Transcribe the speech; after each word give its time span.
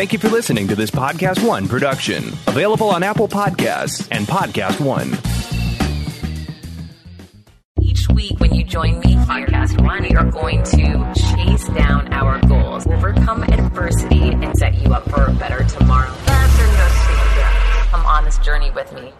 Thank 0.00 0.14
you 0.14 0.18
for 0.18 0.30
listening 0.30 0.66
to 0.68 0.74
this 0.74 0.90
Podcast 0.90 1.46
One 1.46 1.68
production, 1.68 2.28
available 2.46 2.88
on 2.88 3.02
Apple 3.02 3.28
Podcasts 3.28 4.08
and 4.10 4.26
Podcast 4.26 4.80
One. 4.80 5.08
Each 7.82 8.08
week, 8.08 8.40
when 8.40 8.54
you 8.54 8.64
join 8.64 8.98
me, 9.00 9.16
Podcast 9.16 9.78
One, 9.84 10.04
we 10.04 10.14
are 10.14 10.30
going 10.30 10.62
to 10.62 11.12
chase 11.14 11.68
down 11.68 12.10
our 12.14 12.40
goals, 12.48 12.86
overcome 12.86 13.42
adversity, 13.42 14.30
and 14.30 14.56
set 14.56 14.74
you 14.76 14.94
up 14.94 15.06
for 15.10 15.26
a 15.26 15.34
better 15.34 15.64
tomorrow. 15.64 16.10
Come 17.90 18.06
on 18.06 18.24
this 18.24 18.38
journey 18.38 18.70
with 18.70 18.90
me. 18.94 19.12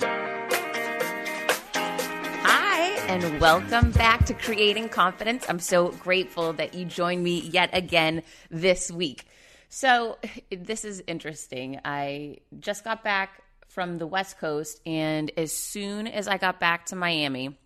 Hi, 2.42 3.06
and 3.06 3.38
welcome 3.38 3.90
back 3.90 4.24
to 4.24 4.32
Creating 4.32 4.88
Confidence. 4.88 5.44
I'm 5.46 5.58
so 5.58 5.88
grateful 5.88 6.54
that 6.54 6.72
you 6.72 6.86
joined 6.86 7.22
me 7.22 7.40
yet 7.40 7.68
again 7.74 8.22
this 8.50 8.90
week. 8.90 9.26
So, 9.70 10.18
this 10.50 10.84
is 10.84 11.02
interesting. 11.06 11.80
I 11.84 12.38
just 12.58 12.84
got 12.84 13.02
back 13.02 13.42
from 13.68 13.98
the 13.98 14.06
West 14.06 14.38
Coast, 14.38 14.80
and 14.84 15.30
as 15.36 15.52
soon 15.52 16.06
as 16.06 16.28
I 16.28 16.36
got 16.36 16.60
back 16.60 16.86
to 16.86 16.96
Miami, 16.96 17.56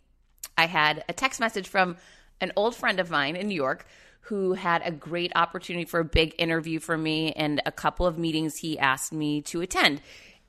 I 0.56 0.66
had 0.66 1.02
a 1.08 1.12
text 1.12 1.40
message 1.40 1.66
from 1.66 1.96
an 2.40 2.52
old 2.56 2.76
friend 2.76 3.00
of 3.00 3.10
mine 3.10 3.36
in 3.36 3.48
New 3.48 3.54
York 3.54 3.86
who 4.20 4.52
had 4.52 4.82
a 4.84 4.90
great 4.90 5.32
opportunity 5.34 5.84
for 5.84 6.00
a 6.00 6.04
big 6.04 6.34
interview 6.38 6.78
for 6.78 6.96
me 6.96 7.32
and 7.32 7.60
a 7.66 7.72
couple 7.72 8.06
of 8.06 8.18
meetings 8.18 8.56
he 8.56 8.78
asked 8.78 9.12
me 9.12 9.42
to 9.42 9.60
attend. 9.60 10.00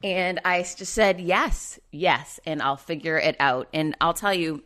And 0.04 0.40
I 0.46 0.62
just 0.62 0.94
said, 0.94 1.20
yes, 1.20 1.80
yes, 1.92 2.40
and 2.46 2.62
I'll 2.62 2.78
figure 2.78 3.18
it 3.18 3.36
out. 3.40 3.68
And 3.74 3.96
I'll 4.00 4.14
tell 4.14 4.34
you, 4.34 4.64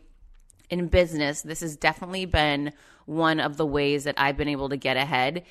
in 0.68 0.86
business, 0.88 1.42
this 1.42 1.60
has 1.60 1.76
definitely 1.76 2.26
been 2.26 2.72
one 3.06 3.40
of 3.40 3.56
the 3.56 3.66
ways 3.66 4.04
that 4.04 4.14
I've 4.16 4.36
been 4.36 4.48
able 4.48 4.68
to 4.68 4.76
get 4.76 4.96
ahead. 4.96 5.44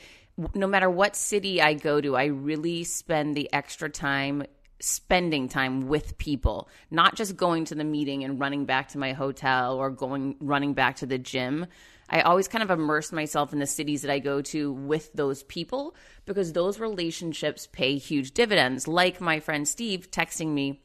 No 0.53 0.67
matter 0.67 0.89
what 0.89 1.15
city 1.15 1.61
I 1.61 1.73
go 1.73 1.99
to, 1.99 2.15
I 2.15 2.25
really 2.25 2.83
spend 2.83 3.35
the 3.35 3.51
extra 3.51 3.89
time 3.89 4.43
spending 4.81 5.49
time 5.49 5.87
with 5.87 6.17
people, 6.17 6.69
not 6.89 7.15
just 7.15 7.35
going 7.35 7.65
to 7.65 7.75
the 7.75 7.83
meeting 7.83 8.23
and 8.23 8.39
running 8.39 8.65
back 8.65 8.89
to 8.89 8.97
my 8.97 9.13
hotel 9.13 9.75
or 9.75 9.89
going 9.89 10.35
running 10.39 10.73
back 10.73 10.97
to 10.97 11.05
the 11.05 11.17
gym. 11.17 11.65
I 12.09 12.21
always 12.21 12.47
kind 12.47 12.63
of 12.63 12.71
immerse 12.71 13.11
myself 13.11 13.53
in 13.53 13.59
the 13.59 13.67
cities 13.67 14.01
that 14.01 14.11
I 14.11 14.19
go 14.19 14.41
to 14.43 14.71
with 14.71 15.11
those 15.13 15.43
people 15.43 15.95
because 16.25 16.53
those 16.53 16.79
relationships 16.79 17.67
pay 17.67 17.97
huge 17.97 18.31
dividends. 18.31 18.87
Like 18.87 19.21
my 19.21 19.39
friend 19.39 19.67
Steve 19.67 20.09
texting 20.09 20.47
me 20.53 20.81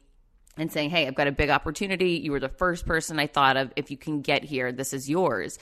and 0.57 0.71
saying, 0.71 0.91
Hey, 0.91 1.07
I've 1.07 1.15
got 1.15 1.27
a 1.27 1.31
big 1.31 1.49
opportunity. 1.49 2.11
You 2.11 2.31
were 2.31 2.39
the 2.39 2.49
first 2.49 2.85
person 2.85 3.19
I 3.19 3.27
thought 3.27 3.57
of. 3.57 3.73
If 3.75 3.89
you 3.89 3.97
can 3.97 4.21
get 4.21 4.43
here, 4.43 4.71
this 4.71 4.93
is 4.93 5.09
yours. 5.09 5.57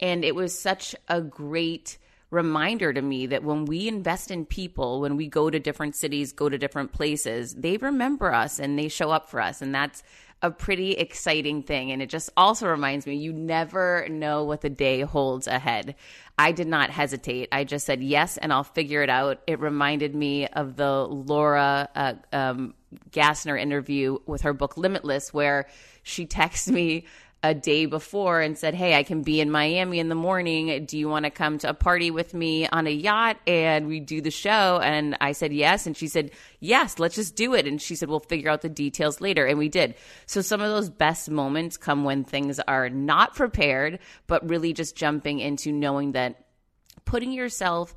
And 0.00 0.24
it 0.24 0.34
was 0.34 0.58
such 0.58 0.96
a 1.08 1.20
great 1.20 1.98
reminder 2.34 2.92
to 2.92 3.00
me 3.00 3.26
that 3.26 3.44
when 3.44 3.64
we 3.64 3.88
invest 3.88 4.30
in 4.30 4.44
people, 4.44 5.00
when 5.00 5.16
we 5.16 5.28
go 5.28 5.48
to 5.48 5.58
different 5.58 5.96
cities, 5.96 6.32
go 6.32 6.48
to 6.48 6.58
different 6.58 6.92
places, 6.92 7.54
they 7.54 7.76
remember 7.76 8.34
us 8.34 8.58
and 8.58 8.78
they 8.78 8.88
show 8.88 9.10
up 9.10 9.30
for 9.30 9.40
us. 9.40 9.62
And 9.62 9.74
that's 9.74 10.02
a 10.42 10.50
pretty 10.50 10.92
exciting 10.92 11.62
thing. 11.62 11.90
And 11.90 12.02
it 12.02 12.10
just 12.10 12.28
also 12.36 12.68
reminds 12.68 13.06
me 13.06 13.14
you 13.14 13.32
never 13.32 14.06
know 14.10 14.44
what 14.44 14.60
the 14.60 14.68
day 14.68 15.00
holds 15.00 15.46
ahead. 15.46 15.94
I 16.36 16.52
did 16.52 16.66
not 16.66 16.90
hesitate. 16.90 17.48
I 17.50 17.64
just 17.64 17.86
said 17.86 18.02
yes, 18.02 18.36
and 18.36 18.52
I'll 18.52 18.64
figure 18.64 19.02
it 19.02 19.08
out. 19.08 19.40
It 19.46 19.60
reminded 19.60 20.14
me 20.14 20.46
of 20.48 20.76
the 20.76 21.06
Laura 21.06 21.88
uh, 21.94 22.14
um, 22.32 22.74
Gassner 23.10 23.58
interview 23.58 24.18
with 24.26 24.42
her 24.42 24.52
book 24.52 24.76
Limitless, 24.76 25.32
where 25.32 25.66
she 26.02 26.26
texted 26.26 26.72
me 26.72 27.06
a 27.44 27.52
day 27.52 27.84
before 27.84 28.40
and 28.40 28.56
said, 28.56 28.74
Hey, 28.74 28.94
I 28.94 29.02
can 29.02 29.20
be 29.20 29.38
in 29.38 29.50
Miami 29.50 29.98
in 29.98 30.08
the 30.08 30.14
morning. 30.14 30.86
Do 30.86 30.96
you 30.96 31.10
want 31.10 31.26
to 31.26 31.30
come 31.30 31.58
to 31.58 31.68
a 31.68 31.74
party 31.74 32.10
with 32.10 32.32
me 32.32 32.66
on 32.66 32.86
a 32.86 32.90
yacht? 32.90 33.36
And 33.46 33.86
we 33.86 34.00
do 34.00 34.22
the 34.22 34.30
show. 34.30 34.80
And 34.82 35.14
I 35.20 35.32
said, 35.32 35.52
Yes. 35.52 35.86
And 35.86 35.94
she 35.94 36.08
said, 36.08 36.30
Yes, 36.58 36.98
let's 36.98 37.16
just 37.16 37.36
do 37.36 37.52
it. 37.52 37.66
And 37.66 37.82
she 37.82 37.96
said, 37.96 38.08
We'll 38.08 38.20
figure 38.20 38.50
out 38.50 38.62
the 38.62 38.70
details 38.70 39.20
later. 39.20 39.44
And 39.44 39.58
we 39.58 39.68
did. 39.68 39.94
So 40.24 40.40
some 40.40 40.62
of 40.62 40.70
those 40.70 40.88
best 40.88 41.30
moments 41.30 41.76
come 41.76 42.02
when 42.02 42.24
things 42.24 42.58
are 42.60 42.88
not 42.88 43.34
prepared, 43.34 43.98
but 44.26 44.48
really 44.48 44.72
just 44.72 44.96
jumping 44.96 45.38
into 45.38 45.70
knowing 45.70 46.12
that 46.12 46.46
putting 47.04 47.30
yourself 47.30 47.94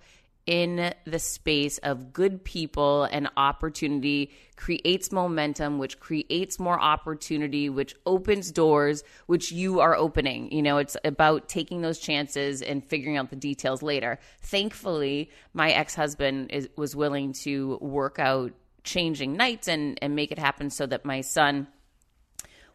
in 0.48 0.94
the 1.04 1.20
space 1.20 1.78
of 1.80 2.14
good 2.14 2.44
people 2.44 3.04
and 3.04 3.30
opportunity 3.36 4.32
creates 4.56 5.12
momentum, 5.12 5.78
which 5.78 6.00
creates 6.00 6.58
more 6.58 6.80
opportunity, 6.80 7.70
which 7.70 7.94
opens 8.06 8.52
doors, 8.52 9.04
which 9.28 9.52
you 9.52 9.82
are 9.82 9.96
opening. 9.96 10.52
You 10.52 10.64
know, 10.64 10.78
it's 10.78 10.96
about 11.04 11.50
taking 11.50 11.82
those 11.82 12.00
chances 12.00 12.62
and 12.62 12.84
figuring 12.84 13.18
out 13.18 13.30
the 13.30 13.36
details 13.36 13.84
later. 13.84 14.20
Thankfully, 14.42 15.30
my 15.54 15.72
ex 15.72 15.94
husband 15.94 16.70
was 16.78 16.96
willing 16.96 17.34
to 17.34 17.78
work 17.82 18.18
out 18.18 18.54
changing 18.84 19.36
nights 19.36 19.68
and, 19.68 20.00
and 20.02 20.16
make 20.16 20.32
it 20.32 20.40
happen 20.40 20.70
so 20.70 20.86
that 20.86 21.04
my 21.04 21.20
son 21.20 21.68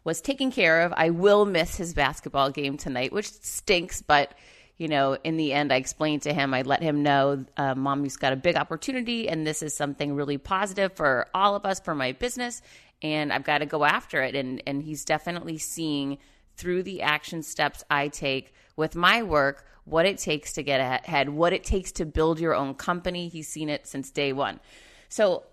was 0.03 0.21
taken 0.21 0.51
care 0.51 0.81
of. 0.81 0.93
I 0.95 1.09
will 1.09 1.45
miss 1.45 1.75
his 1.75 1.93
basketball 1.93 2.51
game 2.51 2.77
tonight, 2.77 3.11
which 3.11 3.31
stinks, 3.31 4.01
but 4.01 4.33
you 4.83 4.89
know, 4.89 5.17
in 5.23 5.37
the 5.37 5.53
end, 5.53 5.71
I 5.71 5.77
explained 5.77 6.23
to 6.23 6.33
him, 6.33 6.53
I 6.53 6.63
let 6.63 6.83
him 6.83 7.03
know, 7.03 7.45
uh, 7.55 7.73
mommy's 7.73 8.17
got 8.17 8.33
a 8.33 8.35
big 8.35 8.57
opportunity, 8.57 9.29
and 9.29 9.47
this 9.47 9.63
is 9.63 9.73
something 9.73 10.13
really 10.13 10.37
positive 10.37 10.91
for 10.91 11.29
all 11.33 11.55
of 11.55 11.65
us, 11.65 11.79
for 11.79 11.95
my 11.95 12.11
business, 12.11 12.61
and 13.01 13.31
I've 13.31 13.45
got 13.45 13.59
to 13.59 13.65
go 13.65 13.85
after 13.85 14.21
it. 14.21 14.35
And 14.35 14.61
and 14.67 14.83
he's 14.83 15.05
definitely 15.05 15.57
seeing 15.57 16.17
through 16.57 16.83
the 16.83 17.01
action 17.01 17.43
steps 17.43 17.85
I 17.89 18.09
take 18.09 18.53
with 18.75 18.93
my 18.93 19.23
work 19.23 19.65
what 19.85 20.05
it 20.05 20.17
takes 20.17 20.51
to 20.53 20.63
get 20.63 20.81
ahead, 20.81 21.29
what 21.29 21.53
it 21.53 21.63
takes 21.63 21.93
to 21.93 22.05
build 22.05 22.41
your 22.41 22.53
own 22.53 22.73
company. 22.73 23.29
He's 23.29 23.47
seen 23.47 23.69
it 23.69 23.87
since 23.87 24.11
day 24.11 24.33
one. 24.33 24.59
So 25.07 25.43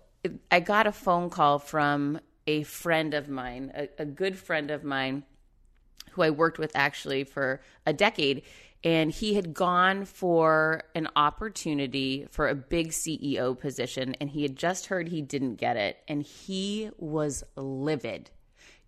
I 0.51 0.59
got 0.59 0.87
a 0.87 0.91
phone 0.91 1.29
call 1.29 1.57
from 1.57 2.19
a 2.47 2.63
friend 2.63 3.13
of 3.13 3.29
mine, 3.29 3.71
a, 3.73 3.87
a 3.99 4.05
good 4.05 4.37
friend 4.37 4.71
of 4.71 4.83
mine 4.83 5.23
who 6.11 6.21
I 6.21 6.31
worked 6.31 6.59
with 6.59 6.73
actually 6.75 7.23
for 7.23 7.61
a 7.85 7.93
decade 7.93 8.43
and 8.83 9.11
he 9.11 9.35
had 9.35 9.53
gone 9.53 10.05
for 10.05 10.83
an 10.95 11.07
opportunity 11.15 12.25
for 12.31 12.47
a 12.47 12.55
big 12.55 12.89
CEO 12.89 13.57
position 13.57 14.15
and 14.19 14.29
he 14.29 14.41
had 14.41 14.55
just 14.55 14.87
heard 14.87 15.07
he 15.07 15.21
didn't 15.21 15.55
get 15.55 15.77
it 15.77 15.97
and 16.07 16.23
he 16.23 16.89
was 16.97 17.43
livid. 17.55 18.31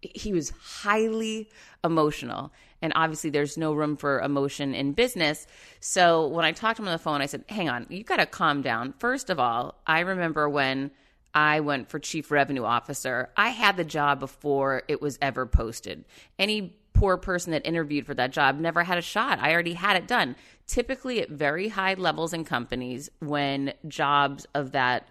He 0.01 0.33
was 0.33 0.49
highly 0.49 1.49
emotional. 1.83 2.51
And 2.81 2.91
obviously, 2.95 3.29
there's 3.29 3.57
no 3.57 3.71
room 3.73 3.95
for 3.95 4.19
emotion 4.19 4.75
in 4.75 4.91
business. 4.91 5.47
So, 5.79 6.27
when 6.27 6.43
I 6.43 6.51
talked 6.51 6.75
to 6.75 6.81
him 6.81 6.89
on 6.89 6.93
the 6.93 6.97
phone, 6.97 7.21
I 7.21 7.27
said, 7.27 7.45
Hang 7.47 7.69
on, 7.69 7.85
you've 7.89 8.05
got 8.05 8.17
to 8.17 8.25
calm 8.25 8.61
down. 8.61 8.93
First 8.99 9.29
of 9.29 9.39
all, 9.39 9.79
I 9.87 10.01
remember 10.01 10.49
when 10.49 10.91
I 11.33 11.61
went 11.61 11.89
for 11.89 11.99
chief 11.99 12.29
revenue 12.29 12.65
officer, 12.65 13.29
I 13.37 13.49
had 13.49 13.77
the 13.77 13.85
job 13.85 14.19
before 14.19 14.83
it 14.89 15.01
was 15.01 15.17
ever 15.21 15.45
posted. 15.45 16.03
Any 16.37 16.75
poor 16.93 17.17
person 17.17 17.51
that 17.51 17.65
interviewed 17.65 18.05
for 18.05 18.13
that 18.13 18.31
job 18.31 18.59
never 18.59 18.83
had 18.83 18.97
a 18.97 19.01
shot. 19.01 19.39
I 19.39 19.51
already 19.51 19.73
had 19.73 19.95
it 19.95 20.07
done. 20.07 20.35
Typically, 20.67 21.21
at 21.21 21.29
very 21.29 21.67
high 21.67 21.95
levels 21.95 22.33
in 22.33 22.45
companies, 22.45 23.09
when 23.19 23.73
jobs 23.87 24.45
of 24.53 24.71
that 24.71 25.09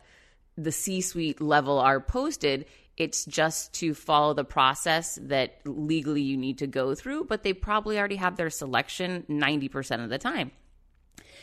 the 0.57 0.73
C 0.73 1.01
suite 1.01 1.41
level 1.41 1.79
are 1.79 2.01
posted, 2.01 2.67
it's 2.97 3.25
just 3.25 3.73
to 3.75 3.95
follow 3.95 4.35
the 4.35 4.45
process 4.45 5.19
that 5.23 5.59
legally 5.65 6.21
you 6.21 6.37
need 6.37 6.59
to 6.59 6.67
go 6.67 6.95
through, 6.95 7.25
but 7.25 7.43
they 7.43 7.53
probably 7.53 7.99
already 7.99 8.17
have 8.17 8.37
their 8.37 8.51
selection 8.51 9.25
90% 9.29 10.05
of 10.05 10.11
the 10.11 10.19
time. 10.19 10.53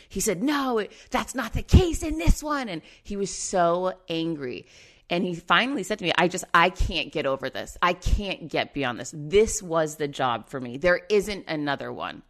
He 0.08 0.20
said, 0.20 0.42
No, 0.42 0.86
that's 1.12 1.36
not 1.36 1.54
the 1.54 1.62
case 1.62 2.02
in 2.02 2.18
this 2.18 2.44
one. 2.44 2.68
And 2.68 2.82
he 3.04 3.16
was 3.16 3.34
so 3.34 3.94
angry. 4.10 4.66
And 5.10 5.24
he 5.24 5.34
finally 5.34 5.84
said 5.84 6.00
to 6.00 6.06
me, 6.06 6.14
I 6.18 6.28
just, 6.28 6.46
I 6.54 6.70
can't 6.70 7.12
get 7.12 7.26
over 7.26 7.50
this. 7.50 7.78
I 7.82 7.94
can't 7.94 8.48
get 8.48 8.74
beyond 8.74 9.00
this. 9.00 9.14
This 9.16 9.62
was 9.64 9.96
the 9.96 10.08
job 10.08 10.50
for 10.50 10.60
me. 10.60 10.78
There 10.78 11.02
isn't 11.10 11.46
another 11.48 11.92
one. 11.92 12.22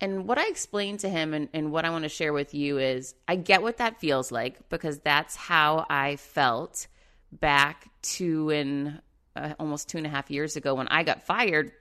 And 0.00 0.26
what 0.26 0.38
I 0.38 0.48
explained 0.48 1.00
to 1.00 1.10
him 1.10 1.34
and, 1.34 1.48
and 1.52 1.72
what 1.72 1.84
I 1.84 1.90
want 1.90 2.04
to 2.04 2.08
share 2.08 2.32
with 2.32 2.54
you 2.54 2.78
is 2.78 3.14
I 3.28 3.36
get 3.36 3.62
what 3.62 3.76
that 3.78 4.00
feels 4.00 4.32
like 4.32 4.70
because 4.70 4.98
that's 5.00 5.36
how 5.36 5.84
I 5.90 6.16
felt 6.16 6.86
back 7.30 7.90
two 8.00 8.48
and 8.48 9.02
uh, 9.36 9.52
almost 9.60 9.90
two 9.90 9.98
and 9.98 10.06
a 10.06 10.10
half 10.10 10.30
years 10.30 10.56
ago 10.56 10.74
when 10.74 10.88
I 10.88 11.02
got 11.02 11.26
fired 11.26 11.72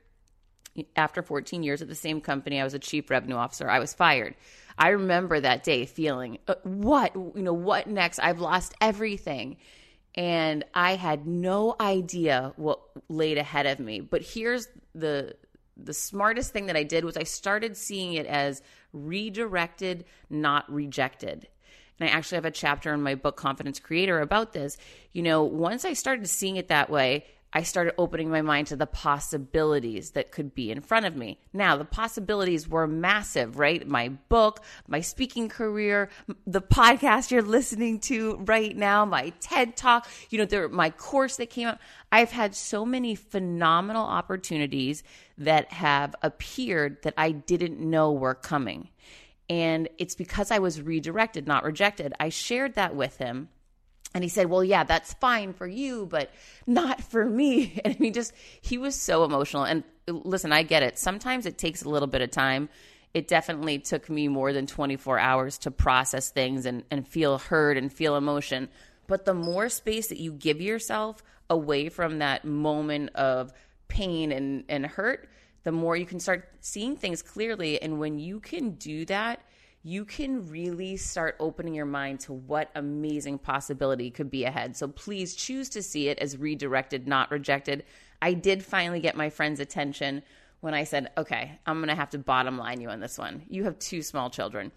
after 0.97 1.21
14 1.21 1.63
years 1.63 1.81
at 1.81 1.87
the 1.87 1.95
same 1.95 2.19
company. 2.19 2.59
I 2.59 2.65
was 2.65 2.73
a 2.73 2.79
chief 2.79 3.09
revenue 3.09 3.35
officer. 3.35 3.69
I 3.69 3.79
was 3.79 3.93
fired. 3.93 4.35
I 4.77 4.89
remember 4.89 5.39
that 5.39 5.63
day 5.63 5.85
feeling, 5.85 6.39
uh, 6.47 6.55
what, 6.63 7.15
you 7.15 7.41
know, 7.41 7.53
what 7.53 7.87
next? 7.87 8.19
I've 8.19 8.39
lost 8.39 8.73
everything 8.81 9.57
and 10.19 10.65
I 10.73 10.95
had 10.95 11.25
no 11.25 11.77
idea 11.79 12.51
what 12.57 12.81
laid 13.07 13.37
ahead 13.37 13.65
of 13.65 13.79
me. 13.79 14.01
But 14.01 14.21
here's 14.21 14.67
the 14.93 15.37
the 15.81 15.93
smartest 15.93 16.51
thing 16.51 16.65
that 16.65 16.75
I 16.75 16.83
did 16.83 17.05
was 17.05 17.15
I 17.15 17.23
started 17.23 17.77
seeing 17.77 18.15
it 18.15 18.25
as 18.25 18.61
redirected, 18.91 20.03
not 20.29 20.69
rejected. 20.69 21.47
And 21.97 22.09
I 22.09 22.11
actually 22.11 22.35
have 22.35 22.43
a 22.43 22.51
chapter 22.51 22.93
in 22.93 23.01
my 23.01 23.15
book 23.15 23.37
Confidence 23.37 23.79
Creator 23.79 24.19
about 24.19 24.51
this. 24.51 24.75
You 25.13 25.23
know, 25.23 25.43
once 25.43 25.85
I 25.85 25.93
started 25.93 26.27
seeing 26.27 26.57
it 26.57 26.67
that 26.67 26.89
way, 26.89 27.25
I 27.51 27.63
started 27.63 27.95
opening 27.97 28.29
my 28.29 28.43
mind 28.43 28.67
to 28.67 28.75
the 28.75 28.85
possibilities 28.85 30.11
that 30.11 30.31
could 30.31 30.53
be 30.53 30.69
in 30.69 30.81
front 30.81 31.07
of 31.07 31.15
me. 31.15 31.39
Now, 31.51 31.77
the 31.77 31.85
possibilities 31.85 32.67
were 32.67 32.85
massive, 32.85 33.57
right? 33.57 33.87
My 33.87 34.09
book, 34.09 34.63
my 34.87 35.01
speaking 35.01 35.49
career, 35.49 36.09
the 36.45 36.61
podcast 36.61 37.31
you're 37.31 37.41
listening 37.41 38.01
to 38.01 38.37
right 38.45 38.77
now, 38.77 39.03
my 39.03 39.29
TED 39.39 39.75
talk, 39.75 40.07
you 40.29 40.37
know, 40.37 40.45
there, 40.45 40.69
my 40.69 40.91
course 40.91 41.37
that 41.37 41.49
came 41.49 41.67
out. 41.67 41.79
I've 42.11 42.31
had 42.31 42.53
so 42.53 42.85
many 42.85 43.15
phenomenal 43.15 44.05
opportunities 44.05 45.03
that 45.39 45.71
have 45.73 46.15
appeared 46.21 47.01
that 47.01 47.15
I 47.17 47.31
didn't 47.31 47.79
know 47.79 48.11
were 48.11 48.35
coming. 48.35 48.89
And 49.49 49.89
it's 49.97 50.13
because 50.13 50.51
I 50.51 50.59
was 50.59 50.83
redirected, 50.83 51.47
not 51.47 51.63
rejected. 51.63 52.13
I 52.19 52.29
shared 52.29 52.75
that 52.75 52.95
with 52.95 53.17
him 53.17 53.49
and 54.13 54.23
he 54.23 54.29
said, 54.29 54.49
Well, 54.49 54.63
yeah, 54.63 54.83
that's 54.83 55.13
fine 55.13 55.53
for 55.53 55.67
you, 55.67 56.05
but 56.05 56.31
not 56.65 57.01
for 57.01 57.25
me. 57.25 57.79
And 57.85 57.95
he 57.95 58.11
just, 58.11 58.33
he 58.61 58.77
was 58.77 58.95
so 58.95 59.23
emotional. 59.23 59.63
And 59.63 59.83
uh, 60.07 60.13
listen, 60.13 60.51
I 60.51 60.63
get 60.63 60.83
it. 60.83 60.97
Sometimes 60.97 61.45
it 61.45 61.57
takes 61.57 61.83
a 61.83 61.89
little 61.89 62.07
bit 62.07 62.21
of 62.21 62.31
time. 62.31 62.69
It 63.13 63.27
definitely 63.27 63.79
took 63.79 64.09
me 64.09 64.27
more 64.27 64.53
than 64.53 64.67
24 64.67 65.17
hours 65.17 65.57
to 65.59 65.71
process 65.71 66.29
things 66.29 66.65
and, 66.65 66.83
and 66.91 67.07
feel 67.07 67.37
heard 67.37 67.77
and 67.77 67.91
feel 67.91 68.15
emotion. 68.15 68.69
But 69.07 69.25
the 69.25 69.33
more 69.33 69.69
space 69.69 70.07
that 70.07 70.19
you 70.19 70.31
give 70.31 70.61
yourself 70.61 71.23
away 71.49 71.89
from 71.89 72.19
that 72.19 72.45
moment 72.45 73.09
of 73.15 73.51
pain 73.87 74.31
and, 74.31 74.63
and 74.69 74.85
hurt, 74.85 75.27
the 75.63 75.71
more 75.71 75.95
you 75.95 76.05
can 76.05 76.19
start 76.19 76.47
seeing 76.61 76.95
things 76.95 77.21
clearly. 77.23 77.81
And 77.81 77.99
when 77.99 78.19
you 78.19 78.39
can 78.39 78.71
do 78.71 79.05
that, 79.05 79.41
you 79.83 80.03
can 80.03 80.47
really 80.47 80.97
start 80.97 81.35
opening 81.39 81.73
your 81.73 81.85
mind 81.85 82.19
to 82.19 82.33
what 82.33 82.69
amazing 82.75 83.37
possibility 83.37 84.11
could 84.11 84.29
be 84.29 84.43
ahead. 84.43 84.75
So 84.75 84.87
please 84.87 85.35
choose 85.35 85.69
to 85.69 85.81
see 85.81 86.09
it 86.09 86.19
as 86.19 86.37
redirected, 86.37 87.07
not 87.07 87.31
rejected. 87.31 87.85
I 88.21 88.33
did 88.33 88.63
finally 88.63 88.99
get 88.99 89.15
my 89.15 89.29
friend's 89.29 89.61
attention 89.61 90.23
when 90.59 90.73
I 90.73 90.83
said, 90.83 91.11
okay, 91.17 91.59
I'm 91.65 91.77
going 91.77 91.87
to 91.87 91.95
have 91.95 92.09
to 92.09 92.17
bottom 92.17 92.57
line 92.57 92.81
you 92.81 92.89
on 92.89 92.99
this 92.99 93.17
one. 93.17 93.43
You 93.47 93.63
have 93.63 93.79
two 93.79 94.01
small 94.01 94.29
children. 94.29 94.73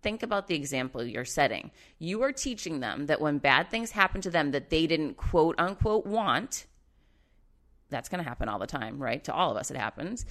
Think 0.00 0.22
about 0.22 0.46
the 0.46 0.54
example 0.54 1.04
you're 1.04 1.24
setting. 1.26 1.70
You 1.98 2.22
are 2.22 2.32
teaching 2.32 2.80
them 2.80 3.06
that 3.06 3.20
when 3.20 3.38
bad 3.38 3.70
things 3.70 3.90
happen 3.90 4.22
to 4.22 4.30
them 4.30 4.52
that 4.52 4.70
they 4.70 4.86
didn't 4.86 5.18
quote 5.18 5.56
unquote 5.58 6.06
want, 6.06 6.66
that's 7.90 8.08
going 8.08 8.22
to 8.22 8.28
happen 8.28 8.48
all 8.48 8.58
the 8.58 8.66
time, 8.66 8.98
right? 8.98 9.22
To 9.24 9.34
all 9.34 9.50
of 9.50 9.56
us, 9.56 9.70
it 9.70 9.76
happens. 9.76 10.24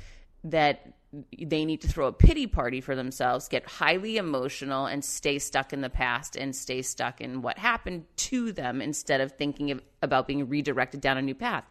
That 0.50 0.94
they 1.38 1.66
need 1.66 1.82
to 1.82 1.88
throw 1.88 2.08
a 2.08 2.12
pity 2.12 2.48
party 2.48 2.82
for 2.82 2.96
themselves, 2.96 3.48
get 3.48 3.66
highly 3.66 4.18
emotional, 4.18 4.86
and 4.86 5.04
stay 5.04 5.40
stuck 5.40 5.72
in 5.74 5.82
the 5.82 5.90
past 5.90 6.36
and 6.36 6.56
stay 6.56 6.82
stuck 6.82 7.22
in 7.22 7.42
what 7.42 7.58
happened 7.58 8.06
to 8.18 8.52
them 8.52 8.82
instead 8.82 9.22
of 9.22 9.32
thinking 9.32 9.72
of, 9.72 9.82
about 10.02 10.28
being 10.28 10.48
redirected 10.50 11.02
down 11.02 11.18
a 11.18 11.22
new 11.22 11.36
path. 11.36 11.64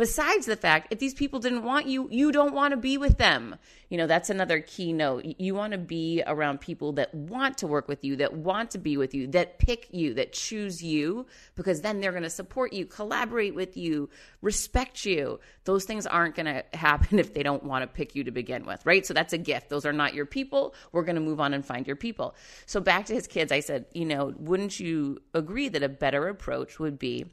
Besides 0.00 0.46
the 0.46 0.56
fact, 0.56 0.86
if 0.90 0.98
these 0.98 1.12
people 1.12 1.40
didn't 1.40 1.62
want 1.62 1.84
you, 1.84 2.08
you 2.10 2.32
don't 2.32 2.54
want 2.54 2.70
to 2.70 2.78
be 2.78 2.96
with 2.96 3.18
them. 3.18 3.56
You 3.90 3.98
know, 3.98 4.06
that's 4.06 4.30
another 4.30 4.60
key 4.60 4.94
note. 4.94 5.26
You 5.38 5.54
want 5.54 5.72
to 5.72 5.78
be 5.78 6.22
around 6.26 6.62
people 6.62 6.92
that 6.92 7.14
want 7.14 7.58
to 7.58 7.66
work 7.66 7.86
with 7.86 8.02
you, 8.02 8.16
that 8.16 8.32
want 8.32 8.70
to 8.70 8.78
be 8.78 8.96
with 8.96 9.12
you, 9.12 9.26
that 9.26 9.58
pick 9.58 9.88
you, 9.90 10.14
that 10.14 10.32
choose 10.32 10.82
you, 10.82 11.26
because 11.54 11.82
then 11.82 12.00
they're 12.00 12.12
going 12.12 12.22
to 12.22 12.30
support 12.30 12.72
you, 12.72 12.86
collaborate 12.86 13.54
with 13.54 13.76
you, 13.76 14.08
respect 14.40 15.04
you. 15.04 15.38
Those 15.64 15.84
things 15.84 16.06
aren't 16.06 16.34
going 16.34 16.46
to 16.46 16.64
happen 16.72 17.18
if 17.18 17.34
they 17.34 17.42
don't 17.42 17.64
want 17.64 17.82
to 17.82 17.86
pick 17.86 18.14
you 18.14 18.24
to 18.24 18.30
begin 18.30 18.64
with, 18.64 18.86
right? 18.86 19.04
So 19.04 19.12
that's 19.12 19.34
a 19.34 19.38
gift. 19.38 19.68
Those 19.68 19.84
are 19.84 19.92
not 19.92 20.14
your 20.14 20.24
people. 20.24 20.74
We're 20.92 21.04
going 21.04 21.16
to 21.16 21.20
move 21.20 21.40
on 21.40 21.52
and 21.52 21.62
find 21.62 21.86
your 21.86 21.96
people. 21.96 22.34
So 22.64 22.80
back 22.80 23.04
to 23.04 23.14
his 23.14 23.26
kids, 23.26 23.52
I 23.52 23.60
said, 23.60 23.84
you 23.92 24.06
know, 24.06 24.32
wouldn't 24.38 24.80
you 24.80 25.20
agree 25.34 25.68
that 25.68 25.82
a 25.82 25.90
better 25.90 26.26
approach 26.28 26.78
would 26.78 26.98
be 26.98 27.26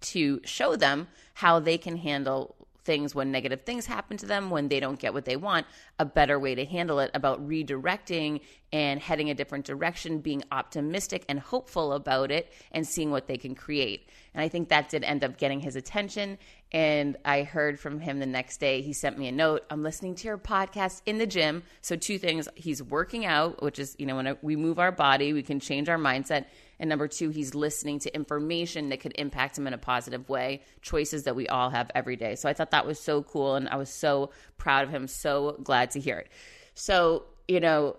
to 0.00 0.40
show 0.44 0.76
them 0.76 1.08
how 1.34 1.60
they 1.60 1.78
can 1.78 1.96
handle 1.96 2.56
things 2.84 3.14
when 3.14 3.30
negative 3.30 3.62
things 3.62 3.86
happen 3.86 4.16
to 4.16 4.26
them, 4.26 4.50
when 4.50 4.68
they 4.68 4.80
don't 4.80 4.98
get 4.98 5.12
what 5.14 5.24
they 5.24 5.36
want, 5.36 5.66
a 5.98 6.04
better 6.04 6.38
way 6.38 6.54
to 6.54 6.64
handle 6.64 6.98
it 6.98 7.10
about 7.14 7.46
redirecting 7.46 8.40
and 8.72 9.00
heading 9.00 9.30
a 9.30 9.34
different 9.34 9.64
direction, 9.64 10.18
being 10.20 10.42
optimistic 10.50 11.24
and 11.28 11.38
hopeful 11.38 11.92
about 11.92 12.30
it, 12.30 12.52
and 12.72 12.86
seeing 12.86 13.10
what 13.10 13.26
they 13.26 13.36
can 13.36 13.54
create. 13.54 14.08
And 14.34 14.42
I 14.42 14.48
think 14.48 14.68
that 14.68 14.88
did 14.88 15.04
end 15.04 15.24
up 15.24 15.36
getting 15.38 15.60
his 15.60 15.76
attention. 15.76 16.38
And 16.72 17.16
I 17.24 17.42
heard 17.42 17.80
from 17.80 18.00
him 18.00 18.20
the 18.20 18.26
next 18.26 18.58
day. 18.58 18.80
He 18.80 18.92
sent 18.92 19.18
me 19.18 19.26
a 19.26 19.32
note. 19.32 19.64
I'm 19.70 19.82
listening 19.82 20.14
to 20.16 20.28
your 20.28 20.38
podcast 20.38 21.02
in 21.04 21.18
the 21.18 21.26
gym. 21.26 21.64
So, 21.82 21.96
two 21.96 22.16
things 22.16 22.48
he's 22.54 22.82
working 22.82 23.26
out, 23.26 23.60
which 23.62 23.80
is, 23.80 23.96
you 23.98 24.06
know, 24.06 24.16
when 24.16 24.36
we 24.40 24.54
move 24.54 24.78
our 24.78 24.92
body, 24.92 25.32
we 25.32 25.42
can 25.42 25.58
change 25.58 25.88
our 25.88 25.98
mindset 25.98 26.46
and 26.80 26.88
number 26.88 27.06
two, 27.06 27.28
he's 27.28 27.54
listening 27.54 27.98
to 28.00 28.14
information 28.14 28.88
that 28.88 29.00
could 29.00 29.12
impact 29.18 29.58
him 29.58 29.66
in 29.66 29.74
a 29.74 29.78
positive 29.78 30.28
way, 30.30 30.62
choices 30.80 31.24
that 31.24 31.36
we 31.36 31.46
all 31.46 31.68
have 31.68 31.90
every 31.94 32.16
day. 32.16 32.34
So 32.36 32.48
I 32.48 32.54
thought 32.54 32.70
that 32.70 32.86
was 32.86 32.98
so 32.98 33.22
cool. 33.22 33.54
And 33.54 33.68
I 33.68 33.76
was 33.76 33.90
so 33.90 34.30
proud 34.56 34.84
of 34.84 34.90
him, 34.90 35.06
so 35.06 35.58
glad 35.62 35.90
to 35.92 36.00
hear 36.00 36.18
it. 36.18 36.28
So, 36.72 37.24
you 37.46 37.60
know, 37.60 37.96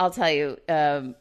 I'll 0.00 0.10
tell 0.10 0.30
you, 0.30 0.56
um, 0.70 1.16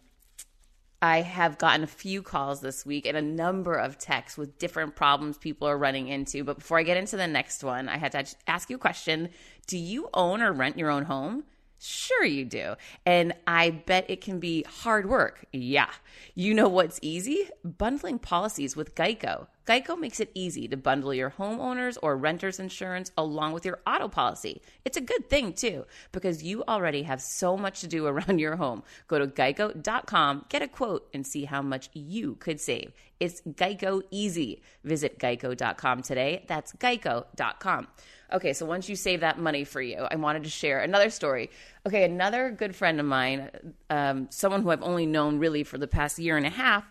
I 1.02 1.20
have 1.20 1.58
gotten 1.58 1.84
a 1.84 1.88
few 1.88 2.22
calls 2.22 2.62
this 2.62 2.86
week 2.86 3.06
and 3.06 3.18
a 3.18 3.22
number 3.22 3.74
of 3.74 3.98
texts 3.98 4.38
with 4.38 4.58
different 4.58 4.96
problems 4.96 5.38
people 5.38 5.68
are 5.68 5.78
running 5.78 6.08
into. 6.08 6.46
But 6.46 6.60
before 6.60 6.80
I 6.80 6.84
get 6.84 6.96
into 6.96 7.18
the 7.18 7.28
next 7.28 7.66
one, 7.66 7.90
I 7.90 7.98
had 7.98 8.14
to 8.14 8.26
ask 8.48 8.70
you 8.70 8.78
a 8.78 8.80
question 8.80 9.28
Do 9.68 9.78
you 9.78 10.08
own 10.14 10.42
or 10.42 10.54
rent 10.54 10.78
your 10.78 10.90
own 10.90 11.04
home? 11.04 11.44
Sure, 11.86 12.24
you 12.24 12.46
do. 12.46 12.76
And 13.06 13.34
I 13.46 13.72
bet 13.72 14.10
it 14.10 14.22
can 14.22 14.40
be 14.40 14.64
hard 14.64 15.10
work. 15.10 15.44
Yeah. 15.52 15.90
You 16.34 16.54
know 16.54 16.70
what's 16.70 16.98
easy? 17.02 17.50
Bundling 17.66 18.20
policies 18.20 18.74
with 18.74 18.96
Geico. 18.96 19.48
Geico 19.66 19.98
makes 19.98 20.20
it 20.20 20.30
easy 20.34 20.68
to 20.68 20.76
bundle 20.76 21.14
your 21.14 21.32
homeowners 21.32 21.98
or 22.04 22.18
renters 22.18 22.60
insurance 22.60 23.12
along 23.18 23.54
with 23.54 23.66
your 23.66 23.80
auto 23.88 24.10
policy. 24.10 24.62
It's 24.84 24.98
a 24.98 25.02
good 25.02 25.30
thing, 25.30 25.54
too, 25.54 25.86
because 26.12 26.44
you 26.44 26.64
already 26.68 27.04
have 27.04 27.22
so 27.22 27.56
much 27.56 27.80
to 27.82 27.88
do 27.88 28.06
around 28.08 28.40
your 28.40 28.58
home. 28.58 28.84
Go 29.08 29.20
to 29.20 29.28
geico.com, 29.28 30.46
get 30.50 30.62
a 30.62 30.68
quote, 30.68 31.08
and 31.14 31.26
see 31.26 31.46
how 31.46 31.62
much 31.62 31.90
you 31.94 32.36
could 32.36 32.60
save. 32.60 32.92
It's 33.20 33.42
Geico 33.42 34.02
easy. 34.12 34.62
Visit 34.84 35.18
geico.com 35.18 36.02
today. 36.02 36.44
That's 36.48 36.74
geico.com. 36.74 37.88
Okay, 38.34 38.52
so 38.52 38.66
once 38.66 38.90
you 38.90 38.96
save 38.96 39.22
that 39.22 39.40
money 39.40 39.64
for 39.64 39.82
you, 39.82 40.08
I 40.10 40.16
wanted 40.16 40.44
to 40.44 40.50
share 40.50 40.80
another 40.80 41.10
story. 41.10 41.52
Okay, 41.88 42.04
another 42.04 42.52
good 42.52 42.76
friend 42.76 43.00
of 43.00 43.06
mine, 43.06 43.50
um, 43.90 44.28
someone 44.30 44.64
who 44.64 44.72
I've 44.72 44.82
only 44.82 45.06
known 45.06 45.40
really 45.40 45.64
for 45.64 45.78
the 45.78 45.88
past 45.88 46.20
year 46.20 46.36
and 46.36 46.46
a 46.46 46.50
half, 46.50 46.84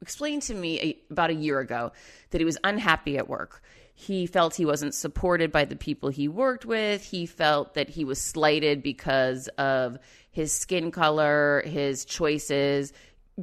explained 0.00 0.42
to 0.42 0.54
me 0.54 0.80
a, 0.80 1.12
about 1.12 1.30
a 1.30 1.34
year 1.34 1.60
ago 1.60 1.92
that 2.30 2.40
he 2.40 2.44
was 2.44 2.58
unhappy 2.64 3.18
at 3.18 3.28
work. 3.28 3.62
He 3.94 4.26
felt 4.26 4.54
he 4.54 4.64
wasn't 4.64 4.94
supported 4.94 5.52
by 5.52 5.66
the 5.66 5.76
people 5.76 6.08
he 6.08 6.26
worked 6.26 6.64
with. 6.64 7.04
He 7.04 7.26
felt 7.26 7.74
that 7.74 7.90
he 7.90 8.04
was 8.04 8.20
slighted 8.20 8.82
because 8.82 9.48
of 9.58 9.98
his 10.30 10.52
skin 10.52 10.90
color, 10.90 11.62
his 11.66 12.04
choices, 12.04 12.92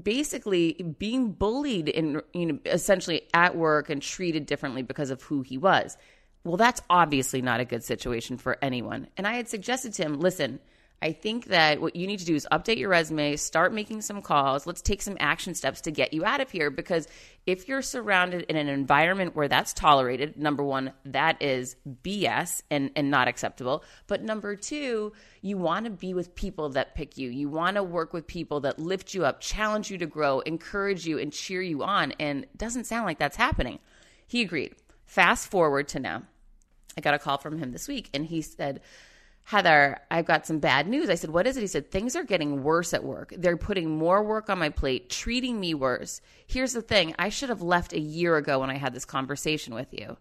basically 0.01 0.73
being 0.73 1.31
bullied 1.31 1.89
in 1.89 2.21
you 2.33 2.45
know 2.45 2.59
essentially 2.65 3.23
at 3.33 3.55
work 3.55 3.89
and 3.89 4.01
treated 4.01 4.45
differently 4.45 4.81
because 4.81 5.11
of 5.11 5.21
who 5.23 5.41
he 5.41 5.57
was. 5.57 5.97
Well, 6.43 6.57
that's 6.57 6.81
obviously 6.89 7.41
not 7.41 7.59
a 7.59 7.65
good 7.65 7.83
situation 7.83 8.37
for 8.37 8.57
anyone. 8.61 9.07
And 9.17 9.27
I 9.27 9.33
had 9.33 9.49
suggested 9.49 9.93
to 9.93 10.03
him, 10.03 10.19
listen, 10.19 10.59
I 10.99 11.11
think 11.11 11.45
that 11.45 11.79
what 11.79 11.95
you 11.95 12.07
need 12.07 12.19
to 12.19 12.25
do 12.25 12.33
is 12.33 12.47
update 12.51 12.77
your 12.77 12.89
resume, 12.89 13.35
start 13.35 13.71
making 13.71 14.01
some 14.01 14.23
calls. 14.23 14.65
Let's 14.65 14.81
take 14.81 15.03
some 15.03 15.15
action 15.19 15.53
steps 15.53 15.81
to 15.81 15.91
get 15.91 16.11
you 16.11 16.25
out 16.25 16.41
of 16.41 16.49
here. 16.49 16.71
Because 16.71 17.07
if 17.45 17.67
you're 17.67 17.83
surrounded 17.83 18.43
in 18.49 18.55
an 18.55 18.67
environment 18.67 19.35
where 19.35 19.47
that's 19.47 19.73
tolerated, 19.73 20.37
number 20.37 20.63
one, 20.63 20.93
that 21.05 21.39
is 21.39 21.75
BS 22.03 22.63
and, 22.71 22.89
and 22.95 23.11
not 23.11 23.27
acceptable. 23.27 23.83
But 24.07 24.23
number 24.23 24.55
two, 24.55 25.13
you 25.41 25.57
want 25.59 25.85
to 25.85 25.91
be 25.91 26.15
with 26.15 26.33
people 26.33 26.69
that 26.69 26.95
pick 26.95 27.15
you. 27.15 27.29
You 27.29 27.47
want 27.47 27.75
to 27.75 27.83
work 27.83 28.11
with 28.11 28.25
people 28.25 28.61
that 28.61 28.79
lift 28.79 29.13
you 29.13 29.23
up, 29.23 29.39
challenge 29.39 29.91
you 29.91 29.99
to 29.99 30.07
grow, 30.07 30.39
encourage 30.39 31.05
you, 31.05 31.19
and 31.19 31.31
cheer 31.31 31.61
you 31.61 31.83
on. 31.83 32.13
And 32.13 32.45
it 32.45 32.57
doesn't 32.57 32.85
sound 32.85 33.05
like 33.05 33.19
that's 33.19 33.37
happening. 33.37 33.77
He 34.25 34.41
agreed. 34.41 34.73
Fast 35.05 35.51
forward 35.51 35.87
to 35.89 35.99
now. 35.99 36.23
I 36.97 37.01
got 37.01 37.13
a 37.13 37.19
call 37.19 37.37
from 37.37 37.59
him 37.59 37.71
this 37.71 37.87
week, 37.87 38.09
and 38.15 38.25
he 38.25 38.41
said, 38.41 38.81
Heather, 39.47 39.97
I've 40.11 40.25
got 40.25 40.45
some 40.45 40.59
bad 40.59 40.89
news. 40.89 41.09
I 41.09 41.15
said, 41.15 41.29
What 41.29 41.47
is 41.47 41.55
it? 41.55 41.61
He 41.61 41.67
said, 41.67 41.89
Things 41.89 42.17
are 42.17 42.23
getting 42.25 42.63
worse 42.63 42.93
at 42.93 43.05
work. 43.05 43.33
They're 43.37 43.55
putting 43.55 43.89
more 43.89 44.21
work 44.21 44.49
on 44.49 44.59
my 44.59 44.67
plate, 44.67 45.09
treating 45.09 45.57
me 45.57 45.73
worse. 45.73 46.19
Here's 46.45 46.73
the 46.73 46.81
thing 46.81 47.15
I 47.17 47.29
should 47.29 47.47
have 47.47 47.61
left 47.61 47.93
a 47.93 47.99
year 47.99 48.35
ago 48.35 48.59
when 48.59 48.69
I 48.69 48.75
had 48.75 48.93
this 48.93 49.05
conversation 49.05 49.73
with 49.73 49.93
you. 49.93 50.17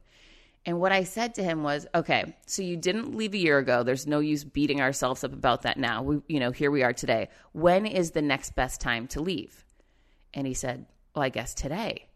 And 0.64 0.78
what 0.78 0.92
I 0.92 1.02
said 1.02 1.34
to 1.34 1.42
him 1.42 1.64
was, 1.64 1.88
Okay, 1.92 2.36
so 2.46 2.62
you 2.62 2.76
didn't 2.76 3.16
leave 3.16 3.34
a 3.34 3.38
year 3.38 3.58
ago. 3.58 3.82
There's 3.82 4.06
no 4.06 4.20
use 4.20 4.44
beating 4.44 4.80
ourselves 4.80 5.24
up 5.24 5.32
about 5.32 5.62
that 5.62 5.76
now. 5.76 6.04
We, 6.04 6.20
you 6.28 6.38
know, 6.38 6.52
here 6.52 6.70
we 6.70 6.84
are 6.84 6.92
today. 6.92 7.28
When 7.50 7.84
is 7.84 8.12
the 8.12 8.22
next 8.22 8.54
best 8.54 8.80
time 8.80 9.08
to 9.08 9.20
leave? 9.20 9.64
And 10.34 10.46
he 10.46 10.54
said, 10.54 10.86
Well, 11.16 11.24
I 11.24 11.30
guess 11.30 11.52
today. 11.52 12.06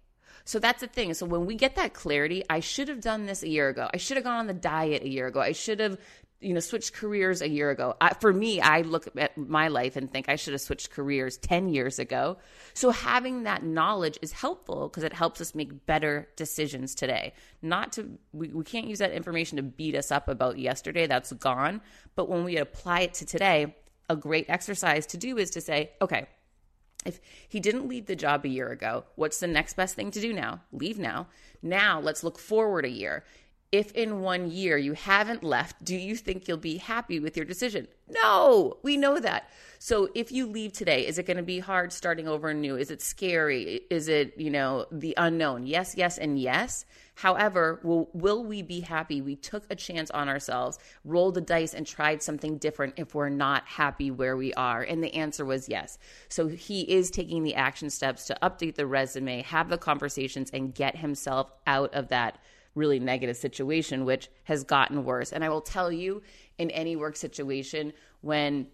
So 0.45 0.61
that's 0.61 0.81
the 0.81 0.87
thing. 0.87 1.13
So 1.15 1.27
when 1.27 1.45
we 1.45 1.57
get 1.57 1.75
that 1.75 1.93
clarity, 1.93 2.45
I 2.49 2.61
should 2.61 2.87
have 2.87 3.01
done 3.01 3.27
this 3.27 3.43
a 3.43 3.49
year 3.49 3.69
ago. 3.69 3.91
I 3.93 3.97
should 3.97 4.17
have 4.17 4.25
gone 4.25 4.39
on 4.39 4.47
the 4.47 4.55
diet 4.55 5.03
a 5.03 5.09
year 5.09 5.27
ago. 5.27 5.41
I 5.41 5.53
should 5.53 5.81
have 5.81 5.99
you 6.41 6.55
know, 6.55 6.61
switched 6.61 6.95
careers 6.95 7.43
a 7.43 7.49
year 7.49 7.71
ago. 7.71 7.95
I, 8.01 8.15
for 8.15 8.33
me, 8.33 8.61
I 8.61 8.81
look 8.81 9.09
at 9.17 9.37
my 9.37 9.69
life 9.69 9.97
and 9.97 10.11
think 10.11 10.29
I 10.29 10.37
should 10.37 10.55
have 10.55 10.63
switched 10.63 10.91
careers 10.91 11.37
10 11.37 11.69
years 11.69 11.99
ago. 11.99 12.39
So 12.73 12.91
having 12.91 13.43
that 13.43 13.63
knowledge 13.63 14.19
is 14.23 14.33
helpful 14.33 14.89
because 14.89 15.03
it 15.03 15.13
helps 15.13 15.41
us 15.41 15.55
make 15.55 15.85
better 15.85 16.29
decisions 16.37 16.95
today. 16.95 17.35
Not 17.61 17.93
to, 17.93 18.19
we, 18.33 18.49
we 18.49 18.65
can't 18.65 18.87
use 18.87 19.01
that 19.01 19.13
information 19.13 19.57
to 19.57 19.63
beat 19.63 19.95
us 19.95 20.11
up 20.11 20.29
about 20.29 20.59
yesterday. 20.59 21.07
That's 21.07 21.33
gone. 21.33 21.83
But 22.17 22.29
when 22.31 22.45
we 22.45 22.57
apply 22.57 23.01
it 23.01 23.15
to 23.15 23.27
today, 23.27 23.77
a 24.09 24.17
great 24.17 24.47
exercise 24.49 25.07
to 25.07 25.19
do 25.19 25.37
is 25.37 25.51
to 25.51 25.61
say, 25.61 25.91
okay, 26.01 26.27
if 27.07 27.21
he 27.49 27.61
didn't 27.61 27.89
leave 27.89 28.07
the 28.07 28.17
job 28.17 28.45
a 28.45 28.49
year 28.49 28.69
ago, 28.69 29.05
what's 29.15 29.41
the 29.41 29.47
next 29.47 29.75
best 29.75 29.95
thing 29.95 30.11
to 30.11 30.21
do 30.21 30.33
now? 30.33 30.61
Leave 30.73 30.99
now. 30.99 31.29
Now 31.63 32.01
let's 32.01 32.23
look 32.25 32.39
forward 32.39 32.85
a 32.85 32.91
year 32.91 33.25
if 33.73 33.93
in 33.93 34.21
one 34.21 34.51
year 34.51 34.77
you 34.77 34.95
haven't 34.95 35.45
left, 35.45 35.85
do 35.85 35.97
you 35.97 36.17
think 36.17 36.49
you'll 36.49 36.57
be 36.57 36.79
happy 36.79 37.21
with 37.21 37.37
your 37.37 37.47
decision? 37.47 37.87
No, 38.09 38.79
we 38.83 38.97
know 38.97 39.21
that. 39.21 39.49
So 39.79 40.11
if 40.13 40.33
you 40.33 40.47
leave 40.47 40.73
today, 40.73 41.07
is 41.07 41.19
it 41.19 41.27
going 41.27 41.37
to 41.37 41.45
be 41.45 41.61
hard 41.61 41.93
starting 41.93 42.27
over 42.27 42.53
new? 42.53 42.77
Is 42.77 42.91
it 42.91 43.01
scary? 43.01 43.83
Is 43.89 44.09
it, 44.09 44.35
you 44.37 44.51
know, 44.51 44.87
the 44.91 45.15
unknown? 45.17 45.69
Yes, 45.69 45.95
yes, 45.97 46.19
and 46.19 46.37
yes. 46.37 46.85
However, 47.15 47.81
will, 47.85 48.11
will 48.13 48.43
we 48.43 48.63
be 48.63 48.81
happy? 48.81 49.21
We 49.21 49.37
took 49.37 49.65
a 49.71 49.77
chance 49.77 50.11
on 50.11 50.29
ourselves, 50.29 50.81
rolled 51.05 51.35
the 51.35 51.41
dice, 51.41 51.73
and 51.73 51.87
tried 51.87 52.25
something 52.25 52.59
different 52.59 52.95
if 52.97 53.15
we're 53.15 53.29
not 53.29 53.67
happy 53.67 54.11
where 54.11 54.37
we 54.37 54.53
are? 54.55 54.83
And 54.83 55.01
the 55.03 55.15
answer 55.15 55.45
was 55.45 55.69
yes. 55.69 55.97
So 56.29 56.49
he 56.49 56.81
is 56.83 57.09
taking 57.09 57.45
the 57.45 57.55
action 57.55 57.89
steps 57.89 58.27
to 58.27 58.39
update 58.43 58.75
the 58.75 58.87
resume, 58.87 59.43
have 59.43 59.69
the 59.69 59.79
conversations, 59.79 60.51
and 60.53 60.75
get 60.75 60.97
himself 60.97 61.53
out 61.69 61.95
of 61.95 62.09
that 62.09 62.39
really 62.75 63.01
negative 63.01 63.37
situation, 63.37 64.05
which 64.05 64.29
has 64.45 64.65
gotten 64.65 65.05
worse. 65.05 65.33
And 65.33 65.45
I 65.45 65.49
will 65.49 65.61
tell 65.61 65.91
you, 65.91 66.23
in 66.59 66.71
any 66.71 66.97
work 66.97 67.17
situation, 67.17 67.93
when 68.21 68.67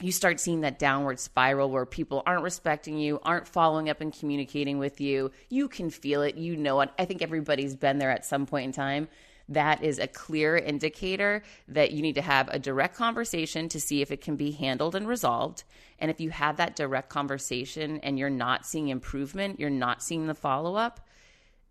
you 0.00 0.10
start 0.10 0.40
seeing 0.40 0.62
that 0.62 0.78
downward 0.78 1.20
spiral 1.20 1.70
where 1.70 1.86
people 1.86 2.22
aren't 2.26 2.42
respecting 2.42 2.98
you, 2.98 3.20
aren't 3.22 3.46
following 3.46 3.88
up 3.88 4.00
and 4.00 4.12
communicating 4.12 4.78
with 4.78 5.00
you, 5.00 5.30
you 5.48 5.68
can 5.68 5.88
feel 5.90 6.22
it, 6.22 6.36
you 6.36 6.56
know 6.56 6.80
it. 6.80 6.90
I 6.98 7.04
think 7.04 7.22
everybody's 7.22 7.76
been 7.76 7.98
there 7.98 8.10
at 8.10 8.24
some 8.24 8.46
point 8.46 8.66
in 8.66 8.72
time. 8.72 9.08
That 9.48 9.84
is 9.84 9.98
a 9.98 10.06
clear 10.06 10.56
indicator 10.56 11.42
that 11.68 11.92
you 11.92 12.02
need 12.02 12.14
to 12.14 12.22
have 12.22 12.48
a 12.48 12.58
direct 12.58 12.96
conversation 12.96 13.68
to 13.68 13.80
see 13.80 14.00
if 14.00 14.10
it 14.10 14.22
can 14.22 14.36
be 14.36 14.52
handled 14.52 14.94
and 14.94 15.06
resolved. 15.06 15.64
And 15.98 16.10
if 16.10 16.20
you 16.20 16.30
have 16.30 16.56
that 16.56 16.76
direct 16.76 17.10
conversation 17.10 18.00
and 18.00 18.18
you're 18.18 18.30
not 18.30 18.64
seeing 18.66 18.88
improvement, 18.88 19.60
you're 19.60 19.70
not 19.70 20.02
seeing 20.02 20.26
the 20.26 20.34
follow 20.34 20.76
up, 20.76 21.03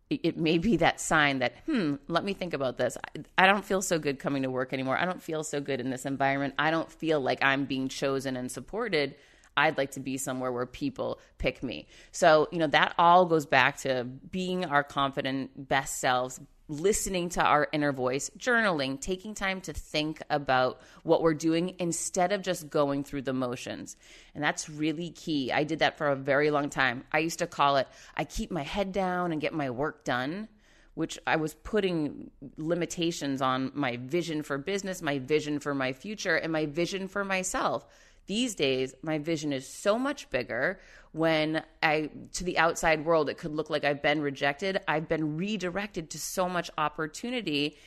it 0.10 0.38
may 0.38 0.58
be 0.58 0.78
that 0.78 1.00
sign 1.00 1.40
that, 1.40 1.56
hmm, 1.66 1.96
let 2.08 2.24
me 2.24 2.34
think 2.34 2.54
about 2.54 2.78
this. 2.78 2.98
I 3.38 3.48
don't 3.48 3.66
feel 3.66 3.82
so 3.82 3.98
good 3.98 4.20
coming 4.20 4.44
to 4.44 4.50
work 4.50 4.74
anymore. 4.74 4.98
I 4.98 5.06
don't 5.06 5.22
feel 5.22 5.44
so 5.44 5.60
good 5.60 5.80
in 5.80 5.90
this 5.90 6.06
environment. 6.06 6.54
I 6.60 6.72
don't 6.72 6.92
feel 6.92 7.20
like 7.20 7.44
I'm 7.44 7.66
being 7.66 7.88
chosen 7.88 8.36
and 8.38 8.52
supported. 8.52 9.16
I'd 9.56 9.78
like 9.78 9.92
to 9.92 10.00
be 10.00 10.18
somewhere 10.18 10.52
where 10.52 10.66
people 10.66 11.20
pick 11.38 11.64
me. 11.64 11.88
So, 12.12 12.48
you 12.52 12.60
know, 12.60 12.68
that 12.68 12.96
all 12.98 13.26
goes 13.26 13.46
back 13.46 13.78
to 13.78 14.04
being 14.04 14.66
our 14.66 14.84
confident 14.84 15.68
best 15.68 16.00
selves, 16.00 16.40
listening 16.80 17.30
to 17.30 17.44
our 17.44 17.68
inner 17.72 17.92
voice, 17.92 18.30
journaling, 18.38 19.00
taking 19.00 19.34
time 19.34 19.62
to 19.62 19.74
think 19.74 20.22
about 20.30 20.82
what 21.04 21.22
we're 21.22 21.34
doing 21.34 21.76
instead 21.80 22.32
of 22.32 22.42
just 22.42 22.70
going 22.70 23.04
through 23.04 23.22
the 23.22 23.34
motions. 23.34 23.96
And 24.36 24.44
that's 24.44 24.70
really 24.70 25.10
key. 25.10 25.52
I 25.52 25.64
did 25.64 25.80
that 25.80 25.98
for 25.98 26.08
a 26.08 26.16
very 26.16 26.52
long 26.52 26.70
time. 26.70 27.04
I 27.12 27.20
used 27.20 27.40
to 27.40 27.48
call 27.48 27.78
it 27.78 27.88
I 28.16 28.24
keep 28.24 28.52
my 28.52 28.64
head 28.64 28.92
down 28.92 29.32
and 29.32 29.42
get 29.42 29.54
my 29.54 29.70
work 29.70 30.04
done. 30.04 30.48
Which 30.96 31.18
I 31.26 31.38
was 31.38 31.56
putting 31.56 32.30
limitations 32.56 33.42
on 33.42 33.72
my 33.74 33.98
vision 33.98 34.44
for 34.44 34.60
business, 34.60 35.02
my 35.02 35.18
vision 35.18 35.60
for 35.60 35.74
my 35.74 35.92
future, 35.92 36.36
and 36.36 36.52
my 36.52 36.68
vision 36.68 37.08
for 37.08 37.26
myself 37.26 37.88
these 38.26 38.56
days, 38.56 38.94
my 39.02 39.18
vision 39.18 39.52
is 39.54 39.68
so 39.68 40.00
much 40.00 40.30
bigger. 40.30 40.80
When 41.12 41.64
I, 41.82 42.10
to 42.34 42.44
the 42.44 42.58
outside 42.58 43.06
world, 43.06 43.30
it 43.30 43.38
could 43.38 43.54
look 43.54 43.70
like 43.70 43.84
I've 43.84 44.02
been 44.02 44.22
rejected. 44.22 44.80
I've 44.88 45.08
been 45.08 45.38
redirected 45.38 46.10
to 46.12 46.20
so 46.20 46.50
much 46.50 46.72
opportunity, 46.78 47.78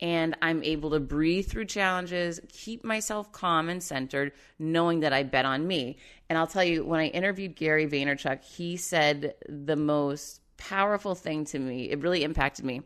and 0.00 0.36
I'm 0.42 0.62
able 0.62 0.90
to 0.90 1.00
breathe 1.00 1.46
through 1.46 1.66
challenges, 1.66 2.40
keep 2.48 2.84
myself 2.84 3.32
calm 3.32 3.68
and 3.68 3.82
centered, 3.82 4.32
knowing 4.58 5.00
that 5.00 5.12
I 5.12 5.22
bet 5.22 5.44
on 5.44 5.66
me. 5.66 5.98
And 6.28 6.36
I'll 6.36 6.46
tell 6.46 6.64
you, 6.64 6.84
when 6.84 7.00
I 7.00 7.06
interviewed 7.06 7.56
Gary 7.56 7.86
Vaynerchuk, 7.86 8.42
he 8.44 8.76
said 8.76 9.34
the 9.48 9.76
most 9.76 10.40
powerful 10.56 11.14
thing 11.14 11.44
to 11.46 11.58
me. 11.58 11.90
It 11.90 12.00
really 12.00 12.24
impacted 12.24 12.64
me. 12.64 12.82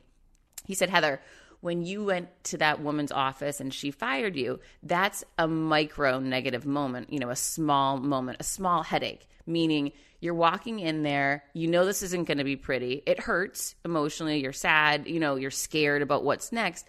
He 0.67 0.75
said, 0.75 0.91
Heather, 0.91 1.21
when 1.61 1.83
you 1.83 2.05
went 2.05 2.29
to 2.45 2.59
that 2.59 2.81
woman's 2.81 3.13
office 3.13 3.61
and 3.61 3.75
she 3.75 3.91
fired 3.91 4.37
you, 4.37 4.61
that's 4.83 5.25
a 5.39 5.49
micro 5.49 6.21
negative 6.21 6.65
moment, 6.65 7.13
you 7.13 7.19
know, 7.19 7.31
a 7.31 7.37
small 7.37 7.99
moment, 7.99 8.39
a 8.41 8.45
small 8.45 8.83
headache, 8.83 9.29
meaning 9.47 9.93
you're 10.21 10.35
walking 10.35 10.81
in 10.81 11.03
there, 11.03 11.45
you 11.55 11.69
know 11.69 11.85
this 11.85 12.03
isn't 12.03 12.27
going 12.27 12.39
to 12.39 12.45
be 12.45 12.57
pretty. 12.57 13.03
It 13.07 13.21
hurts 13.21 13.75
emotionally, 13.85 14.41
you're 14.41 14.53
sad, 14.53 15.07
you 15.07 15.21
know, 15.21 15.37
you're 15.37 15.51
scared 15.51 16.03
about 16.03 16.25
what's 16.25 16.53
next. 16.53 16.87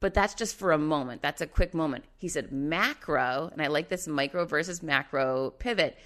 But 0.00 0.14
that's 0.14 0.34
just 0.34 0.56
for 0.56 0.70
a 0.70 0.78
moment. 0.78 1.22
That's 1.22 1.40
a 1.40 1.46
quick 1.46 1.74
moment. 1.74 2.04
He 2.18 2.28
said 2.28 2.52
macro, 2.52 3.50
and 3.52 3.60
I 3.60 3.66
like 3.66 3.88
this 3.88 4.06
micro 4.06 4.44
versus 4.44 4.80
macro 4.80 5.50
pivot 5.58 5.96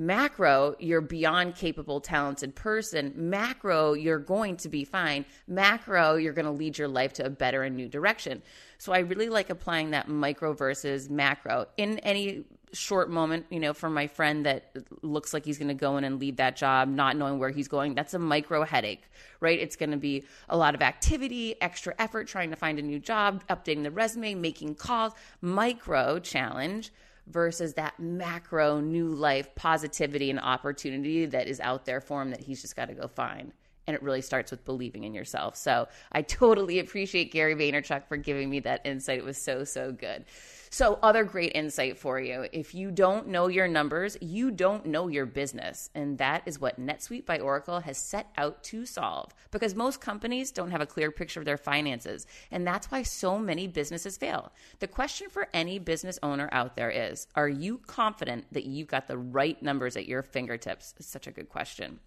Macro, 0.00 0.76
you're 0.78 1.02
beyond 1.02 1.56
capable, 1.56 2.00
talented 2.00 2.54
person. 2.54 3.12
Macro, 3.14 3.92
you're 3.92 4.18
going 4.18 4.56
to 4.56 4.70
be 4.70 4.82
fine. 4.82 5.26
Macro, 5.46 6.16
you're 6.16 6.32
going 6.32 6.46
to 6.46 6.50
lead 6.50 6.78
your 6.78 6.88
life 6.88 7.12
to 7.12 7.26
a 7.26 7.28
better 7.28 7.62
and 7.62 7.76
new 7.76 7.86
direction. 7.86 8.42
So 8.78 8.94
I 8.94 9.00
really 9.00 9.28
like 9.28 9.50
applying 9.50 9.90
that 9.90 10.08
micro 10.08 10.54
versus 10.54 11.10
macro 11.10 11.66
in 11.76 11.98
any 11.98 12.46
short 12.72 13.10
moment, 13.10 13.44
you 13.50 13.60
know, 13.60 13.74
for 13.74 13.90
my 13.90 14.06
friend 14.06 14.46
that 14.46 14.74
looks 15.02 15.34
like 15.34 15.44
he's 15.44 15.58
going 15.58 15.68
to 15.68 15.74
go 15.74 15.98
in 15.98 16.04
and 16.04 16.18
leave 16.18 16.36
that 16.36 16.56
job, 16.56 16.88
not 16.88 17.14
knowing 17.14 17.38
where 17.38 17.50
he's 17.50 17.68
going, 17.68 17.94
that's 17.94 18.14
a 18.14 18.18
micro 18.18 18.64
headache, 18.64 19.02
right? 19.40 19.58
It's 19.58 19.76
going 19.76 19.90
to 19.90 19.98
be 19.98 20.24
a 20.48 20.56
lot 20.56 20.74
of 20.74 20.80
activity, 20.80 21.60
extra 21.60 21.94
effort 21.98 22.26
trying 22.26 22.48
to 22.48 22.56
find 22.56 22.78
a 22.78 22.82
new 22.82 23.00
job, 23.00 23.44
updating 23.50 23.82
the 23.82 23.90
resume, 23.90 24.34
making 24.34 24.76
calls, 24.76 25.12
micro 25.42 26.20
challenge 26.20 26.90
versus 27.30 27.74
that 27.74 27.98
macro 27.98 28.80
new 28.80 29.08
life 29.08 29.54
positivity 29.54 30.30
and 30.30 30.40
opportunity 30.40 31.26
that 31.26 31.46
is 31.46 31.60
out 31.60 31.84
there 31.84 32.00
for 32.00 32.22
him 32.22 32.30
that 32.30 32.40
he's 32.40 32.60
just 32.60 32.76
got 32.76 32.88
to 32.88 32.94
go 32.94 33.08
find. 33.08 33.52
And 33.90 33.96
it 33.96 34.04
really 34.04 34.22
starts 34.22 34.52
with 34.52 34.64
believing 34.64 35.02
in 35.02 35.14
yourself. 35.14 35.56
So 35.56 35.88
I 36.12 36.22
totally 36.22 36.78
appreciate 36.78 37.32
Gary 37.32 37.56
Vaynerchuk 37.56 38.06
for 38.06 38.16
giving 38.16 38.48
me 38.48 38.60
that 38.60 38.86
insight. 38.86 39.18
It 39.18 39.24
was 39.24 39.36
so, 39.36 39.64
so 39.64 39.90
good. 39.90 40.24
So, 40.72 41.00
other 41.02 41.24
great 41.24 41.50
insight 41.56 41.98
for 41.98 42.20
you. 42.20 42.46
If 42.52 42.76
you 42.76 42.92
don't 42.92 43.26
know 43.26 43.48
your 43.48 43.66
numbers, 43.66 44.16
you 44.20 44.52
don't 44.52 44.86
know 44.86 45.08
your 45.08 45.26
business. 45.26 45.90
And 45.96 46.16
that 46.18 46.44
is 46.46 46.60
what 46.60 46.80
NetSuite 46.80 47.26
by 47.26 47.40
Oracle 47.40 47.80
has 47.80 47.98
set 47.98 48.28
out 48.38 48.62
to 48.64 48.86
solve 48.86 49.34
because 49.50 49.74
most 49.74 50.00
companies 50.00 50.52
don't 50.52 50.70
have 50.70 50.80
a 50.80 50.86
clear 50.86 51.10
picture 51.10 51.40
of 51.40 51.44
their 51.44 51.56
finances. 51.56 52.24
And 52.52 52.64
that's 52.64 52.88
why 52.88 53.02
so 53.02 53.36
many 53.36 53.66
businesses 53.66 54.16
fail. 54.16 54.52
The 54.78 54.86
question 54.86 55.28
for 55.28 55.48
any 55.52 55.80
business 55.80 56.20
owner 56.22 56.48
out 56.52 56.76
there 56.76 56.90
is 56.90 57.26
Are 57.34 57.48
you 57.48 57.78
confident 57.78 58.44
that 58.52 58.64
you've 58.64 58.86
got 58.86 59.08
the 59.08 59.18
right 59.18 59.60
numbers 59.60 59.96
at 59.96 60.06
your 60.06 60.22
fingertips? 60.22 60.94
It's 60.98 61.08
such 61.08 61.26
a 61.26 61.32
good 61.32 61.48
question. 61.48 61.98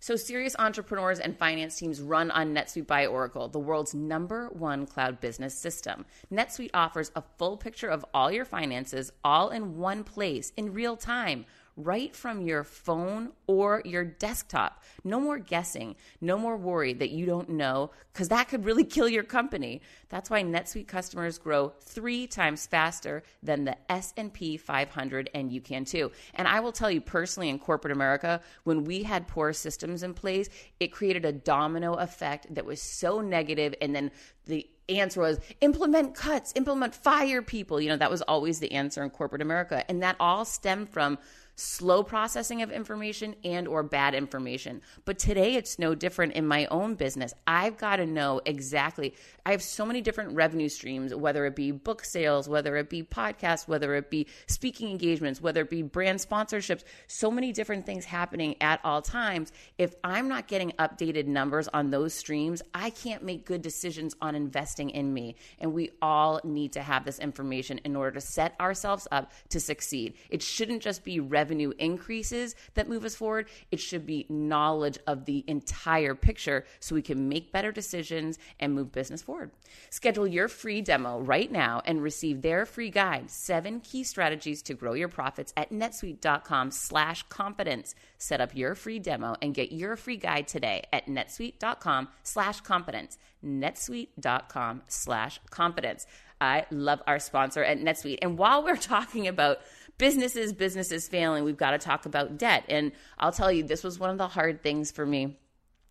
So, 0.00 0.14
serious 0.14 0.54
entrepreneurs 0.60 1.18
and 1.18 1.36
finance 1.36 1.76
teams 1.76 2.00
run 2.00 2.30
on 2.30 2.54
NetSuite 2.54 2.86
by 2.86 3.06
Oracle, 3.06 3.48
the 3.48 3.58
world's 3.58 3.94
number 3.94 4.48
one 4.50 4.86
cloud 4.86 5.20
business 5.20 5.54
system. 5.54 6.06
NetSuite 6.32 6.70
offers 6.72 7.10
a 7.16 7.22
full 7.36 7.56
picture 7.56 7.88
of 7.88 8.04
all 8.14 8.30
your 8.30 8.44
finances 8.44 9.10
all 9.24 9.50
in 9.50 9.76
one 9.76 10.04
place 10.04 10.52
in 10.56 10.72
real 10.72 10.96
time 10.96 11.46
right 11.78 12.14
from 12.14 12.42
your 12.42 12.64
phone 12.64 13.30
or 13.46 13.80
your 13.84 14.04
desktop. 14.04 14.82
No 15.04 15.20
more 15.20 15.38
guessing, 15.38 15.94
no 16.20 16.36
more 16.36 16.56
worry 16.56 16.92
that 16.92 17.10
you 17.10 17.24
don't 17.24 17.48
know 17.48 17.92
because 18.12 18.28
that 18.28 18.48
could 18.48 18.64
really 18.64 18.84
kill 18.96 19.08
your 19.08 19.22
company. 19.22 19.80
That's 20.08 20.28
why 20.28 20.42
NetSuite 20.42 20.88
customers 20.88 21.38
grow 21.38 21.72
3 21.80 22.26
times 22.26 22.66
faster 22.66 23.22
than 23.42 23.64
the 23.64 23.76
S&P 23.90 24.56
500 24.56 25.30
and 25.34 25.52
you 25.52 25.60
can 25.60 25.84
too. 25.84 26.10
And 26.34 26.48
I 26.48 26.60
will 26.60 26.72
tell 26.72 26.90
you 26.90 27.00
personally 27.00 27.48
in 27.48 27.58
corporate 27.58 27.92
America, 27.92 28.40
when 28.64 28.84
we 28.84 29.04
had 29.04 29.28
poor 29.28 29.52
systems 29.52 30.02
in 30.02 30.14
place, 30.14 30.48
it 30.80 30.88
created 30.88 31.24
a 31.24 31.32
domino 31.32 31.94
effect 31.94 32.52
that 32.54 32.64
was 32.64 32.82
so 32.82 33.20
negative 33.20 33.74
and 33.80 33.94
then 33.94 34.10
the 34.46 34.66
answer 34.88 35.20
was 35.20 35.38
implement 35.60 36.14
cuts, 36.14 36.52
implement 36.56 36.94
fire 36.94 37.42
people. 37.42 37.80
You 37.80 37.90
know, 37.90 37.96
that 37.96 38.10
was 38.10 38.22
always 38.22 38.58
the 38.58 38.72
answer 38.72 39.02
in 39.02 39.10
corporate 39.10 39.42
America. 39.42 39.84
And 39.88 40.02
that 40.02 40.16
all 40.18 40.44
stemmed 40.44 40.88
from 40.88 41.18
slow 41.58 42.04
processing 42.04 42.62
of 42.62 42.70
information 42.70 43.34
and 43.42 43.66
or 43.66 43.82
bad 43.82 44.14
information. 44.14 44.80
But 45.04 45.18
today 45.18 45.56
it's 45.56 45.78
no 45.78 45.94
different 45.94 46.34
in 46.34 46.46
my 46.46 46.66
own 46.66 46.94
business. 46.94 47.34
I've 47.48 47.76
got 47.76 47.96
to 47.96 48.06
know 48.06 48.40
exactly. 48.44 49.14
I 49.44 49.50
have 49.50 49.62
so 49.62 49.84
many 49.84 50.00
different 50.00 50.36
revenue 50.36 50.68
streams, 50.68 51.12
whether 51.12 51.46
it 51.46 51.56
be 51.56 51.72
book 51.72 52.04
sales, 52.04 52.48
whether 52.48 52.76
it 52.76 52.88
be 52.88 53.02
podcasts, 53.02 53.66
whether 53.66 53.96
it 53.96 54.08
be 54.08 54.28
speaking 54.46 54.88
engagements, 54.88 55.40
whether 55.40 55.62
it 55.62 55.70
be 55.70 55.82
brand 55.82 56.20
sponsorships, 56.20 56.84
so 57.08 57.28
many 57.28 57.52
different 57.52 57.84
things 57.84 58.04
happening 58.04 58.54
at 58.60 58.80
all 58.84 59.02
times. 59.02 59.50
If 59.78 59.96
I'm 60.04 60.28
not 60.28 60.46
getting 60.46 60.70
updated 60.78 61.26
numbers 61.26 61.66
on 61.68 61.90
those 61.90 62.14
streams, 62.14 62.62
I 62.72 62.90
can't 62.90 63.24
make 63.24 63.46
good 63.46 63.62
decisions 63.62 64.14
on 64.20 64.36
investing 64.36 64.90
in 64.90 65.12
me. 65.12 65.34
And 65.58 65.72
we 65.72 65.90
all 66.00 66.40
need 66.44 66.72
to 66.74 66.82
have 66.82 67.04
this 67.04 67.18
information 67.18 67.80
in 67.84 67.96
order 67.96 68.12
to 68.12 68.20
set 68.20 68.54
ourselves 68.60 69.08
up 69.10 69.32
to 69.48 69.58
succeed. 69.58 70.14
It 70.30 70.40
shouldn't 70.40 70.82
just 70.82 71.02
be 71.02 71.18
revenue 71.18 71.47
increases 71.50 72.54
that 72.74 72.88
move 72.88 73.04
us 73.04 73.14
forward, 73.14 73.48
it 73.70 73.80
should 73.80 74.06
be 74.06 74.26
knowledge 74.28 74.98
of 75.06 75.24
the 75.24 75.44
entire 75.46 76.14
picture 76.14 76.64
so 76.80 76.94
we 76.94 77.02
can 77.02 77.28
make 77.28 77.52
better 77.52 77.72
decisions 77.72 78.38
and 78.60 78.74
move 78.74 78.92
business 78.92 79.22
forward. 79.22 79.50
Schedule 79.90 80.26
your 80.26 80.48
free 80.48 80.80
demo 80.80 81.20
right 81.20 81.50
now 81.50 81.82
and 81.84 82.02
receive 82.02 82.42
their 82.42 82.66
free 82.66 82.90
guide, 82.90 83.30
seven 83.30 83.80
key 83.80 84.04
strategies 84.04 84.62
to 84.62 84.74
grow 84.74 84.94
your 84.94 85.08
profits 85.08 85.52
at 85.56 85.70
netsuite.com 85.70 86.70
slash 86.70 87.22
confidence. 87.24 87.94
Set 88.18 88.40
up 88.40 88.54
your 88.54 88.74
free 88.74 88.98
demo 88.98 89.36
and 89.42 89.54
get 89.54 89.72
your 89.72 89.96
free 89.96 90.16
guide 90.16 90.48
today 90.48 90.82
at 90.92 91.06
netsuite.com 91.06 92.08
slash 92.22 92.60
confidence. 92.60 93.18
netsuite.com 93.44 94.82
slash 94.88 95.40
confidence. 95.50 96.06
I 96.40 96.66
love 96.70 97.02
our 97.06 97.18
sponsor 97.18 97.64
at 97.64 97.78
NetSuite. 97.78 98.18
And 98.22 98.38
while 98.38 98.62
we're 98.62 98.76
talking 98.76 99.26
about 99.26 99.58
businesses, 99.98 100.52
businesses 100.52 101.08
failing, 101.08 101.44
we've 101.44 101.56
got 101.56 101.72
to 101.72 101.78
talk 101.78 102.06
about 102.06 102.38
debt. 102.38 102.64
And 102.68 102.92
I'll 103.18 103.32
tell 103.32 103.52
you, 103.52 103.64
this 103.64 103.84
was 103.84 103.98
one 103.98 104.10
of 104.10 104.18
the 104.18 104.28
hard 104.28 104.62
things 104.62 104.90
for 104.90 105.04
me 105.04 105.36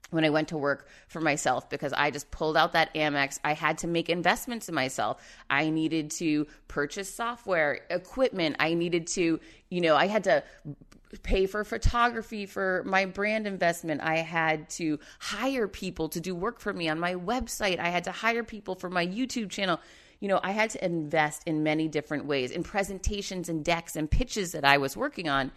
when 0.10 0.24
I 0.24 0.30
went 0.30 0.48
to 0.50 0.58
work 0.58 0.88
for 1.10 1.20
myself 1.20 1.70
because 1.70 1.92
I 1.94 2.12
just 2.12 2.32
pulled 2.32 2.56
out 2.56 2.74
that 2.74 2.94
Amex. 2.94 3.40
I 3.44 3.54
had 3.54 3.80
to 3.80 3.88
make 3.88 4.10
investments 4.10 4.70
in 4.70 4.76
myself. 4.76 5.22
I 5.50 5.70
needed 5.70 6.12
to 6.12 6.48
purchase 6.68 7.14
software, 7.14 7.82
equipment. 7.90 8.56
I 8.60 8.74
needed 8.74 9.08
to, 9.08 9.40
you 9.70 9.82
know, 9.82 9.96
I 9.96 10.08
had 10.08 10.24
to 10.26 10.44
pay 11.24 11.46
for 11.46 11.64
photography 11.64 12.46
for 12.46 12.84
my 12.86 13.06
brand 13.06 13.48
investment. 13.48 14.02
I 14.02 14.18
had 14.18 14.70
to 14.72 15.00
hire 15.20 15.68
people 15.68 16.10
to 16.10 16.20
do 16.20 16.36
work 16.36 16.60
for 16.60 16.74
me 16.74 16.90
on 16.90 17.00
my 17.00 17.16
website. 17.16 17.80
I 17.80 17.90
had 17.90 18.06
to 18.06 18.12
hire 18.12 18.44
people 18.44 18.76
for 18.76 18.90
my 18.90 19.06
YouTube 19.06 19.50
channel 19.50 19.80
you 20.20 20.28
know, 20.28 20.40
I 20.44 20.52
had 20.52 20.70
to 20.72 20.84
invest 20.84 21.44
in 21.46 21.64
many 21.64 21.88
different 21.88 22.26
ways 22.26 22.52
in 22.52 22.64
presentations 22.64 23.50
and 23.50 23.64
decks 23.64 23.96
and 23.96 24.10
pitches 24.10 24.52
that 24.54 24.66
I 24.66 24.78
was 24.78 24.98
working 24.98 25.30
on 25.30 25.52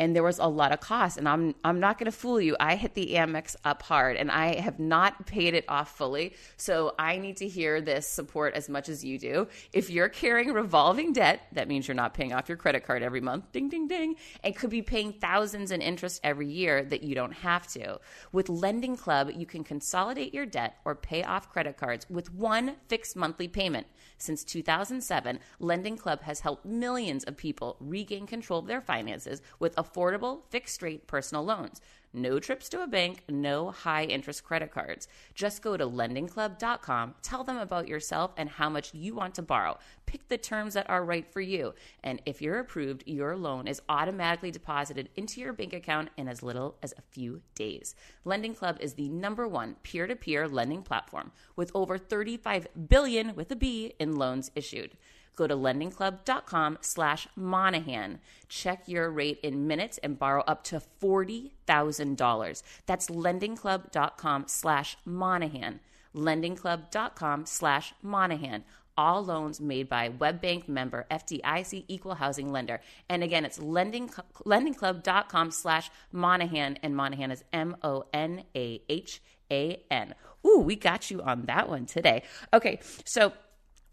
and 0.00 0.16
there 0.16 0.22
was 0.22 0.38
a 0.38 0.46
lot 0.46 0.72
of 0.72 0.80
cost 0.80 1.18
and 1.18 1.28
i'm 1.28 1.54
i'm 1.62 1.78
not 1.78 1.98
going 1.98 2.10
to 2.10 2.16
fool 2.16 2.40
you. 2.40 2.56
I 2.58 2.74
hit 2.74 2.94
the 2.94 3.14
amex 3.14 3.54
up 3.64 3.82
hard 3.82 4.16
and 4.16 4.30
i 4.30 4.58
have 4.58 4.80
not 4.80 5.26
paid 5.26 5.54
it 5.54 5.64
off 5.68 5.96
fully. 5.96 6.34
So 6.56 6.94
i 6.98 7.18
need 7.18 7.36
to 7.36 7.46
hear 7.46 7.80
this 7.80 8.08
support 8.08 8.54
as 8.54 8.68
much 8.68 8.88
as 8.88 9.04
you 9.04 9.18
do. 9.18 9.46
If 9.72 9.90
you're 9.90 10.08
carrying 10.08 10.52
revolving 10.52 11.12
debt 11.12 11.42
that 11.52 11.68
means 11.68 11.86
you're 11.86 11.94
not 11.94 12.14
paying 12.14 12.32
off 12.32 12.48
your 12.48 12.56
credit 12.56 12.84
card 12.84 13.02
every 13.02 13.20
month 13.20 13.52
ding 13.52 13.68
ding 13.68 13.86
ding 13.86 14.16
and 14.42 14.56
could 14.56 14.70
be 14.70 14.82
paying 14.82 15.12
thousands 15.12 15.70
in 15.70 15.82
interest 15.82 16.20
every 16.24 16.48
year 16.48 16.82
that 16.84 17.04
you 17.04 17.14
don't 17.14 17.34
have 17.34 17.66
to. 17.68 18.00
With 18.32 18.48
lending 18.48 18.96
club 18.96 19.30
you 19.36 19.46
can 19.46 19.62
consolidate 19.62 20.32
your 20.32 20.46
debt 20.46 20.76
or 20.84 20.94
pay 20.94 21.22
off 21.22 21.52
credit 21.52 21.76
cards 21.76 22.06
with 22.08 22.32
one 22.34 22.76
fixed 22.88 23.14
monthly 23.16 23.48
payment 23.48 23.86
since 24.20 24.44
2007, 24.44 25.38
Lending 25.58 25.96
Club 25.96 26.22
has 26.22 26.40
helped 26.40 26.66
millions 26.66 27.24
of 27.24 27.36
people 27.36 27.76
regain 27.80 28.26
control 28.26 28.60
of 28.60 28.66
their 28.66 28.80
finances 28.80 29.40
with 29.58 29.74
affordable, 29.76 30.42
fixed 30.50 30.82
rate 30.82 31.06
personal 31.06 31.44
loans. 31.44 31.80
No 32.12 32.40
trips 32.40 32.68
to 32.70 32.82
a 32.82 32.88
bank, 32.88 33.22
no 33.28 33.70
high 33.70 34.02
interest 34.04 34.42
credit 34.42 34.72
cards. 34.72 35.06
Just 35.32 35.62
go 35.62 35.76
to 35.76 35.86
lendingclub.com, 35.86 37.14
tell 37.22 37.44
them 37.44 37.56
about 37.56 37.86
yourself 37.86 38.32
and 38.36 38.48
how 38.48 38.68
much 38.68 38.92
you 38.92 39.14
want 39.14 39.36
to 39.36 39.42
borrow. 39.42 39.78
Pick 40.06 40.26
the 40.26 40.36
terms 40.36 40.74
that 40.74 40.90
are 40.90 41.04
right 41.04 41.24
for 41.32 41.40
you. 41.40 41.72
And 42.02 42.20
if 42.26 42.42
you're 42.42 42.58
approved, 42.58 43.04
your 43.06 43.36
loan 43.36 43.68
is 43.68 43.80
automatically 43.88 44.50
deposited 44.50 45.08
into 45.14 45.40
your 45.40 45.52
bank 45.52 45.72
account 45.72 46.10
in 46.16 46.26
as 46.26 46.42
little 46.42 46.76
as 46.82 46.92
a 46.98 47.02
few 47.12 47.42
days. 47.54 47.94
Lending 48.24 48.56
Club 48.56 48.78
is 48.80 48.94
the 48.94 49.08
number 49.08 49.46
one 49.46 49.76
peer 49.84 50.08
to 50.08 50.16
peer 50.16 50.48
lending 50.48 50.82
platform 50.82 51.30
with 51.54 51.70
over 51.76 51.96
35 51.96 52.66
billion 52.88 53.36
with 53.36 53.52
a 53.52 53.56
B 53.56 53.94
in 54.00 54.16
loans 54.16 54.50
issued. 54.56 54.96
Go 55.36 55.46
to 55.46 55.54
lendingclub.com 55.54 56.78
slash 56.80 57.28
Monahan. 57.36 58.20
Check 58.48 58.82
your 58.86 59.10
rate 59.10 59.40
in 59.42 59.66
minutes 59.66 59.98
and 59.98 60.18
borrow 60.18 60.42
up 60.42 60.64
to 60.64 60.82
$40,000. 61.02 62.62
That's 62.86 63.08
lendingclub.com 63.08 64.44
slash 64.48 64.96
Monahan. 65.04 65.80
Lendingclub.com 66.14 67.46
slash 67.46 67.94
Monahan. 68.02 68.64
All 68.98 69.24
loans 69.24 69.60
made 69.60 69.88
by 69.88 70.10
WebBank 70.10 70.68
member 70.68 71.06
FDIC 71.10 71.84
equal 71.88 72.16
housing 72.16 72.52
lender. 72.52 72.80
And 73.08 73.22
again, 73.22 73.46
it's 73.46 73.58
lending, 73.58 74.08
lendingclub.com 74.44 75.52
slash 75.52 75.90
Monahan. 76.12 76.78
And 76.82 76.94
Monahan 76.94 77.30
is 77.30 77.44
M 77.52 77.76
O 77.82 78.04
N 78.12 78.44
A 78.54 78.82
H 78.88 79.22
A 79.50 79.82
N. 79.90 80.14
Ooh, 80.46 80.58
we 80.58 80.76
got 80.76 81.10
you 81.10 81.22
on 81.22 81.46
that 81.46 81.68
one 81.68 81.86
today. 81.86 82.24
Okay, 82.52 82.80
so 83.04 83.32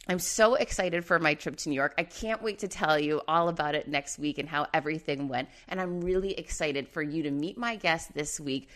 I'm 0.10 0.20
so 0.20 0.56
excited 0.56 1.04
for 1.04 1.20
my 1.20 1.34
trip 1.34 1.58
to 1.58 1.70
New 1.70 1.76
York. 1.76 1.94
I 1.98 2.04
can't 2.04 2.42
wait 2.42 2.60
to 2.60 2.68
tell 2.70 2.98
you 2.98 3.22
all 3.28 3.50
about 3.50 3.76
it 3.76 3.90
next 3.90 4.18
week 4.18 4.38
and 4.38 4.48
how 4.48 4.68
everything 4.74 5.28
went. 5.28 5.50
And 5.68 5.82
I'm 5.82 6.00
really 6.00 6.32
excited 6.34 6.88
for 6.88 7.02
you 7.02 7.24
to 7.24 7.32
meet 7.32 7.58
my 7.58 7.76
guest 7.76 8.14
this 8.14 8.40
week. 8.40 8.70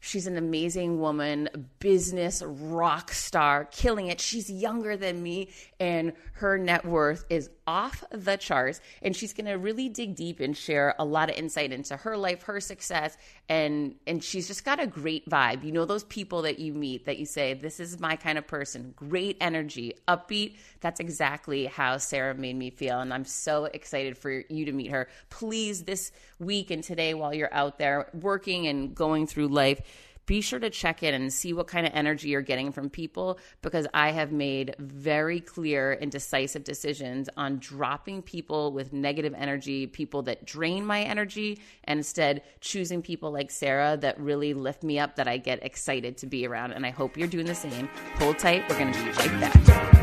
She's 0.00 0.26
an 0.26 0.36
amazing 0.36 1.00
woman, 1.00 1.68
business 1.80 2.42
rock 2.42 3.12
star, 3.12 3.64
killing 3.66 4.06
it. 4.06 4.20
She's 4.20 4.48
younger 4.48 4.96
than 4.96 5.22
me, 5.22 5.50
and 5.80 6.12
her 6.32 6.58
net 6.58 6.84
worth 6.84 7.24
is 7.30 7.50
off 7.66 8.02
the 8.10 8.36
charts. 8.36 8.80
And 9.02 9.14
she's 9.14 9.32
going 9.32 9.46
to 9.46 9.54
really 9.54 9.88
dig 9.88 10.16
deep 10.16 10.40
and 10.40 10.56
share 10.56 10.94
a 10.98 11.04
lot 11.04 11.30
of 11.30 11.36
insight 11.36 11.72
into 11.72 11.96
her 11.96 12.16
life, 12.16 12.42
her 12.44 12.60
success, 12.60 13.16
and 13.48 13.94
and 14.06 14.22
she's 14.22 14.46
just 14.46 14.64
got 14.64 14.80
a 14.80 14.86
great 14.86 15.28
vibe. 15.28 15.64
You 15.64 15.72
know 15.72 15.84
those 15.84 16.04
people 16.04 16.42
that 16.42 16.58
you 16.58 16.72
meet 16.72 17.06
that 17.06 17.18
you 17.18 17.26
say, 17.26 17.54
"This 17.54 17.80
is 17.80 18.00
my 18.00 18.16
kind 18.16 18.38
of 18.38 18.46
person." 18.46 18.92
Great 18.96 19.36
energy, 19.40 19.94
upbeat. 20.06 20.56
That's 20.80 21.00
exactly 21.00 21.66
how 21.66 21.98
Sarah 21.98 22.34
made 22.34 22.56
me 22.56 22.70
feel, 22.70 23.00
and 23.00 23.12
I'm 23.12 23.24
so 23.24 23.66
excited 23.66 24.18
for 24.18 24.30
you 24.48 24.64
to 24.66 24.72
meet 24.72 24.90
her. 24.90 25.08
Please, 25.30 25.84
this 25.84 26.12
week 26.38 26.70
and 26.70 26.82
today, 26.82 27.14
while 27.14 27.34
you're 27.34 27.52
out 27.52 27.78
there 27.78 28.08
working 28.12 28.66
and 28.66 28.94
going 28.94 29.26
through 29.26 29.48
life 29.48 29.80
be 30.28 30.42
sure 30.42 30.60
to 30.60 30.68
check 30.68 31.02
in 31.02 31.14
and 31.14 31.32
see 31.32 31.54
what 31.54 31.66
kind 31.66 31.86
of 31.86 31.92
energy 31.94 32.28
you're 32.28 32.42
getting 32.42 32.70
from 32.70 32.90
people 32.90 33.38
because 33.62 33.86
I 33.94 34.10
have 34.12 34.30
made 34.30 34.76
very 34.78 35.40
clear 35.40 35.92
and 35.92 36.12
decisive 36.12 36.64
decisions 36.64 37.30
on 37.38 37.58
dropping 37.58 38.20
people 38.20 38.70
with 38.70 38.92
negative 38.92 39.34
energy, 39.36 39.86
people 39.86 40.22
that 40.24 40.44
drain 40.44 40.84
my 40.84 41.02
energy, 41.02 41.58
and 41.84 41.98
instead 41.98 42.42
choosing 42.60 43.00
people 43.00 43.32
like 43.32 43.50
Sarah 43.50 43.96
that 44.02 44.20
really 44.20 44.52
lift 44.52 44.82
me 44.82 44.98
up, 44.98 45.16
that 45.16 45.26
I 45.26 45.38
get 45.38 45.64
excited 45.64 46.18
to 46.18 46.26
be 46.26 46.46
around. 46.46 46.72
And 46.72 46.84
I 46.84 46.90
hope 46.90 47.16
you're 47.16 47.26
doing 47.26 47.46
the 47.46 47.54
same. 47.54 47.88
Hold 48.16 48.38
tight. 48.38 48.68
We're 48.68 48.78
going 48.78 48.92
to 48.92 49.02
be 49.02 49.10
right 49.12 49.40
back. 49.40 49.97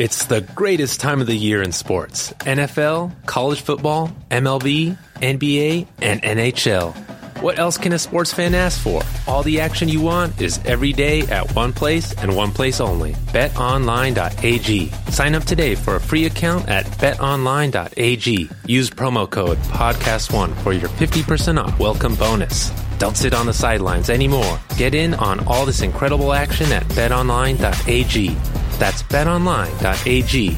It's 0.00 0.24
the 0.24 0.40
greatest 0.40 0.98
time 0.98 1.20
of 1.20 1.26
the 1.26 1.36
year 1.36 1.60
in 1.60 1.72
sports 1.72 2.32
NFL, 2.46 3.12
college 3.26 3.60
football, 3.60 4.10
MLB, 4.30 4.96
NBA, 5.16 5.86
and 6.00 6.22
NHL. 6.22 6.94
What 7.42 7.58
else 7.58 7.76
can 7.76 7.92
a 7.92 7.98
sports 7.98 8.32
fan 8.32 8.54
ask 8.54 8.80
for? 8.80 9.02
All 9.26 9.42
the 9.42 9.60
action 9.60 9.90
you 9.90 10.00
want 10.00 10.40
is 10.40 10.58
every 10.64 10.94
day 10.94 11.20
at 11.26 11.54
one 11.54 11.74
place 11.74 12.14
and 12.14 12.34
one 12.34 12.50
place 12.50 12.80
only. 12.80 13.12
BetOnline.ag. 13.12 14.88
Sign 15.10 15.34
up 15.34 15.44
today 15.44 15.74
for 15.74 15.96
a 15.96 16.00
free 16.00 16.24
account 16.24 16.70
at 16.70 16.86
BetOnline.ag. 16.86 18.50
Use 18.64 18.88
promo 18.88 19.28
code 19.28 19.58
PODCAST1 19.58 20.54
for 20.62 20.72
your 20.72 20.88
50% 20.88 21.62
off 21.62 21.78
welcome 21.78 22.14
bonus. 22.14 22.70
Don't 22.96 23.18
sit 23.18 23.34
on 23.34 23.44
the 23.44 23.52
sidelines 23.52 24.08
anymore. 24.08 24.58
Get 24.78 24.94
in 24.94 25.12
on 25.12 25.46
all 25.46 25.66
this 25.66 25.82
incredible 25.82 26.32
action 26.32 26.72
at 26.72 26.84
BetOnline.ag. 26.84 28.59
That's 28.80 29.02
betonline.ag, 29.02 30.56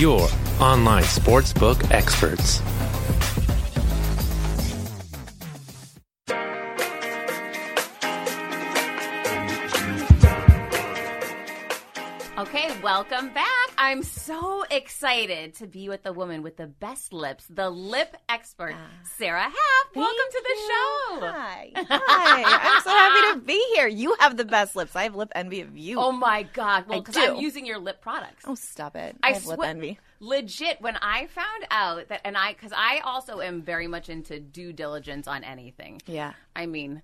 your 0.00 0.26
online 0.58 1.02
sportsbook 1.02 1.90
experts. 1.90 2.62
Okay, 12.38 12.74
welcome 12.82 13.28
back. 13.34 13.47
I'm 13.80 14.02
so 14.02 14.64
excited 14.72 15.54
to 15.54 15.68
be 15.68 15.88
with 15.88 16.02
the 16.02 16.12
woman 16.12 16.42
with 16.42 16.56
the 16.56 16.66
best 16.66 17.12
lips, 17.12 17.46
the 17.48 17.70
lip 17.70 18.16
expert, 18.28 18.74
ah. 18.76 18.88
Sarah 19.04 19.42
Happ. 19.42 19.94
Welcome 19.94 20.16
to 20.32 20.42
the 20.42 20.56
show. 20.56 21.20
Hi. 21.28 21.70
Hi. 21.76 22.42
I'm 22.74 22.82
so 22.82 22.90
happy 22.90 23.38
to 23.38 23.46
be 23.46 23.64
here. 23.76 23.86
You 23.86 24.16
have 24.18 24.36
the 24.36 24.44
best 24.44 24.74
lips. 24.74 24.96
I 24.96 25.04
have 25.04 25.14
lip 25.14 25.30
envy 25.32 25.60
of 25.60 25.76
you. 25.76 26.00
Oh 26.00 26.10
my 26.10 26.42
God. 26.42 26.88
Well, 26.88 26.98
I 26.98 27.02
because 27.02 27.16
I'm 27.16 27.36
do. 27.36 27.40
using 27.42 27.66
your 27.66 27.78
lip 27.78 28.00
products. 28.00 28.44
Oh, 28.48 28.56
stop 28.56 28.96
it. 28.96 29.16
I, 29.22 29.34
have 29.34 29.46
lip 29.46 29.58
swear- 29.58 29.70
envy. 29.70 30.00
Legit, 30.18 30.80
when 30.80 30.96
I 30.96 31.28
found 31.28 31.66
out 31.70 32.08
that, 32.08 32.22
and 32.24 32.36
I, 32.36 32.54
because 32.54 32.72
I 32.76 32.98
also 33.04 33.38
am 33.40 33.62
very 33.62 33.86
much 33.86 34.08
into 34.08 34.40
due 34.40 34.72
diligence 34.72 35.28
on 35.28 35.44
anything. 35.44 36.02
Yeah. 36.06 36.32
I 36.56 36.66
mean, 36.66 37.02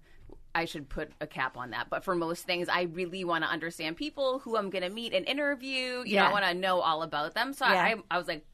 I 0.54 0.64
should 0.66 0.88
put 0.88 1.10
a 1.20 1.26
cap 1.26 1.56
on 1.56 1.70
that. 1.70 1.90
But 1.90 2.04
for 2.04 2.14
most 2.14 2.44
things, 2.44 2.68
I 2.68 2.82
really 2.82 3.24
want 3.24 3.44
to 3.44 3.50
understand 3.50 3.96
people 3.96 4.38
who 4.38 4.56
I'm 4.56 4.70
going 4.70 4.84
to 4.84 4.90
meet 4.90 5.12
and 5.12 5.26
interview. 5.26 6.02
You 6.04 6.16
know, 6.16 6.22
Yeah. 6.22 6.28
I 6.28 6.32
want 6.32 6.44
to 6.44 6.54
know 6.54 6.80
all 6.80 7.02
about 7.02 7.34
them. 7.34 7.52
So 7.52 7.66
Yeah. 7.66 7.82
I, 7.82 7.94
I 8.10 8.18
was 8.18 8.28
like, 8.28 8.44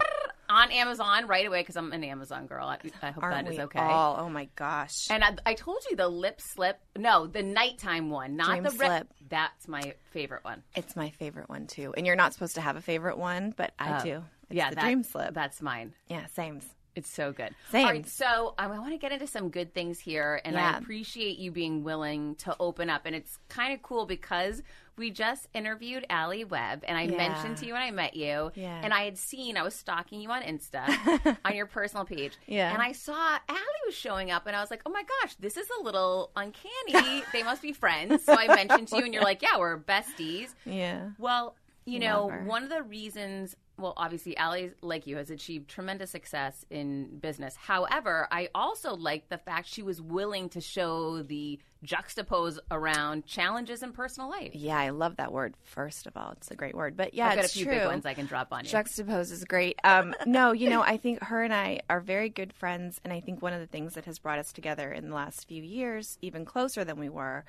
on 0.49 0.73
Amazon 0.73 1.27
right 1.29 1.47
away 1.47 1.61
because 1.61 1.77
I'm 1.77 1.93
an 1.93 2.03
Amazon 2.03 2.47
girl. 2.47 2.67
I, 2.67 2.79
I 3.03 3.11
hope 3.13 3.23
Aren't 3.23 3.47
that 3.47 3.53
is 3.55 3.61
okay. 3.61 3.79
all? 3.79 4.17
Oh 4.19 4.29
my 4.29 4.49
gosh. 4.57 5.09
And 5.09 5.23
I, 5.23 5.37
I 5.47 5.55
told 5.55 5.79
you 5.89 5.97
the 5.97 6.09
lip 6.09 6.41
slip. 6.41 6.79
No, 6.99 7.27
the 7.27 7.43
nighttime 7.43 8.11
one, 8.11 8.37
not 8.37 8.49
Dream 8.49 8.63
the 8.65 8.71
re- 8.71 8.87
slip. 8.87 9.09
That's 9.29 9.69
my 9.69 9.95
favorite 10.11 10.45
one. 10.45 10.63
it's 10.75 10.97
my 10.97 11.11
favorite 11.11 11.49
one 11.49 11.67
too. 11.67 11.95
And 11.97 12.05
you're 12.07 12.17
not 12.17 12.33
supposed 12.35 12.57
to 12.57 12.61
have 12.61 12.77
a 12.77 12.81
favorite 12.83 13.17
one, 13.17 13.55
but 13.57 13.73
I 13.79 14.01
oh. 14.01 14.05
do. 14.05 14.25
It's 14.49 14.57
yeah, 14.57 14.71
the 14.71 14.77
that- 14.77 14.85
dream 14.85 15.05
slip. 15.05 15.35
That's 15.35 15.63
mine. 15.63 15.95
yeah, 16.09 16.27
same. 16.35 16.61
It's 16.97 17.09
so 17.11 17.33
good. 17.33 17.55
Same. 17.71 17.87
All 17.87 17.93
right, 17.93 18.07
so 18.09 18.55
um, 18.59 18.73
I 18.73 18.79
want 18.79 18.93
to 18.93 18.99
get 18.99 19.13
into 19.13 19.27
some 19.27 19.49
good 19.51 19.73
things 19.75 20.01
here, 20.01 20.41
and 20.45 20.59
I 20.59 20.77
appreciate 20.79 21.39
you 21.39 21.51
being 21.53 21.85
willing 21.85 22.35
to 22.37 22.57
open 22.59 22.91
up. 22.91 23.03
And 23.07 23.15
it's 23.15 23.39
kind 23.49 23.73
of 23.73 23.81
cool 23.83 24.07
because 24.07 24.63
we 24.97 25.11
just 25.11 25.47
interviewed 25.55 26.05
Allie 26.11 26.45
Webb, 26.45 26.85
and 26.87 26.99
I 26.99 27.03
Yeah. 27.05 27.17
mentioned 27.17 27.59
to 27.59 27.67
you 27.67 27.73
when 27.75 27.83
I 27.83 27.91
met 27.93 28.15
you, 28.17 28.51
Yeah. 28.55 28.81
and 28.83 28.93
I 28.93 29.05
had 29.05 29.17
seen 29.17 29.57
I 29.57 29.63
was 29.63 29.75
stalking 29.75 30.21
you 30.21 30.31
on 30.31 30.43
Insta 30.43 31.39
on 31.45 31.55
your 31.55 31.67
personal 31.67 32.05
page, 32.05 32.37
Yeah. 32.47 32.73
and 32.73 32.83
I 32.83 32.93
saw 32.93 33.39
Allie 33.49 33.83
was 33.87 33.95
showing 33.95 34.31
up, 34.31 34.47
and 34.47 34.55
I 34.57 34.61
was 34.61 34.71
like, 34.71 34.83
oh 34.85 34.91
my 34.91 35.05
gosh, 35.23 35.37
this 35.37 35.57
is 35.57 35.67
a 35.81 35.83
little 35.83 36.33
uncanny. 36.37 37.23
they 37.33 37.43
must 37.45 37.63
be 37.63 37.73
friends. 37.73 38.25
So 38.25 38.35
I 38.35 38.49
mentioned 38.49 38.89
to 38.89 38.97
you, 38.99 39.05
and 39.05 39.15
you're 39.15 39.23
like, 39.23 39.43
yeah, 39.43 39.59
we're 39.59 39.79
besties. 39.79 40.55
Yeah. 40.67 41.11
Well, 41.19 41.55
you 41.87 41.99
know, 41.99 42.31
one 42.45 42.63
of 42.63 42.69
the 42.69 42.83
reasons, 42.83 43.57
well, 43.81 43.95
obviously, 43.97 44.37
Allie, 44.37 44.73
like 44.83 45.07
you, 45.07 45.17
has 45.17 45.31
achieved 45.31 45.69
tremendous 45.69 46.11
success 46.11 46.65
in 46.71 47.19
business. 47.19 47.57
However, 47.57 48.29
I 48.31 48.49
also 48.55 48.95
like 48.95 49.29
the 49.29 49.39
fact 49.39 49.69
she 49.69 49.83
was 49.83 50.01
willing 50.01 50.49
to 50.51 50.61
show 50.61 51.23
the 51.23 51.59
juxtapose 51.85 52.59
around 52.71 53.25
challenges 53.27 53.83
in 53.83 53.93
personal 53.93 54.29
life. 54.29 54.51
Yeah, 54.55 54.79
I 54.79 54.91
love 54.91 55.17
that 55.17 55.33
word. 55.33 55.55
First 55.65 56.07
of 56.07 56.17
all, 56.17 56.33
it's 56.33 56.51
a 56.51 56.55
great 56.55 56.75
word. 56.75 56.97
But 56.97 57.15
yeah, 57.15 57.29
I've 57.29 57.37
got 57.37 57.45
a 57.45 57.49
few 57.49 57.65
true. 57.65 57.75
big 57.75 57.87
ones 57.87 58.05
I 58.05 58.15
can 58.15 58.27
drop 58.27 58.49
on 58.53 58.65
you. 58.65 58.71
Juxtapose 58.71 59.33
is 59.33 59.45
great. 59.45 59.79
Um, 59.83 60.15
no, 60.27 60.53
you 60.53 60.69
know, 60.69 60.83
I 60.83 60.97
think 60.97 61.23
her 61.23 61.43
and 61.43 61.55
I 61.55 61.81
are 61.89 62.01
very 62.01 62.29
good 62.29 62.53
friends, 62.53 63.01
and 63.05 63.13
I 63.13 63.21
think 63.21 63.43
one 63.43 63.53
of 63.53 63.61
the 63.61 63.67
things 63.67 63.95
that 63.95 64.05
has 64.05 64.19
brought 64.19 64.39
us 64.39 64.53
together 64.53 64.93
in 64.93 65.09
the 65.09 65.15
last 65.15 65.49
few 65.49 65.63
years, 65.63 66.19
even 66.21 66.45
closer 66.45 66.85
than 66.85 66.99
we 66.99 67.09
were, 67.09 67.45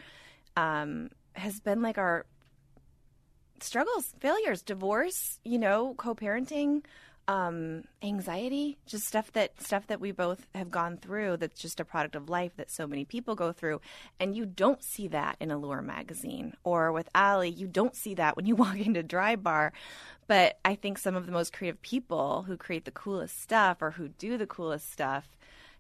um, 0.56 1.10
has 1.34 1.60
been 1.60 1.82
like 1.82 1.98
our 1.98 2.26
struggles, 3.64 4.14
failures, 4.20 4.62
divorce, 4.62 5.40
you 5.44 5.58
know, 5.58 5.94
co-parenting, 5.96 6.84
um, 7.28 7.84
anxiety, 8.02 8.78
just 8.86 9.06
stuff 9.06 9.32
that 9.34 9.62
stuff 9.62 9.88
that 9.88 10.02
we 10.02 10.12
both 10.12 10.48
have 10.56 10.72
gone 10.72 10.98
through. 10.98 11.38
That's 11.38 11.60
just 11.60 11.80
a 11.80 11.86
product 11.86 12.16
of 12.16 12.30
life 12.30 12.56
that 12.58 12.72
so 12.72 12.88
many 12.88 13.06
people 13.06 13.36
go 13.36 13.52
through, 13.52 13.82
and 14.20 14.36
you 14.36 14.46
don't 14.46 14.84
see 14.84 15.08
that 15.10 15.38
in 15.40 15.52
Allure 15.52 15.82
magazine 15.82 16.56
or 16.64 16.92
with 16.92 17.10
Allie. 17.16 17.50
You 17.50 17.68
don't 17.68 17.96
see 17.96 18.16
that 18.16 18.36
when 18.36 18.46
you 18.46 18.56
walk 18.64 18.78
into 18.78 19.04
Dry 19.04 19.36
Bar. 19.36 19.74
But 20.28 20.60
I 20.64 20.76
think 20.76 20.98
some 20.98 21.16
of 21.16 21.26
the 21.26 21.32
most 21.32 21.52
creative 21.52 21.82
people 21.82 22.44
who 22.44 22.56
create 22.56 22.86
the 22.86 22.92
coolest 22.92 23.42
stuff 23.42 23.82
or 23.82 23.92
who 23.92 24.08
do 24.10 24.38
the 24.38 24.48
coolest 24.48 24.92
stuff 24.92 25.28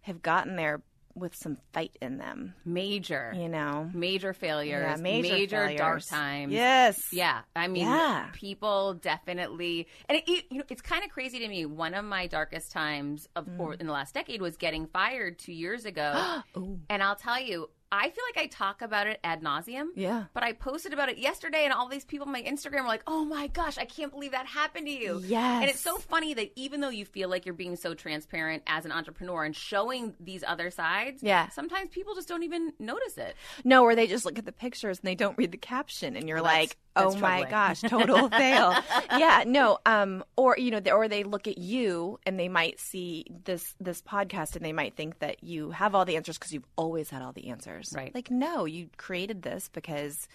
have 0.01 0.21
gotten 0.21 0.55
there 0.55 0.81
with 1.15 1.35
some 1.35 1.57
fight 1.73 1.95
in 2.01 2.17
them. 2.17 2.53
major, 2.65 3.33
You 3.35 3.49
know, 3.49 3.89
major 3.93 4.33
failures, 4.33 4.97
Yeah, 4.97 5.01
major 5.01 5.55
dark 5.57 5.77
failures. 5.77 6.07
times. 6.07 6.53
Yes. 6.53 6.99
Yeah, 7.11 7.41
I 7.55 7.67
mean, 7.67 7.85
Yeah. 7.85 8.29
people 8.33 8.93
definitely, 8.95 9.87
and 10.09 10.17
it, 10.17 10.23
it- 10.27 10.45
you 10.49 10.57
know, 10.59 10.63
it's 10.69 10.81
kind 10.81 11.03
of 11.03 11.09
crazy 11.09 11.39
to 11.39 11.47
me. 11.47 11.65
One 11.65 11.93
of 11.93 12.05
my 12.05 12.27
darkest 12.27 12.71
times 12.71 13.27
of 13.35 13.45
Mm. 13.45 13.79
in 13.79 13.87
the 13.87 13.93
last 13.93 14.13
decade 14.13 14.41
was 14.41 14.57
getting 14.57 14.87
fired 14.87 15.39
two 15.39 15.53
years 15.53 15.85
ago, 15.85 16.41
and 16.89 17.03
I'll 17.03 17.15
tell 17.15 17.39
you, 17.39 17.69
I 17.91 18.09
feel 18.09 18.23
like 18.33 18.43
I 18.43 18.47
talk 18.47 18.81
about 18.81 19.07
it 19.07 19.19
ad 19.23 19.41
nauseum. 19.41 19.87
Yeah. 19.95 20.25
But 20.33 20.43
I 20.43 20.53
posted 20.53 20.93
about 20.93 21.09
it 21.09 21.17
yesterday, 21.17 21.65
and 21.65 21.73
all 21.73 21.89
these 21.89 22.05
people 22.05 22.25
on 22.27 22.31
my 22.33 22.41
Instagram 22.41 22.81
were 22.83 22.87
like, 22.87 23.03
"Oh 23.07 23.25
my 23.25 23.47
gosh, 23.47 23.77
I 23.77 23.85
can't 23.85 24.11
believe 24.11 24.31
that 24.31 24.45
happened 24.45 24.87
to 24.87 24.91
you." 24.93 25.21
Yes. 25.25 25.61
And 25.61 25.69
it's 25.69 25.79
so 25.81 25.97
funny 25.97 26.33
that 26.33 26.51
even 26.55 26.79
though 26.81 26.89
you 26.89 27.05
feel 27.05 27.29
like 27.29 27.45
you're 27.45 27.53
being 27.53 27.75
so 27.75 27.93
transparent 27.93 28.63
as 28.67 28.85
an 28.85 28.91
entrepreneur 28.91 29.43
and 29.43 29.55
showing 29.55 30.15
these 30.19 30.43
other 30.47 30.71
sides, 30.71 31.21
Yeah. 31.21 31.49
sometimes 31.49 31.89
people 31.89 32.15
just 32.15 32.27
don't 32.29 32.43
even 32.43 32.73
notice 32.79 33.17
it. 33.17 33.35
No, 33.65 33.83
or 33.83 33.95
they 33.95 34.07
just 34.07 34.23
look 34.25 34.39
at 34.39 34.45
the 34.45 34.51
pictures 34.51 34.99
and 34.99 35.07
they 35.07 35.15
don't 35.15 35.37
read 35.37 35.51
the 35.51 35.57
caption, 35.57 36.15
and 36.15 36.27
you're 36.29 36.37
Well, 36.41 36.45
like, 36.53 36.77
"Oh 36.95 37.15
my 37.17 37.43
gosh, 37.49 37.81
total 37.81 38.29
fail." 38.41 38.73
Yeah, 39.17 39.43
no. 39.45 39.79
Um, 39.85 40.23
or 40.37 40.55
you 40.57 40.71
know, 40.71 40.79
they- 40.79 40.91
or 40.91 41.07
they 41.07 41.23
look 41.23 41.47
at 41.47 41.57
you 41.57 42.19
and 42.25 42.39
they 42.39 42.47
might 42.47 42.79
see 42.79 43.25
this 43.43 43.75
this 43.79 44.01
podcast 44.01 44.55
and 44.55 44.63
they 44.63 44.73
might 44.73 44.95
think 44.95 45.19
that 45.19 45.43
you 45.43 45.71
have 45.71 45.93
all 45.95 46.05
the 46.05 46.15
answers 46.15 46.37
because 46.37 46.53
you've 46.53 46.67
always 46.77 47.09
had 47.09 47.21
all 47.21 47.33
the 47.33 47.49
answers. 47.49 47.80
Right. 47.95 48.13
Like, 48.13 48.31
no, 48.31 48.65
you 48.65 48.89
created 48.97 49.41
this 49.41 49.69
because 49.71 50.27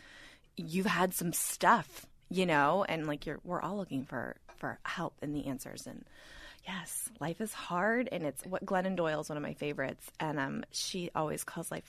you've 0.56 0.86
had 0.86 1.14
some 1.14 1.32
stuff, 1.32 2.06
you 2.28 2.46
know, 2.46 2.84
and 2.88 3.06
like 3.06 3.26
you're 3.26 3.40
we're 3.44 3.62
all 3.62 3.76
looking 3.76 4.04
for 4.04 4.36
for 4.56 4.78
help 4.84 5.14
and 5.22 5.34
the 5.34 5.46
answers 5.46 5.86
and. 5.86 6.04
Yes, 6.66 7.08
life 7.20 7.40
is 7.40 7.52
hard, 7.52 8.08
and 8.10 8.24
it's 8.24 8.44
what 8.44 8.66
Glennon 8.66 8.96
Doyle 8.96 9.20
is 9.20 9.28
one 9.28 9.36
of 9.36 9.42
my 9.42 9.54
favorites, 9.54 10.10
and 10.18 10.36
um, 10.36 10.64
she 10.72 11.12
always 11.14 11.44
calls 11.44 11.70
life 11.70 11.88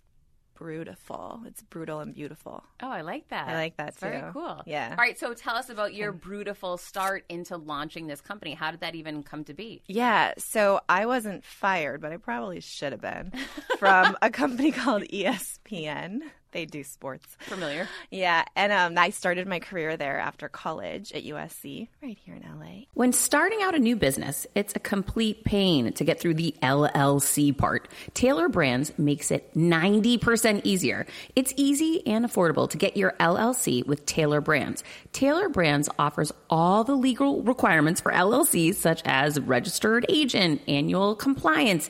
brutal. 0.58 1.42
It's 1.46 1.62
brutal 1.64 2.00
and 2.00 2.14
beautiful. 2.14 2.64
Oh, 2.82 2.90
I 2.90 3.02
like 3.02 3.28
that. 3.30 3.48
I 3.48 3.54
like 3.54 3.78
that 3.78 3.90
It's 3.90 4.00
Very 4.00 4.22
cool. 4.34 4.64
Yeah. 4.66 4.90
All 4.90 4.98
right. 4.98 5.18
So 5.18 5.34
tell 5.34 5.56
us 5.56 5.70
about 5.70 5.94
your 5.94 6.12
brutal 6.12 6.78
start 6.78 7.26
into 7.30 7.58
launching 7.58 8.08
this 8.08 8.22
company. 8.22 8.54
How 8.54 8.72
did 8.72 8.82
that 8.82 8.96
even 8.96 9.24
come 9.24 9.44
to 9.46 9.54
be? 9.54 9.84
Yeah, 9.88 10.34
so 10.38 10.82
I 10.90 11.06
wasn't 11.06 11.46
fired, 11.46 12.02
but 12.02 12.12
I 12.12 12.18
probably 12.18 12.60
should 12.60 12.92
have 12.92 13.02
been 13.02 13.32
from 13.78 14.18
a 14.22 14.30
company 14.30 14.72
called 14.74 15.04
ESPN. 15.04 16.22
They 16.52 16.66
do 16.66 16.84
sports. 16.84 17.26
Familiar. 17.40 17.88
Yeah, 18.10 18.46
and 18.56 18.72
um, 18.72 18.98
I 18.98 19.10
started 19.10 19.48
my 19.48 19.60
career 19.60 19.98
there 19.98 20.18
after 20.20 20.48
college 20.48 21.12
at 21.12 21.24
USC, 21.24 21.90
right 22.02 22.18
here 22.24 22.36
in 22.36 22.44
LA. 22.44 22.86
When 22.94 23.12
starting 23.12 23.60
out 23.64 23.76
a 23.76 23.80
new 23.80 23.96
business, 23.96 24.48
it's 24.56 24.76
a 24.76 24.80
complete 24.80 25.44
pain 25.44 25.92
to 25.94 26.04
get 26.04 26.20
through 26.20 26.36
the 26.36 26.56
LLC 26.62 27.56
part. 27.58 27.90
Tailor 28.14 28.50
Brands 28.50 28.98
makes 28.98 29.30
it 29.30 29.54
90% 29.56 30.62
easier. 30.64 31.06
It's 31.36 31.54
easy 31.58 32.06
and 32.08 32.26
affordable 32.26 32.70
to 32.70 32.78
get 32.78 32.96
your 32.96 33.14
LLC 33.20 33.86
with 33.86 34.06
Tailor 34.06 34.42
Brands. 34.42 34.84
Tailor 35.12 35.50
Brands 35.50 35.90
offers 36.00 36.32
all 36.50 36.84
the 36.84 36.96
legal 36.96 37.44
requirements 37.44 38.02
for 38.02 38.12
LLCs, 38.12 38.76
such 38.76 39.02
as 39.06 39.40
registered 39.40 40.06
agent, 40.10 40.62
annual 40.68 41.16
compliance, 41.16 41.90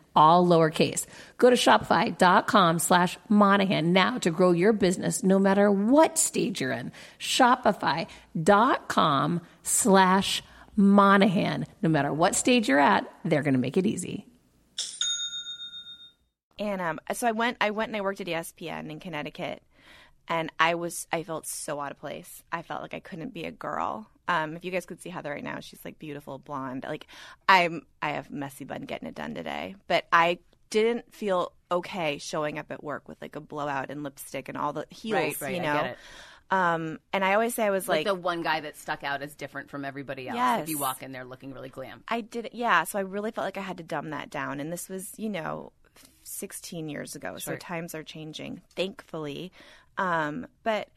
all 0.15 0.45
lowercase. 0.45 1.05
Go 1.37 1.49
to 1.49 1.55
shopify.com 1.55 2.79
slash 2.79 3.17
Monahan 3.29 3.93
now 3.93 4.17
to 4.19 4.31
grow 4.31 4.51
your 4.51 4.73
business 4.73 5.23
no 5.23 5.39
matter 5.39 5.71
what 5.71 6.17
stage 6.17 6.61
you're 6.61 6.71
in. 6.71 6.91
Shopify.com 7.19 8.09
slash 9.63 10.43
Monahan. 10.75 11.65
No 11.81 11.89
matter 11.89 12.13
what 12.13 12.35
stage 12.35 12.67
you're 12.67 12.79
at, 12.79 13.11
they're 13.23 13.43
going 13.43 13.53
to 13.53 13.59
make 13.59 13.77
it 13.77 13.85
easy. 13.85 14.25
And 16.59 16.79
um, 16.79 16.99
so 17.13 17.27
I 17.27 17.31
went. 17.31 17.57
I 17.59 17.71
went 17.71 17.89
and 17.89 17.97
I 17.97 18.01
worked 18.01 18.21
at 18.21 18.27
ESPN 18.27 18.91
in 18.91 18.99
Connecticut, 18.99 19.63
and 20.27 20.51
I 20.59 20.75
was. 20.75 21.07
I 21.11 21.23
felt 21.23 21.47
so 21.47 21.79
out 21.79 21.91
of 21.91 21.99
place. 21.99 22.43
I 22.51 22.61
felt 22.61 22.83
like 22.83 22.93
I 22.93 22.99
couldn't 22.99 23.33
be 23.33 23.45
a 23.45 23.51
girl. 23.51 24.10
Um, 24.27 24.55
if 24.55 24.63
you 24.63 24.71
guys 24.71 24.85
could 24.85 25.01
see 25.01 25.09
Heather 25.09 25.31
right 25.31 25.43
now, 25.43 25.59
she's 25.59 25.83
like 25.83 25.99
beautiful 25.99 26.37
blonde. 26.37 26.85
Like 26.87 27.07
I'm. 27.47 27.83
I 28.01 28.11
have 28.11 28.31
messy 28.31 28.65
bun 28.65 28.83
getting 28.83 29.07
it 29.07 29.15
done 29.15 29.35
today, 29.35 29.75
but 29.87 30.05
I 30.11 30.39
didn't 30.69 31.13
feel 31.13 31.51
okay 31.69 32.17
showing 32.17 32.57
up 32.57 32.71
at 32.71 32.83
work 32.83 33.07
with 33.07 33.21
like 33.21 33.35
a 33.35 33.41
blowout 33.41 33.89
and 33.89 34.03
lipstick 34.03 34.49
and 34.49 34.57
all 34.57 34.73
the 34.73 34.85
heels. 34.89 35.15
Right, 35.15 35.41
right, 35.41 35.55
you 35.55 35.61
know. 35.61 35.93
Um, 36.49 36.99
and 37.13 37.23
I 37.23 37.33
always 37.33 37.55
say 37.55 37.63
I 37.63 37.69
was 37.69 37.87
Like, 37.87 37.99
like, 37.99 38.07
the 38.07 38.15
one 38.15 38.41
guy 38.41 38.59
that 38.59 38.75
stuck 38.75 39.05
out 39.05 39.21
as 39.21 39.35
different 39.35 39.69
from 39.69 39.85
everybody 39.85 40.27
else. 40.27 40.35
Yes. 40.35 40.63
If 40.63 40.69
you 40.69 40.77
walk 40.77 41.01
in 41.01 41.13
there 41.13 41.23
looking 41.23 41.53
really 41.53 41.69
glam. 41.69 42.03
I 42.09 42.19
did, 42.19 42.49
yeah. 42.51 42.83
So 42.83 42.99
I 42.99 43.03
really 43.03 43.31
felt 43.31 43.45
like 43.45 43.57
I 43.57 43.61
had 43.61 43.77
to 43.77 43.83
dumb 43.83 44.09
that 44.09 44.29
down. 44.29 44.59
And 44.59 44.71
this 44.71 44.89
was, 44.89 45.13
you 45.17 45.29
know, 45.29 45.71
16 46.31 46.89
years 46.89 47.15
ago. 47.15 47.37
So 47.37 47.55
times 47.55 47.93
are 47.95 48.03
changing, 48.03 48.61
thankfully. 48.75 49.51
Um, 49.97 50.47
but 50.63 50.87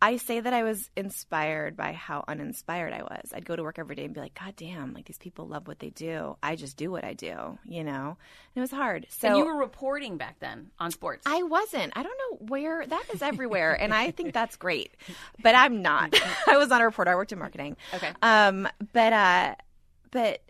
I 0.00 0.18
say 0.18 0.40
that 0.40 0.52
I 0.52 0.64
was 0.64 0.90
inspired 0.96 1.76
by 1.76 1.92
how 1.92 2.24
uninspired 2.28 2.92
I 2.92 3.02
was. 3.02 3.32
I'd 3.34 3.46
go 3.46 3.56
to 3.56 3.62
work 3.62 3.78
every 3.78 3.96
day 3.96 4.04
and 4.04 4.12
be 4.12 4.20
like, 4.20 4.38
God 4.38 4.54
damn, 4.56 4.92
like 4.92 5.06
these 5.06 5.18
people 5.18 5.46
love 5.46 5.66
what 5.66 5.78
they 5.78 5.90
do. 5.90 6.36
I 6.42 6.56
just 6.56 6.76
do 6.76 6.90
what 6.90 7.04
I 7.04 7.14
do, 7.14 7.58
you 7.64 7.84
know? 7.84 8.16
And 8.54 8.56
it 8.56 8.60
was 8.60 8.70
hard. 8.70 9.06
So 9.08 9.28
and 9.28 9.38
you 9.38 9.46
were 9.46 9.56
reporting 9.56 10.18
back 10.18 10.38
then 10.40 10.70
on 10.78 10.90
sports. 10.90 11.22
I 11.26 11.42
wasn't. 11.42 11.92
I 11.96 12.02
don't 12.02 12.18
know 12.18 12.46
where 12.48 12.86
that 12.86 13.04
is 13.14 13.22
everywhere, 13.22 13.72
and 13.80 13.94
I 13.94 14.10
think 14.10 14.34
that's 14.34 14.56
great. 14.56 14.94
But 15.42 15.54
I'm 15.54 15.80
not. 15.80 16.14
I 16.46 16.58
was 16.58 16.68
not 16.68 16.82
a 16.82 16.84
reporter. 16.84 17.10
I 17.10 17.14
worked 17.14 17.32
in 17.32 17.38
marketing. 17.38 17.76
Okay. 17.94 18.10
Um, 18.20 18.68
but 18.92 19.12
uh, 19.12 19.54
but 20.10 20.42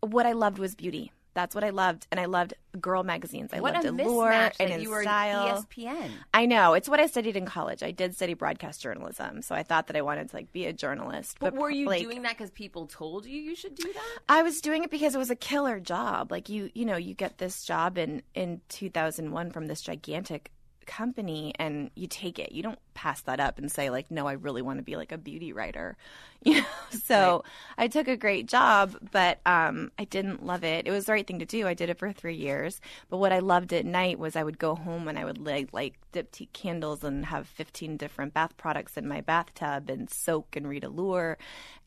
what 0.00 0.26
I 0.26 0.32
loved 0.32 0.58
was 0.58 0.74
beauty. 0.74 1.12
That's 1.38 1.54
what 1.54 1.62
I 1.62 1.70
loved, 1.70 2.08
and 2.10 2.18
I 2.18 2.24
loved 2.24 2.54
girl 2.80 3.04
magazines. 3.04 3.50
I 3.52 3.60
what 3.60 3.74
loved 3.74 3.86
Allure 3.86 4.32
and 4.32 4.52
that 4.58 4.70
in 4.70 4.80
you 4.80 4.90
were 4.90 5.02
style. 5.02 5.62
ESPN. 5.62 6.10
I 6.34 6.46
know 6.46 6.74
it's 6.74 6.88
what 6.88 6.98
I 6.98 7.06
studied 7.06 7.36
in 7.36 7.46
college. 7.46 7.80
I 7.80 7.92
did 7.92 8.16
study 8.16 8.34
broadcast 8.34 8.82
journalism, 8.82 9.42
so 9.42 9.54
I 9.54 9.62
thought 9.62 9.86
that 9.86 9.94
I 9.94 10.00
wanted 10.00 10.30
to 10.30 10.34
like 10.34 10.50
be 10.50 10.66
a 10.66 10.72
journalist. 10.72 11.36
But 11.38 11.54
were 11.54 11.70
you 11.70 11.86
like, 11.86 12.02
doing 12.02 12.22
that 12.22 12.36
because 12.36 12.50
people 12.50 12.88
told 12.88 13.24
you 13.24 13.40
you 13.40 13.54
should 13.54 13.76
do 13.76 13.84
that? 13.84 14.18
I 14.28 14.42
was 14.42 14.60
doing 14.60 14.82
it 14.82 14.90
because 14.90 15.14
it 15.14 15.18
was 15.18 15.30
a 15.30 15.36
killer 15.36 15.78
job. 15.78 16.32
Like 16.32 16.48
you, 16.48 16.70
you 16.74 16.84
know, 16.84 16.96
you 16.96 17.14
get 17.14 17.38
this 17.38 17.64
job 17.64 17.98
in 17.98 18.22
in 18.34 18.60
2001 18.70 19.52
from 19.52 19.66
this 19.66 19.80
gigantic 19.80 20.50
company 20.88 21.52
and 21.58 21.90
you 21.94 22.08
take 22.08 22.40
it. 22.40 22.50
You 22.50 22.64
don't 22.64 22.78
pass 22.94 23.20
that 23.22 23.38
up 23.38 23.58
and 23.58 23.70
say 23.70 23.90
like, 23.90 24.10
"No, 24.10 24.26
I 24.26 24.32
really 24.32 24.62
want 24.62 24.78
to 24.78 24.82
be 24.82 24.96
like 24.96 25.12
a 25.12 25.18
beauty 25.18 25.52
writer." 25.52 25.96
You 26.40 26.60
know. 26.60 26.66
So, 26.90 27.42
I 27.76 27.88
took 27.88 28.06
a 28.06 28.16
great 28.16 28.46
job, 28.46 28.96
but 29.10 29.40
um 29.44 29.90
I 29.98 30.04
didn't 30.04 30.46
love 30.46 30.62
it. 30.62 30.86
It 30.86 30.92
was 30.92 31.06
the 31.06 31.12
right 31.12 31.26
thing 31.26 31.40
to 31.40 31.44
do. 31.44 31.66
I 31.66 31.74
did 31.74 31.90
it 31.90 31.98
for 31.98 32.12
3 32.12 32.36
years. 32.36 32.80
But 33.10 33.16
what 33.16 33.32
I 33.32 33.40
loved 33.40 33.72
at 33.72 33.84
night 33.84 34.20
was 34.20 34.36
I 34.36 34.44
would 34.44 34.56
go 34.56 34.76
home 34.76 35.08
and 35.08 35.18
I 35.18 35.24
would 35.24 35.38
like 35.38 35.70
like 35.72 35.94
diptyque 36.12 36.52
candles 36.52 37.02
and 37.02 37.26
have 37.26 37.48
15 37.48 37.96
different 37.96 38.34
bath 38.34 38.56
products 38.56 38.96
in 38.96 39.08
my 39.08 39.20
bathtub 39.20 39.90
and 39.90 40.08
soak 40.08 40.54
and 40.54 40.68
read 40.68 40.84
Allure. 40.84 41.38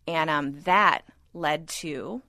And 0.05 0.29
um 0.29 0.59
that 0.63 1.05
led 1.33 1.69
to 1.79 2.21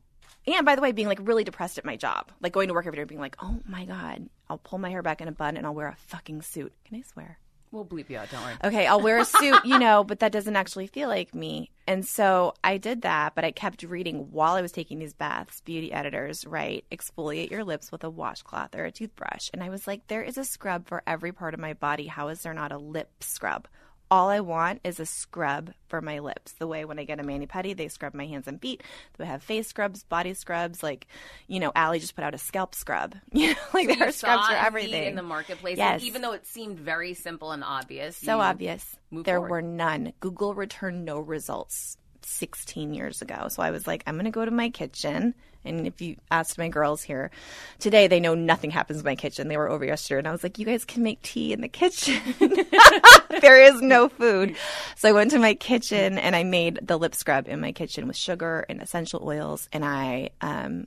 and 0.47 0.67
by 0.67 0.75
the 0.75 0.83
way, 0.83 0.93
being 0.93 1.09
like 1.09 1.21
really 1.23 1.45
depressed 1.45 1.79
at 1.79 1.85
my 1.85 1.97
job, 1.97 2.33
like 2.41 2.53
going 2.53 2.69
to 2.69 2.75
work 2.75 2.87
every 2.87 2.97
day, 2.97 3.05
being 3.05 3.21
like, 3.21 3.37
"Oh 3.41 3.61
my 3.67 3.85
god, 3.85 4.29
I'll 4.53 4.59
pull 4.59 4.79
my 4.79 4.91
hair 4.91 5.03
back 5.03 5.21
in 5.21 5.29
a 5.29 5.33
bun 5.33 5.57
and 5.57 5.67
I'll 5.67 5.75
wear 5.75 5.89
a 5.89 5.97
fucking 5.97 6.43
suit." 6.43 6.73
Can 6.85 6.99
I 6.99 7.03
swear? 7.03 7.39
We'll 7.73 7.87
bleep 7.87 8.11
you 8.11 8.19
out. 8.19 8.31
Don't 8.31 8.43
worry. 8.43 8.55
Okay, 8.63 8.87
I'll 8.87 9.01
wear 9.01 9.19
a 9.19 9.25
suit, 9.41 9.65
you 9.65 9.79
know, 9.79 10.05
but 10.05 10.21
that 10.21 10.31
doesn't 10.31 10.57
actually 10.57 10.87
feel 10.87 11.09
like 11.09 11.35
me. 11.35 11.71
And 11.87 12.07
so 12.07 12.53
I 12.63 12.77
did 12.77 13.03
that, 13.03 13.35
but 13.35 13.45
I 13.47 13.51
kept 13.51 13.83
reading 13.83 14.31
while 14.31 14.55
I 14.55 14.61
was 14.61 14.73
taking 14.73 14.99
these 14.99 15.15
baths. 15.15 15.63
Beauty 15.63 15.91
editors 15.91 16.47
write, 16.47 16.85
exfoliate 16.93 17.51
your 17.51 17.65
lips 17.65 17.91
with 17.91 18.05
a 18.05 18.11
washcloth 18.11 18.75
or 18.75 18.85
a 18.85 18.93
toothbrush. 18.93 19.49
And 19.55 19.63
I 19.63 19.71
was 19.71 19.87
like, 19.87 20.07
there 20.07 20.23
is 20.23 20.37
a 20.37 20.45
scrub 20.45 20.87
for 20.87 21.03
every 21.07 21.33
part 21.33 21.55
of 21.55 21.61
my 21.61 21.73
body. 21.73 22.07
How 22.09 22.29
is 22.29 22.43
there 22.43 22.55
not 22.55 22.73
a 22.73 22.79
lip 22.79 23.11
scrub? 23.21 23.67
All 24.13 24.29
I 24.29 24.41
want 24.41 24.83
is 24.85 25.01
a 25.01 25.07
scrub 25.07 25.73
for 25.89 26.03
my 26.03 26.19
lips. 26.19 26.53
The 26.53 26.67
way 26.67 26.85
when 26.85 26.99
I 26.99 27.05
get 27.05 27.19
a 27.19 27.23
mani 27.23 27.47
pedi, 27.47 27.75
they 27.75 27.89
scrub 27.89 28.13
my 28.13 28.27
hands 28.27 28.47
and 28.47 28.61
feet. 28.61 28.83
They 29.17 29.25
have 29.25 29.43
face 29.43 29.69
scrubs, 29.69 30.05
body 30.05 30.35
scrubs. 30.35 30.83
Like, 30.83 31.07
you 31.47 31.59
know, 31.59 31.73
Allie 31.75 31.99
just 31.99 32.15
put 32.15 32.23
out 32.23 32.35
a 32.35 32.39
scalp 32.39 32.75
scrub. 32.75 33.15
You 33.33 33.55
know, 33.55 33.61
like 33.73 33.89
there 33.89 34.07
are 34.07 34.13
scrubs 34.13 34.49
for 34.49 34.55
everything 34.55 35.05
in 35.05 35.15
the 35.15 35.23
marketplace. 35.23 35.79
Yes. 35.79 35.95
And 35.95 36.03
even 36.03 36.21
though 36.21 36.33
it 36.33 36.47
seemed 36.47 36.79
very 36.79 37.15
simple 37.15 37.53
and 37.53 37.65
obvious, 37.65 38.15
so 38.15 38.39
obvious. 38.41 38.99
There 39.11 39.39
forward. 39.39 39.51
were 39.51 39.63
none. 39.63 40.13
Google 40.21 40.53
returned 40.53 41.07
no 41.07 41.19
results 41.19 41.97
16 42.23 42.93
years 42.93 43.23
ago. 43.23 43.49
So 43.49 43.63
I 43.63 43.71
was 43.71 43.87
like, 43.87 44.03
I'm 44.07 44.17
going 44.17 44.27
to 44.27 44.31
go 44.31 44.45
to 44.45 44.51
my 44.51 44.69
kitchen. 44.69 45.35
And 45.65 45.87
if 45.87 46.03
you 46.03 46.17
asked 46.31 46.59
my 46.59 46.69
girls 46.69 47.03
here 47.03 47.31
today, 47.79 48.09
they 48.09 48.21
know 48.21 48.35
nothing 48.35 48.71
happens 48.71 48.99
in 48.99 49.05
my 49.05 49.17
kitchen. 49.17 49.49
They 49.49 49.57
were 49.57 49.71
over 49.71 49.85
yesterday. 49.85 50.19
And 50.19 50.29
I 50.29 50.33
was 50.33 50.43
like, 50.43 50.59
you 50.59 50.67
guys 50.67 50.85
can 50.85 51.03
make 51.03 51.23
tea 51.23 51.53
in 51.53 51.63
the 51.63 51.69
kitchen. 51.69 52.21
there 53.41 53.63
is 53.63 53.81
no 53.81 54.09
food. 54.09 54.57
So 54.97 55.09
I 55.09 55.13
went 55.13 55.31
to 55.33 55.39
my 55.39 55.55
kitchen 55.55 56.19
and 56.19 56.37
I 56.37 56.45
made 56.45 56.79
the 56.83 56.99
lip 56.99 57.15
scrub 57.15 57.49
in 57.49 57.61
my 57.61 57.73
kitchen 57.73 58.07
with 58.07 58.17
sugar 58.17 58.65
and 58.69 58.81
essential 58.81 59.23
oils. 59.25 59.69
And 59.73 59.85
I, 59.85 60.31
um, 60.41 60.87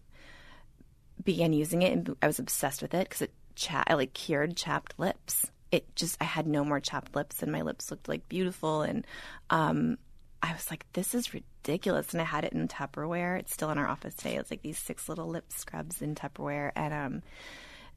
began 1.23 1.53
using 1.53 1.81
it 1.81 1.91
and 1.91 2.15
I 2.21 2.27
was 2.27 2.39
obsessed 2.39 2.81
with 2.81 2.93
it 2.93 3.09
because 3.09 3.23
it 3.23 3.33
cha- 3.55 3.83
I 3.87 3.95
like 3.95 4.13
cured 4.13 4.55
chapped 4.55 4.97
lips. 4.97 5.51
It 5.71 5.93
just 5.95 6.17
I 6.21 6.25
had 6.25 6.47
no 6.47 6.63
more 6.63 6.79
chapped 6.79 7.15
lips 7.15 7.41
and 7.41 7.51
my 7.51 7.61
lips 7.61 7.91
looked 7.91 8.07
like 8.07 8.29
beautiful 8.29 8.83
and 8.83 9.05
um 9.49 9.97
I 10.43 10.53
was 10.53 10.69
like, 10.69 10.85
this 10.93 11.15
is 11.15 11.33
ridiculous. 11.33 12.11
And 12.11 12.21
I 12.21 12.25
had 12.25 12.43
it 12.43 12.53
in 12.53 12.67
Tupperware. 12.67 13.39
It's 13.39 13.51
still 13.51 13.71
in 13.71 13.79
our 13.79 13.87
office 13.87 14.13
today. 14.13 14.35
It's 14.35 14.51
like 14.51 14.61
these 14.61 14.77
six 14.77 15.09
little 15.09 15.27
lip 15.27 15.45
scrubs 15.51 16.03
in 16.03 16.13
Tupperware. 16.13 16.71
And, 16.75 16.93
um, 16.93 17.23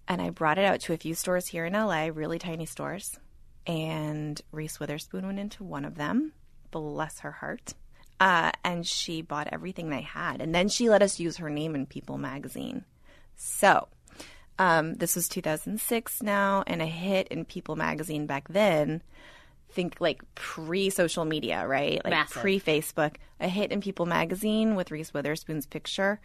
and 0.06 0.22
I 0.22 0.30
brought 0.30 0.56
it 0.56 0.64
out 0.64 0.80
to 0.82 0.94
a 0.94 0.96
few 0.96 1.14
stores 1.14 1.48
here 1.48 1.66
in 1.66 1.74
LA, 1.74 2.06
really 2.06 2.38
tiny 2.38 2.64
stores. 2.64 3.18
And 3.68 4.40
Reese 4.50 4.80
Witherspoon 4.80 5.26
went 5.26 5.38
into 5.38 5.62
one 5.62 5.84
of 5.84 5.96
them, 5.96 6.32
bless 6.70 7.20
her 7.20 7.32
heart. 7.32 7.74
Uh, 8.18 8.50
and 8.64 8.84
she 8.84 9.22
bought 9.22 9.48
everything 9.52 9.90
they 9.90 10.00
had. 10.00 10.40
And 10.40 10.52
then 10.54 10.68
she 10.68 10.88
let 10.88 11.02
us 11.02 11.20
use 11.20 11.36
her 11.36 11.50
name 11.50 11.74
in 11.76 11.86
People 11.86 12.18
magazine. 12.18 12.84
So 13.36 13.86
um, 14.58 14.94
this 14.94 15.14
was 15.14 15.28
2006 15.28 16.22
now, 16.22 16.64
and 16.66 16.82
a 16.82 16.86
hit 16.86 17.28
in 17.28 17.44
People 17.44 17.76
magazine 17.76 18.26
back 18.26 18.48
then. 18.48 19.02
Think 19.70 20.00
like 20.00 20.22
pre 20.34 20.90
social 20.90 21.24
media, 21.24 21.66
right? 21.66 22.02
Like 22.04 22.30
pre 22.30 22.58
Facebook. 22.58 23.16
A 23.38 23.48
hit 23.48 23.70
in 23.70 23.80
People 23.80 24.06
magazine 24.06 24.74
with 24.74 24.90
Reese 24.90 25.14
Witherspoon's 25.14 25.66
picture 25.66 26.20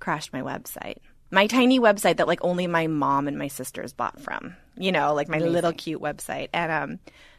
crashed 0.00 0.32
my 0.32 0.42
website. 0.42 0.98
My 1.30 1.46
tiny 1.46 1.78
website 1.78 2.16
that 2.16 2.26
like 2.26 2.40
only 2.42 2.66
my 2.66 2.88
mom 2.88 3.28
and 3.28 3.38
my 3.38 3.48
sisters 3.48 3.92
bought 3.92 4.20
from. 4.20 4.56
You 4.76 4.92
know, 4.92 5.14
like 5.14 5.28
my 5.28 5.38
little 5.38 5.72
cute 5.72 6.00
website. 6.00 6.48
And 6.52 6.72
um, 6.72 6.98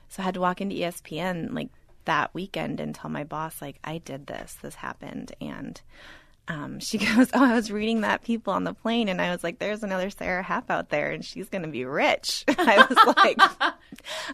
so 0.09 0.21
I 0.21 0.25
had 0.25 0.33
to 0.35 0.41
walk 0.41 0.61
into 0.61 0.75
ESPN 0.75 1.53
like 1.53 1.69
that 2.05 2.33
weekend 2.33 2.79
and 2.79 2.93
tell 2.93 3.09
my 3.09 3.23
boss 3.23 3.61
like 3.61 3.77
I 3.83 3.99
did 3.99 4.27
this. 4.27 4.57
This 4.61 4.75
happened, 4.75 5.33
and 5.41 5.79
um, 6.47 6.79
she 6.79 6.97
goes, 7.15 7.29
"Oh, 7.33 7.43
I 7.43 7.53
was 7.53 7.71
reading 7.71 8.01
that 8.01 8.23
people 8.23 8.53
on 8.53 8.63
the 8.63 8.73
plane, 8.73 9.07
and 9.07 9.21
I 9.21 9.31
was 9.31 9.43
like, 9.43 9.59
there's 9.59 9.83
another 9.83 10.09
Sarah 10.09 10.43
Happ 10.43 10.69
out 10.69 10.89
there, 10.89 11.11
and 11.11 11.23
she's 11.23 11.49
going 11.49 11.63
to 11.63 11.67
be 11.67 11.85
rich." 11.85 12.43
I 12.57 12.85
was 12.89 13.15
like, 13.15 13.37
"I 13.59 13.73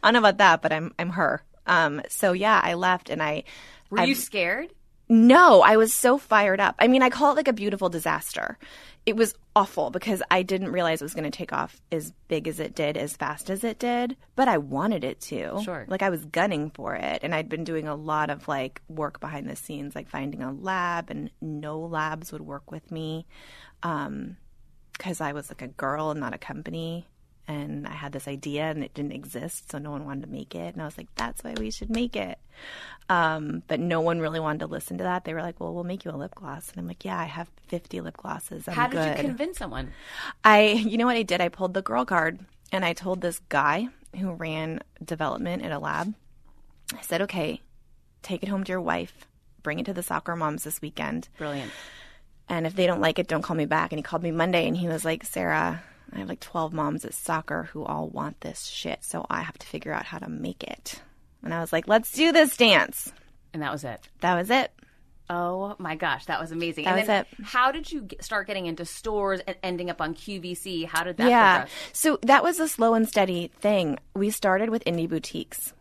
don't 0.04 0.14
know 0.14 0.20
about 0.20 0.38
that, 0.40 0.62
but 0.62 0.72
I'm 0.74 0.94
I'm 0.98 1.10
her." 1.10 1.44
Um, 1.66 2.02
so 2.10 2.34
yeah, 2.34 2.60
I 2.64 2.76
left, 2.76 3.10
and 3.10 3.22
I 3.22 3.44
Were 3.90 4.04
you 4.04 4.16
scared? 4.16 4.70
No, 5.10 5.62
I 5.62 5.78
was 5.78 5.93
so 5.93 6.17
fired 6.17 6.60
up. 6.60 6.76
I 6.80 6.88
mean, 6.88 7.02
I 7.02 7.10
call 7.10 7.32
it 7.32 7.36
like 7.36 7.48
a 7.48 7.54
beautiful 7.54 7.89
disaster. 7.89 8.58
It 9.06 9.15
was 9.15 9.36
awful 9.56 9.89
because 9.89 10.22
I 10.30 10.43
didn't 10.43 10.74
realize 10.74 11.02
it 11.02 11.06
was 11.06 11.13
going 11.13 11.32
to 11.32 11.38
take 11.38 11.54
off 11.54 11.82
as 11.93 12.12
big 12.28 12.46
as 12.48 12.60
it 12.60 12.76
did, 12.76 12.98
as 12.98 13.15
fast 13.15 13.50
as 13.50 13.63
it 13.63 13.80
did, 13.80 14.17
but 14.36 14.50
I 14.50 14.58
wanted 14.58 15.06
it 15.06 15.22
to. 15.22 15.62
Sure. 15.63 15.86
Like 15.88 16.02
I 16.02 16.10
was 16.10 16.26
gunning 16.26 16.72
for 16.72 16.93
it. 16.96 17.22
And 17.24 17.34
I'd 17.34 17.48
been 17.48 17.63
doing 17.63 17.88
a 17.88 17.96
lot 17.96 18.30
of 18.30 18.50
like 18.50 18.82
work 18.89 19.22
behind 19.22 19.50
the 19.50 19.56
scenes, 19.56 19.96
like 19.96 20.10
finding 20.10 20.43
a 20.43 20.52
lab, 20.52 21.10
and 21.10 21.32
no 21.39 21.80
labs 21.80 22.34
would 22.34 22.41
work 22.41 22.70
with 22.70 22.91
me 22.91 23.26
um, 23.84 24.36
because 24.91 25.22
I 25.22 25.32
was 25.32 25.50
like 25.50 25.62
a 25.62 25.67
girl 25.67 26.12
and 26.12 26.20
not 26.20 26.34
a 26.34 26.38
company. 26.38 27.08
And 27.48 27.88
I 27.88 27.94
had 27.94 28.12
this 28.12 28.28
idea 28.28 28.64
and 28.64 28.84
it 28.84 28.94
didn't 28.94 29.14
exist, 29.14 29.72
so 29.72 29.78
no 29.78 29.92
one 29.92 30.06
wanted 30.06 30.26
to 30.26 30.32
make 30.32 30.54
it. 30.54 30.74
And 30.74 30.82
I 30.82 30.86
was 30.86 30.98
like, 30.98 31.08
that's 31.16 31.44
why 31.44 31.54
we 31.58 31.72
should 31.72 31.90
make 31.90 32.16
it. 32.16 32.38
Um, 33.10 33.64
but 33.68 33.80
no 33.80 34.02
one 34.02 34.20
really 34.20 34.42
wanted 34.42 34.60
to 34.60 34.68
listen 34.68 34.98
to 34.98 35.06
that. 35.06 35.24
They 35.24 35.34
were 35.34 35.42
like, 35.42 35.60
well, 35.60 35.74
we'll 35.74 35.86
make 35.86 36.04
you 36.04 36.12
a 36.12 36.18
lip 36.18 36.36
gloss. 36.36 36.70
And 36.70 36.80
I'm 36.80 36.88
like, 36.88 37.06
yeah, 37.06 37.18
I 37.18 37.24
have 37.24 37.50
50 37.68 38.02
lip 38.02 38.18
glosses. 38.18 38.68
I'm 38.68 38.74
How 38.74 38.88
did 38.88 38.98
good. 38.98 39.18
you 39.18 39.24
convince 39.24 39.58
someone? 39.58 39.92
I, 40.44 40.62
you 40.86 40.98
know 40.98 41.06
what 41.06 41.16
I 41.16 41.24
did? 41.24 41.40
I 41.40 41.48
pulled 41.48 41.74
the 41.74 41.82
girl 41.82 42.04
card 42.04 42.40
and 42.72 42.84
I 42.84 42.94
told 42.94 43.22
this 43.22 43.40
guy 43.48 43.88
who 44.20 44.34
ran 44.34 44.82
development 45.04 45.64
at 45.64 45.72
a 45.72 45.80
lab. 45.80 46.14
I 46.94 47.02
said, 47.02 47.22
okay, 47.24 47.62
take 48.24 48.44
it 48.44 48.50
home 48.50 48.64
to 48.66 48.72
your 48.72 48.82
wife, 48.82 49.26
bring 49.64 49.80
it 49.80 49.86
to 49.86 49.94
the 49.94 50.04
soccer 50.04 50.36
moms 50.36 50.64
this 50.64 50.82
weekend. 50.82 51.30
Brilliant. 51.38 51.72
And 52.50 52.66
if 52.66 52.76
they 52.76 52.88
don't 52.88 53.02
like 53.02 53.20
it, 53.20 53.28
don't 53.28 53.42
call 53.42 53.56
me 53.56 53.66
back. 53.66 53.92
And 53.92 54.00
he 54.00 54.04
called 54.04 54.24
me 54.24 54.32
Monday 54.32 54.68
and 54.68 54.76
he 54.76 54.88
was 54.88 55.04
like, 55.04 55.26
Sarah, 55.26 55.84
I 56.12 56.20
have 56.20 56.30
like 56.30 56.39
12 56.39 56.74
moms 56.74 57.06
at 57.06 57.13
soccer 57.13 57.63
who 57.74 57.84
all 57.84 58.10
want 58.10 58.41
this 58.41 58.65
shit. 58.65 59.04
So 59.04 59.26
I 59.30 59.41
have 59.41 59.58
to 59.58 59.67
figure 59.67 59.91
out 59.91 60.06
how 60.06 60.20
to 60.20 60.30
make 60.30 60.63
it. 60.63 61.02
And 61.43 61.54
I 61.54 61.60
was 61.60 61.72
like, 61.72 61.88
let's 61.88 62.12
do 62.12 62.32
this 62.32 62.58
dance. 62.58 63.12
And 63.54 63.62
that 63.62 63.72
was 63.72 63.84
it. 63.84 64.08
That 64.22 64.36
was 64.36 64.50
it. 64.50 64.72
Oh 65.30 65.76
my 65.78 65.96
gosh, 65.96 66.26
that 66.26 66.39
was 66.39 66.52
amazing. 66.52 66.86
That 66.86 66.91
and 66.91 67.00
was 67.00 67.08
then 67.08 67.22
it. 67.22 67.46
how 67.46 67.72
did 67.72 67.91
you 67.91 68.02
get, 68.02 68.24
start 68.24 68.48
getting 68.48 68.65
into 68.65 68.86
stores 68.86 69.41
and 69.46 69.58
ending 69.62 69.89
up 69.89 70.00
on 70.00 70.15
QVC? 70.15 70.86
How 70.86 71.04
did 71.04 71.17
that 71.17 71.30
yeah. 71.30 71.58
progress? 71.58 71.74
So 71.91 72.20
that 72.24 72.43
was 72.43 72.60
a 72.60 72.67
slow 72.67 72.93
and 72.93 73.08
steady 73.08 73.52
thing. 73.60 74.00
We 74.13 74.30
started 74.30 74.70
with 74.70 74.86
indie 74.86 75.10
boutiques. 75.10 75.74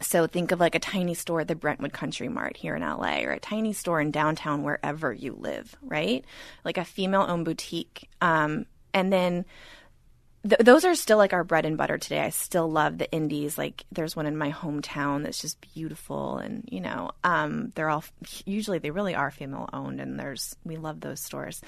So 0.00 0.26
think 0.26 0.52
of 0.52 0.60
like 0.60 0.74
a 0.74 0.78
tiny 0.78 1.14
store 1.14 1.40
at 1.40 1.48
the 1.48 1.54
Brentwood 1.54 1.92
Country 1.92 2.28
Mart 2.28 2.56
here 2.56 2.74
in 2.74 2.82
LA 2.82 3.20
or 3.20 3.32
a 3.32 3.40
tiny 3.40 3.72
store 3.72 4.00
in 4.00 4.10
downtown 4.10 4.62
wherever 4.62 5.12
you 5.12 5.34
live, 5.34 5.74
right? 5.82 6.24
Like 6.64 6.78
a 6.78 6.84
female 6.84 7.24
owned 7.28 7.44
boutique. 7.44 8.08
Um, 8.20 8.66
and 8.96 9.12
then 9.12 9.44
th- 10.48 10.60
those 10.60 10.84
are 10.84 10.94
still 10.94 11.18
like 11.18 11.32
our 11.32 11.44
bread 11.44 11.64
and 11.66 11.76
butter 11.76 11.98
today. 11.98 12.20
I 12.20 12.30
still 12.30 12.70
love 12.70 12.98
the 12.98 13.10
indies. 13.12 13.58
Like 13.58 13.84
there's 13.92 14.16
one 14.16 14.26
in 14.26 14.36
my 14.36 14.52
hometown 14.52 15.22
that's 15.22 15.40
just 15.40 15.60
beautiful, 15.74 16.38
and 16.38 16.64
you 16.70 16.80
know, 16.80 17.10
um, 17.24 17.72
they're 17.74 17.90
all 17.90 18.04
usually 18.44 18.78
they 18.78 18.90
really 18.90 19.14
are 19.14 19.30
female 19.30 19.68
owned, 19.72 20.00
and 20.00 20.18
there's 20.18 20.56
we 20.64 20.76
love 20.76 21.00
those 21.00 21.20
stores. 21.20 21.60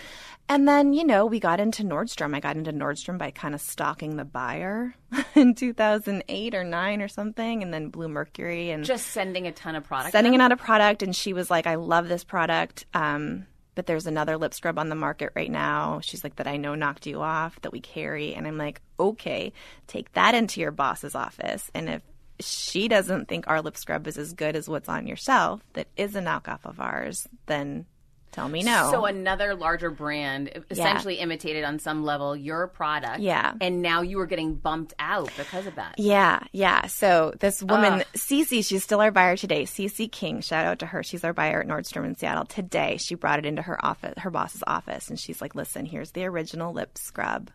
And 0.49 0.67
then 0.67 0.93
you 0.93 1.05
know 1.05 1.27
we 1.27 1.41
got 1.41 1.61
into 1.61 1.83
Nordstrom. 1.85 2.35
I 2.35 2.41
got 2.41 2.57
into 2.57 2.73
Nordstrom 2.73 3.19
by 3.19 3.31
kind 3.31 3.55
of 3.55 3.61
stalking 3.61 4.17
the 4.17 4.25
buyer 4.25 4.95
in 5.35 5.55
2008 5.55 6.55
or 6.55 6.65
nine 6.65 7.03
or 7.03 7.09
something, 7.09 7.63
and 7.63 7.75
then 7.75 7.91
Blue 7.91 8.09
Mercury 8.09 8.71
and 8.71 8.85
Just 8.85 9.09
sending 9.09 9.47
a 9.47 9.53
ton 9.53 9.75
of 9.75 9.85
product. 9.85 10.13
sending 10.13 10.35
it 10.35 10.41
out 10.41 10.53
a 10.53 10.57
product 10.57 11.03
and 11.03 11.15
she 11.15 11.33
was 11.33 11.51
like 11.51 11.67
i 11.67 11.75
love 11.75 12.09
this 12.09 12.25
product 12.25 12.87
um, 12.95 13.47
but 13.79 13.87
there's 13.87 14.09
another 14.09 14.37
lip 14.37 14.53
scrub 14.55 14.77
on 14.77 14.89
the 14.89 14.97
market 14.97 15.31
right 15.37 15.53
now. 15.53 16.01
She's 16.03 16.25
like 16.25 16.35
that 16.35 16.49
i 16.49 16.57
know 16.57 16.75
knocked 16.75 17.07
you 17.07 17.23
off 17.23 17.61
that 17.61 17.71
we 17.71 17.79
carry. 17.79 18.35
And 18.35 18.45
i'm 18.45 18.59
like 18.59 18.81
okay 18.99 19.53
take 19.87 20.13
that 20.15 20.35
into 20.35 20.61
your 20.61 20.73
boss's 20.73 21.15
office. 21.15 21.71
And 21.77 21.89
if 21.89 22.03
she 22.41 22.89
doesn't 22.89 23.29
think 23.29 23.47
our 23.47 23.63
lip 23.63 23.77
scrub 23.77 24.09
is 24.09 24.19
as 24.19 24.33
good 24.33 24.57
as 24.57 24.69
what's 24.69 24.89
on 24.89 25.07
your 25.07 25.17
shelf 25.17 25.61
that 25.75 25.87
is 25.97 26.17
a 26.17 26.21
knockoff 26.21 26.65
of 26.65 26.81
ours 26.81 27.29
then 27.47 27.87
tell 28.33 28.49
me 28.49 28.63
no 28.63 28.91
So 28.91 29.05
another 29.05 29.55
larger 29.55 29.91
brand 29.91 30.65
essentially 30.71 31.17
imitated 31.17 31.65
on 31.65 31.79
some 31.79 32.05
level 32.05 32.37
your 32.37 32.67
product. 32.67 33.21
Yeah. 33.21 33.55
And 33.61 33.83
now 33.83 34.03
you 34.03 34.19
were 34.19 34.27
getting 34.27 34.55
bumped 34.55 34.95
out 34.99 35.31
because 35.37 35.67
of 35.67 35.77
that. 35.77 35.95
Yeah, 35.99 36.41
yeah. 36.53 36.87
So 36.87 37.35
this 37.39 37.63
woman, 37.63 38.05
Cece, 38.15 38.65
she's 38.65 38.85
still 38.85 39.01
our 39.01 39.11
buyer 39.11 39.37
today. 39.37 39.65
Cece 39.65 40.11
King, 40.11 40.41
shout 40.41 40.65
out 40.65 40.79
to 40.81 40.87
her. 40.87 41.03
She's 41.03 41.25
our 41.25 41.33
buyer 41.33 41.61
at 41.61 41.69
Nordstrom 41.69 42.05
in 42.05 42.17
Seattle 42.17 42.45
today. 42.45 42.97
She 42.99 43.15
brought 43.15 43.39
it 43.39 43.47
into 43.47 43.63
her 43.63 43.85
office, 43.85 44.15
her 44.19 44.31
boss's 44.31 44.63
office, 44.67 45.09
and 45.09 45.19
she's 45.19 45.41
like, 45.41 45.55
"Listen, 45.55 45.87
here's 45.87 46.13
the 46.13 46.25
original 46.25 46.73
lip 46.73 46.97
scrub. 46.99 47.51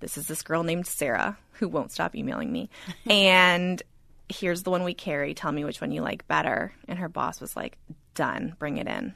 This 0.00 0.18
is 0.18 0.26
this 0.26 0.42
girl 0.42 0.62
named 0.62 0.86
Sarah 0.86 1.38
who 1.52 1.68
won't 1.68 1.92
stop 1.92 2.14
emailing 2.14 2.50
me, 2.52 2.70
and 3.06 3.82
here's 4.28 4.62
the 4.62 4.70
one 4.70 4.84
we 4.84 4.94
carry. 4.94 5.34
Tell 5.34 5.52
me 5.52 5.64
which 5.64 5.80
one 5.80 5.92
you 5.92 6.02
like 6.02 6.26
better." 6.28 6.72
And 6.88 6.98
her 6.98 7.08
boss 7.08 7.40
was 7.40 7.56
like, 7.56 7.78
"Done. 8.14 8.54
Bring 8.58 8.78
it 8.78 8.86
in." 8.86 9.14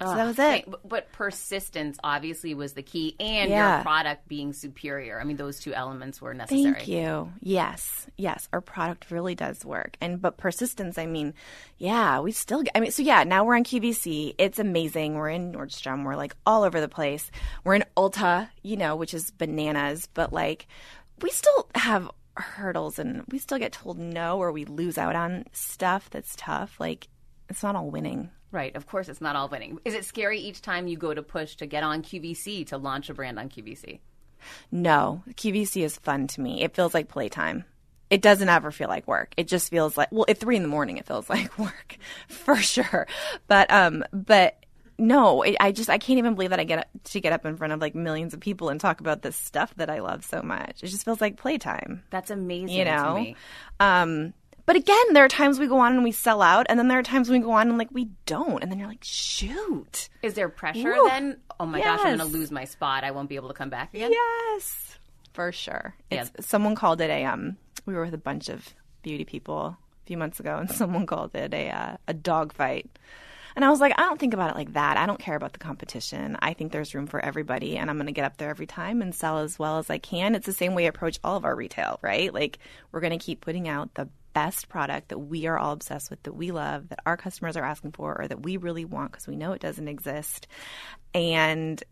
So 0.00 0.14
that 0.14 0.24
was 0.26 0.38
it. 0.38 0.70
But- 0.70 0.88
But 0.88 1.12
persistence 1.12 1.98
obviously 2.04 2.54
was 2.54 2.74
the 2.74 2.82
key, 2.82 3.16
and 3.20 3.50
Yeah. 3.50 3.76
your 3.76 3.82
product 3.82 4.28
being 4.28 4.52
superior. 4.52 5.20
I 5.20 5.24
mean, 5.24 5.36
those 5.36 5.58
two 5.60 5.72
elements 5.74 6.20
were 6.20 6.34
necessary. 6.34 6.74
Thank 6.74 6.88
you. 6.88 7.32
Yes, 7.40 8.06
yes, 8.16 8.48
our 8.52 8.60
product 8.60 9.10
really 9.10 9.34
does 9.34 9.64
work. 9.64 9.96
And 10.00 10.20
but 10.20 10.36
persistence, 10.36 10.98
I 10.98 11.06
mean, 11.06 11.34
yeah, 11.78 12.20
we 12.20 12.32
still 12.32 12.62
get. 12.62 12.72
I 12.74 12.80
mean, 12.80 12.90
so 12.90 13.02
yeah, 13.02 13.24
now 13.24 13.44
we're 13.44 13.56
on 13.56 13.64
QVC. 13.64 14.34
It's 14.38 14.58
amazing. 14.58 15.14
We're 15.14 15.30
in 15.30 15.52
Nordstrom. 15.52 16.04
We're 16.04 16.16
like 16.16 16.34
all 16.46 16.62
over 16.62 16.80
the 16.80 16.88
place. 16.88 17.30
We're 17.64 17.74
in 17.76 17.84
Ulta, 17.96 18.48
you 18.62 18.76
know, 18.76 18.96
which 18.96 19.14
is 19.14 19.30
bananas. 19.30 20.08
But 20.12 20.32
like, 20.32 20.66
we 21.22 21.30
still 21.30 21.68
have 21.74 22.10
hurdles, 22.36 22.98
and 22.98 23.24
we 23.30 23.38
still 23.38 23.58
get 23.58 23.72
told 23.72 23.98
no, 23.98 24.38
or 24.38 24.52
we 24.52 24.64
lose 24.66 24.98
out 24.98 25.16
on 25.16 25.44
stuff 25.52 26.10
that's 26.10 26.34
tough. 26.36 26.78
Like, 26.78 27.08
it's 27.48 27.62
not 27.62 27.76
all 27.76 27.90
winning. 27.90 28.30
Right. 28.56 28.74
Of 28.74 28.86
course, 28.86 29.10
it's 29.10 29.20
not 29.20 29.36
all 29.36 29.50
winning. 29.50 29.78
Is 29.84 29.92
it 29.92 30.06
scary 30.06 30.38
each 30.40 30.62
time 30.62 30.88
you 30.88 30.96
go 30.96 31.12
to 31.12 31.22
push 31.22 31.56
to 31.56 31.66
get 31.66 31.82
on 31.82 32.02
QVC 32.02 32.66
to 32.68 32.78
launch 32.78 33.10
a 33.10 33.14
brand 33.14 33.38
on 33.38 33.50
QVC? 33.50 34.00
No, 34.72 35.22
QVC 35.32 35.84
is 35.84 35.98
fun 35.98 36.26
to 36.28 36.40
me. 36.40 36.62
It 36.62 36.74
feels 36.74 36.94
like 36.94 37.08
playtime. 37.08 37.66
It 38.08 38.22
doesn't 38.22 38.48
ever 38.48 38.70
feel 38.70 38.88
like 38.88 39.06
work. 39.06 39.34
It 39.36 39.46
just 39.46 39.68
feels 39.68 39.98
like 39.98 40.08
well, 40.10 40.24
at 40.26 40.38
three 40.38 40.56
in 40.56 40.62
the 40.62 40.70
morning, 40.70 40.96
it 40.96 41.04
feels 41.04 41.28
like 41.36 41.58
work 41.58 41.98
for 42.28 42.56
sure. 42.56 43.06
But 43.46 43.70
um, 43.70 44.02
but 44.10 44.64
no, 44.96 45.42
it, 45.42 45.56
I 45.60 45.70
just 45.70 45.90
I 45.90 45.98
can't 45.98 46.18
even 46.18 46.34
believe 46.34 46.48
that 46.48 46.58
I 46.60 46.64
get 46.64 46.88
to 47.04 47.20
get 47.20 47.34
up 47.34 47.44
in 47.44 47.58
front 47.58 47.74
of 47.74 47.82
like 47.82 47.94
millions 47.94 48.32
of 48.32 48.40
people 48.40 48.70
and 48.70 48.80
talk 48.80 49.00
about 49.00 49.20
this 49.20 49.36
stuff 49.36 49.74
that 49.76 49.90
I 49.90 49.98
love 49.98 50.24
so 50.24 50.40
much. 50.40 50.82
It 50.82 50.86
just 50.86 51.04
feels 51.04 51.20
like 51.20 51.36
playtime, 51.36 52.04
That's 52.08 52.30
amazing 52.30 52.74
you 52.74 52.84
to 52.84 52.90
know. 52.90 53.34
Um, 53.80 54.32
but 54.66 54.74
again, 54.74 55.12
there 55.12 55.24
are 55.24 55.28
times 55.28 55.60
we 55.60 55.68
go 55.68 55.78
on 55.78 55.94
and 55.94 56.02
we 56.02 56.10
sell 56.10 56.42
out, 56.42 56.66
and 56.68 56.78
then 56.78 56.88
there 56.88 56.98
are 56.98 57.04
times 57.04 57.30
we 57.30 57.38
go 57.38 57.52
on 57.52 57.68
and 57.68 57.78
like 57.78 57.90
we 57.92 58.10
don't, 58.26 58.62
and 58.62 58.70
then 58.70 58.78
you're 58.80 58.88
like, 58.88 59.04
shoot. 59.04 60.08
Is 60.22 60.34
there 60.34 60.48
pressure 60.48 60.92
Woo. 60.92 61.08
then? 61.08 61.38
Oh 61.60 61.66
my 61.66 61.80
gosh, 61.80 62.00
I'm 62.00 62.18
going 62.18 62.30
to 62.30 62.36
lose 62.36 62.50
my 62.50 62.64
spot. 62.64 63.04
I 63.04 63.12
won't 63.12 63.28
be 63.28 63.36
able 63.36 63.48
to 63.48 63.54
come 63.54 63.70
back 63.70 63.94
again. 63.94 64.12
Yes, 64.12 64.98
for 65.32 65.52
sure. 65.52 65.94
It's, 66.10 66.30
Someone 66.40 66.74
called 66.74 67.00
it 67.00 67.10
a 67.10 67.24
um. 67.24 67.56
We 67.86 67.94
were 67.94 68.04
with 68.04 68.14
a 68.14 68.18
bunch 68.18 68.48
of 68.48 68.74
beauty 69.02 69.24
people 69.24 69.58
a 69.58 70.06
few 70.06 70.18
months 70.18 70.40
ago, 70.40 70.56
and 70.58 70.70
someone 70.72 71.06
called 71.06 71.34
it 71.36 71.54
a 71.54 71.70
uh, 71.70 71.96
a 72.08 72.14
dog 72.14 72.52
fight. 72.52 72.90
And 73.54 73.64
I 73.64 73.70
was 73.70 73.80
like, 73.80 73.94
I 73.96 74.02
don't 74.02 74.20
think 74.20 74.34
about 74.34 74.50
it 74.50 74.56
like 74.56 74.74
that. 74.74 74.98
I 74.98 75.06
don't 75.06 75.18
care 75.18 75.34
about 75.34 75.54
the 75.54 75.58
competition. 75.58 76.36
I 76.42 76.52
think 76.52 76.72
there's 76.72 76.94
room 76.94 77.06
for 77.06 77.24
everybody, 77.24 77.78
and 77.78 77.88
I'm 77.88 77.96
going 77.96 78.06
to 78.06 78.12
get 78.12 78.26
up 78.26 78.36
there 78.36 78.50
every 78.50 78.66
time 78.66 79.00
and 79.00 79.14
sell 79.14 79.38
as 79.38 79.58
well 79.58 79.78
as 79.78 79.88
I 79.88 79.96
can. 79.96 80.34
It's 80.34 80.44
the 80.44 80.52
same 80.52 80.74
way 80.74 80.84
I 80.84 80.88
approach 80.88 81.18
all 81.24 81.36
of 81.36 81.46
our 81.46 81.56
retail, 81.56 81.98
right? 82.02 82.34
Like 82.34 82.58
we're 82.92 83.00
going 83.00 83.18
to 83.18 83.24
keep 83.24 83.40
putting 83.40 83.66
out 83.66 83.94
the 83.94 84.10
best 84.36 84.68
product 84.68 85.08
that 85.08 85.18
we 85.18 85.46
are 85.46 85.58
all 85.58 85.72
obsessed 85.72 86.10
with, 86.10 86.22
that 86.24 86.34
we 86.34 86.50
love, 86.50 86.90
that 86.90 86.98
our 87.06 87.16
customers 87.16 87.56
are 87.56 87.64
asking 87.64 87.92
for, 87.92 88.20
or 88.20 88.28
that 88.28 88.42
we 88.42 88.58
really 88.58 88.84
want 88.84 89.10
because 89.12 89.26
we 89.26 89.34
know 89.34 89.52
it 89.52 89.62
doesn't 89.62 89.88
exist. 89.88 90.46
And 91.14 91.82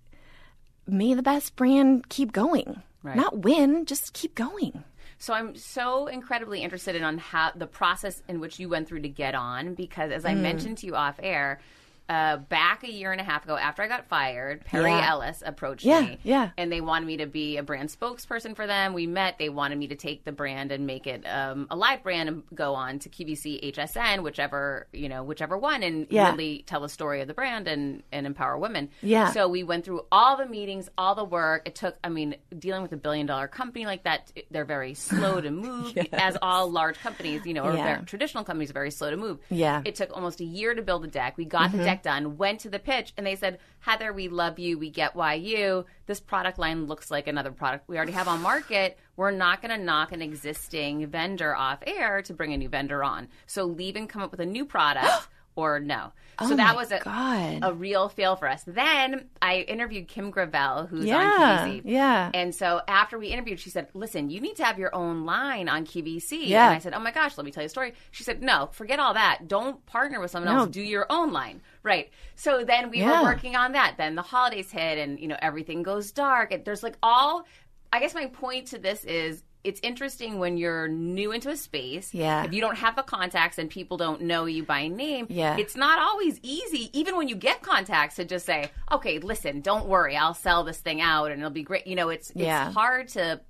may 0.86 1.14
the 1.14 1.22
best 1.22 1.56
brand 1.56 2.08
keep 2.10 2.32
going. 2.32 2.82
Right. 3.02 3.16
Not 3.16 3.38
win, 3.38 3.86
just 3.86 4.12
keep 4.12 4.34
going. 4.34 4.84
So 5.16 5.32
I'm 5.32 5.56
so 5.56 6.06
incredibly 6.06 6.62
interested 6.62 6.96
in 6.96 7.04
on 7.04 7.16
how 7.16 7.52
the 7.54 7.66
process 7.66 8.22
in 8.28 8.40
which 8.40 8.58
you 8.58 8.68
went 8.68 8.88
through 8.88 9.02
to 9.02 9.08
get 9.08 9.34
on 9.34 9.74
because 9.74 10.10
as 10.10 10.24
I 10.26 10.34
Mm. 10.34 10.40
mentioned 10.40 10.78
to 10.78 10.86
you 10.86 10.94
off 10.96 11.18
air, 11.22 11.60
uh, 12.08 12.36
back 12.36 12.84
a 12.84 12.92
year 12.92 13.12
and 13.12 13.20
a 13.20 13.24
half 13.24 13.44
ago 13.44 13.56
after 13.56 13.82
I 13.82 13.88
got 13.88 14.06
fired, 14.08 14.64
Perry 14.64 14.90
Yeah. 14.90 15.10
Ellis 15.10 15.42
approached 15.44 15.84
Yeah, 15.84 16.00
me. 16.02 16.18
yeah. 16.22 16.50
And 16.58 16.70
they 16.70 16.80
wanted 16.82 17.06
me 17.06 17.16
to 17.18 17.26
be 17.26 17.56
a 17.56 17.62
brand 17.62 17.88
spokesperson 17.88 18.54
for 18.54 18.66
them. 18.66 18.92
We 18.92 19.06
met. 19.06 19.38
They 19.38 19.48
wanted 19.48 19.78
me 19.78 19.88
to 19.88 19.94
take 19.96 20.24
the 20.24 20.32
brand 20.32 20.70
and 20.70 20.86
make 20.86 21.06
it 21.06 21.24
um, 21.26 21.66
a 21.70 21.76
live 21.76 22.02
brand 22.02 22.28
and 22.28 22.42
go 22.54 22.74
on 22.74 22.98
to 23.00 23.08
QVC, 23.08 23.72
HSN, 23.72 24.22
whichever 24.22 24.86
you 24.92 25.08
know, 25.08 25.22
whichever 25.22 25.56
one, 25.56 25.82
and 25.82 26.06
Yeah. 26.10 26.30
really 26.32 26.62
tell 26.66 26.80
the 26.80 26.88
story 26.88 27.20
of 27.22 27.28
the 27.28 27.34
brand 27.34 27.68
and 27.68 28.02
and 28.12 28.26
empower 28.26 28.58
women. 28.58 28.90
Yeah. 29.00 29.30
So 29.32 29.48
we 29.48 29.62
went 29.62 29.84
through 29.86 30.02
all 30.12 30.36
the 30.36 30.46
meetings, 30.46 30.88
all 30.98 31.14
the 31.14 31.24
work. 31.24 31.66
It 31.66 31.74
took. 31.74 31.96
I 32.04 32.08
mean, 32.10 32.36
dealing 32.58 32.82
with 32.82 32.92
a 32.92 32.96
billion 32.98 33.26
dollar 33.26 33.48
company 33.48 33.86
like 33.86 34.04
that, 34.04 34.30
they're 34.50 34.64
very 34.66 34.92
slow 34.94 35.40
to 35.40 35.50
move, 35.64 35.96
as 36.12 36.36
all 36.42 36.70
large 36.70 36.98
companies, 36.98 37.46
you 37.46 37.54
know, 37.54 37.62
or 37.64 37.72
very- 37.72 38.04
traditional 38.04 38.44
companies 38.44 38.70
are 38.70 38.74
very 38.74 38.90
slow 38.90 39.10
to 39.10 39.16
move. 39.16 39.38
Yeah. 39.48 39.78
Mm-hmm. 39.78 39.86
It 39.86 39.94
took 39.94 40.10
almost 40.14 40.40
a 40.40 40.44
year 40.44 40.74
to 40.74 40.82
build 40.82 41.02
the 41.02 41.08
deck. 41.08 41.36
We 41.38 41.44
got 41.46 41.72
the 41.72 41.78
deck 41.78 41.93
done, 42.02 42.36
went 42.36 42.60
to 42.60 42.70
the 42.70 42.78
pitch, 42.78 43.12
and 43.16 43.26
they 43.26 43.36
said, 43.36 43.58
Heather, 43.80 44.12
we 44.12 44.28
love 44.28 44.58
you. 44.58 44.78
We 44.78 44.90
get 44.90 45.14
why 45.14 45.34
you. 45.34 45.84
This 46.06 46.20
product 46.20 46.58
line 46.58 46.86
looks 46.86 47.10
like 47.10 47.26
another 47.26 47.52
product 47.52 47.88
we 47.88 47.96
already 47.96 48.12
have 48.12 48.28
on 48.28 48.40
market. 48.40 48.98
We're 49.16 49.30
not 49.30 49.62
going 49.62 49.78
to 49.78 49.84
knock 49.84 50.12
an 50.12 50.22
existing 50.22 51.06
vendor 51.06 51.54
off 51.54 51.82
air 51.86 52.22
to 52.22 52.34
bring 52.34 52.52
a 52.52 52.56
new 52.56 52.68
vendor 52.68 53.04
on. 53.04 53.28
So 53.46 53.64
leave 53.64 53.96
and 53.96 54.08
come 54.08 54.22
up 54.22 54.30
with 54.30 54.40
a 54.40 54.46
new 54.46 54.64
product. 54.64 55.28
Or 55.56 55.78
no. 55.78 56.12
So 56.40 56.46
Oh 56.52 56.56
that 56.56 56.74
was 56.74 56.90
a, 56.90 56.98
God. 56.98 57.60
a 57.62 57.72
real 57.72 58.08
fail 58.08 58.34
for 58.34 58.48
us. 58.48 58.64
Then 58.66 59.26
I 59.40 59.58
interviewed 59.68 60.08
Kim 60.08 60.32
Gravel, 60.32 60.86
who's 60.86 61.04
Yeah, 61.04 61.16
on 61.62 61.68
QVC. 61.70 61.82
yeah. 61.84 62.30
And 62.34 62.52
so 62.52 62.80
after 62.88 63.20
we 63.20 63.28
interviewed, 63.28 63.60
she 63.60 63.70
said, 63.70 63.86
"Listen, 63.94 64.30
you 64.30 64.40
need 64.40 64.56
to 64.56 64.64
have 64.64 64.76
your 64.76 64.92
own 64.92 65.24
line 65.26 65.68
on 65.68 65.86
QVC." 65.86 66.48
Yeah. 66.48 66.66
And 66.66 66.74
I 66.74 66.78
said, 66.80 66.92
"Oh 66.92 66.98
my 66.98 67.12
gosh, 67.12 67.38
let 67.38 67.44
me 67.44 67.52
tell 67.52 67.62
you 67.62 67.66
a 67.66 67.70
story." 67.70 67.94
She 68.10 68.24
said, 68.24 68.42
"No, 68.42 68.68
forget 68.72 68.98
all 68.98 69.14
that. 69.14 69.46
Don't 69.46 69.86
partner 69.86 70.18
with 70.18 70.32
someone 70.32 70.52
else. 70.52 70.70
Do 70.70 70.82
your 70.82 71.06
own 71.08 71.32
line." 71.32 71.62
Right. 71.84 72.10
So 72.34 72.64
then 72.64 72.90
we 72.90 72.98
Yeah. 72.98 73.20
were 73.20 73.28
working 73.28 73.54
on 73.54 73.70
that. 73.72 73.94
Then 73.96 74.16
the 74.16 74.22
holidays 74.22 74.72
hit, 74.72 74.98
and 74.98 75.20
you 75.20 75.28
know 75.28 75.36
everything 75.40 75.84
goes 75.84 76.10
dark. 76.10 76.50
And 76.52 76.64
there's 76.64 76.82
like 76.82 76.96
all. 77.00 77.46
I 77.92 78.00
guess 78.00 78.12
my 78.12 78.26
point 78.26 78.66
to 78.68 78.78
this 78.80 79.04
is. 79.04 79.44
It's 79.64 79.80
interesting 79.82 80.38
when 80.38 80.58
you're 80.58 80.86
new 80.88 81.32
into 81.32 81.48
a 81.48 81.56
space. 81.56 82.12
Yeah. 82.12 82.44
If 82.44 82.52
you 82.52 82.60
don't 82.60 82.76
have 82.76 82.96
the 82.96 83.02
contacts 83.02 83.56
and 83.58 83.70
people 83.70 83.96
don't 83.96 84.20
know 84.22 84.44
you 84.44 84.62
by 84.62 84.88
name, 84.88 85.26
Yeah. 85.30 85.56
it's 85.56 85.74
not 85.74 85.98
always 85.98 86.38
easy, 86.42 86.90
even 86.92 87.16
when 87.16 87.28
you 87.28 87.34
get 87.34 87.62
contacts, 87.62 88.16
to 88.16 88.26
just 88.26 88.44
say, 88.44 88.70
okay, 88.92 89.18
listen, 89.20 89.62
don't 89.62 89.86
worry, 89.86 90.16
I'll 90.16 90.34
sell 90.34 90.64
this 90.64 90.78
thing 90.78 91.00
out 91.00 91.30
and 91.30 91.40
it'll 91.40 91.50
be 91.50 91.62
great. 91.62 91.86
You 91.86 91.96
know, 91.96 92.10
it's, 92.10 92.28
it's 92.30 92.40
Yeah. 92.40 92.70
hard 92.72 93.08
to 93.08 93.40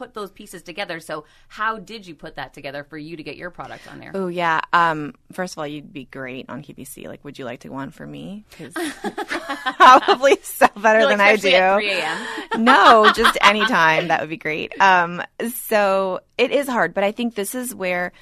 put 0.00 0.14
those 0.14 0.30
pieces 0.30 0.62
together. 0.62 0.98
So, 0.98 1.24
how 1.48 1.78
did 1.78 2.06
you 2.06 2.14
put 2.14 2.36
that 2.36 2.54
together 2.54 2.84
for 2.84 2.96
you 2.96 3.18
to 3.18 3.22
get 3.22 3.36
your 3.36 3.50
product 3.50 3.86
on 3.92 3.98
there? 3.98 4.12
Oh 4.14 4.28
yeah. 4.28 4.62
Um, 4.72 5.14
first 5.32 5.52
of 5.54 5.58
all, 5.58 5.66
you'd 5.66 5.92
be 5.92 6.06
great 6.06 6.48
on 6.48 6.62
QVC. 6.62 7.06
Like, 7.06 7.22
would 7.22 7.38
you 7.38 7.44
like 7.44 7.60
to 7.60 7.68
go 7.68 7.74
on 7.74 7.90
for 7.90 8.06
me? 8.06 8.46
probably 9.76 10.38
sell 10.42 10.70
better 10.76 11.00
Like, 11.04 11.10
than 11.10 11.20
I 11.20 11.32
at 11.32 11.40
do. 11.40 11.50
3 11.50 11.90
a.m. 11.92 12.18
no, 12.64 13.12
just 13.14 13.36
anytime. 13.42 14.08
That 14.08 14.20
would 14.22 14.30
be 14.30 14.38
great. 14.38 14.72
Um, 14.80 15.22
so 15.54 16.20
it 16.38 16.50
is 16.50 16.66
hard, 16.66 16.94
but 16.94 17.04
I 17.04 17.12
think 17.12 17.34
this 17.34 17.54
is 17.54 17.74
where 17.74 18.12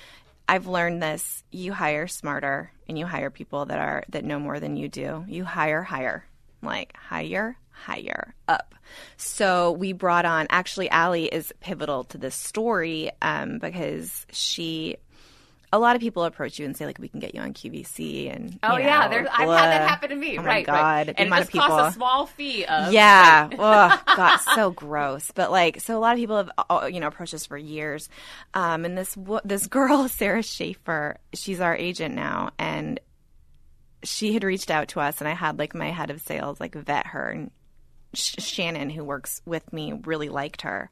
I've 0.49 0.67
learned 0.67 1.01
this. 1.01 1.45
You 1.53 1.73
hire 1.73 2.09
smarter 2.09 2.73
and 2.89 2.99
you 2.99 3.07
hire 3.07 3.31
people 3.31 3.67
that 3.67 3.79
are 3.79 4.03
that 4.09 4.25
know 4.25 4.41
more 4.41 4.59
than 4.59 4.77
you 4.77 4.89
do. 4.89 5.25
You 5.29 5.45
hire 5.45 5.85
higher. 5.85 6.25
Like 6.61 6.97
hire, 6.97 7.57
higher 7.79 8.35
up. 8.49 8.75
So 9.17 9.73
we 9.73 9.93
brought 9.93 10.25
on 10.25 10.47
actually 10.51 10.89
Allie 10.91 11.27
is 11.27 11.53
pivotal 11.61 12.05
to 12.05 12.19
this 12.19 12.35
story 12.35 13.11
um, 13.23 13.59
because 13.59 14.27
she 14.33 14.97
a 15.71 15.79
lot 15.79 15.95
of 15.95 16.01
people 16.01 16.25
approach 16.25 16.59
you 16.59 16.65
and 16.65 16.75
say 16.75 16.87
like 16.87 16.99
we 16.99 17.09
can 17.09 17.21
get 17.21 17.35
you 17.35 17.43
on 17.43 17.53
QVC 17.53 18.35
and 18.35 18.59
Oh, 18.63 18.79
yeah. 18.79 19.01
know, 19.05 19.11
There, 19.11 19.21
I've 19.31 19.49
had 19.49 19.49
that 19.49 19.89
happen 19.89 20.09
to 20.09 20.17
me. 20.17 20.39
Oh 20.39 20.43
my 20.43 20.49
right. 20.49 20.67
God, 20.67 21.09
Right. 21.09 21.15
And 21.19 21.29
it 21.29 21.37
just 21.37 21.53
people. 21.53 21.67
costs 21.67 21.95
a 21.95 21.99
small 21.99 22.25
fee 22.25 22.65
of. 22.65 22.91
Yeah. 22.91 23.51
Ugh, 23.59 24.01
God, 24.17 24.37
so 24.55 24.71
gross. 24.71 25.31
But 25.35 25.51
like, 25.51 25.83
so 25.83 25.99
a 25.99 26.01
lot 26.01 26.15
of 26.15 26.19
people 26.19 26.39
have, 26.39 26.51
uh, 26.71 26.89
you 26.91 27.01
know, 27.01 27.09
approached 27.09 27.35
us 27.35 27.45
for 27.45 27.59
years. 27.59 28.09
Um, 28.55 28.87
and 28.87 28.97
this 28.97 29.15
this 29.45 29.67
girl, 29.67 30.09
Sarah 30.09 30.43
Schaefer, 30.43 31.19
she's 31.35 31.61
our 31.61 31.77
agent 31.77 32.15
now, 32.15 32.49
and 32.59 32.99
she 34.05 34.33
had 34.33 34.45
reached 34.45 34.71
out 34.71 34.89
to 34.89 35.01
us, 35.01 35.21
and 35.21 35.29
I 35.29 35.35
had 35.35 35.59
like 35.59 35.75
my 35.75 35.91
head 35.91 36.09
of 36.11 36.23
sales 36.23 36.61
like 36.61 36.75
vet 36.77 37.09
her, 37.09 37.29
and 37.29 37.51
Sh- 38.15 38.37
Shannon, 38.39 38.91
who 38.91 39.05
works 39.05 39.43
with 39.45 39.73
me, 39.73 39.93
really 40.05 40.29
liked 40.29 40.63
her. 40.63 40.91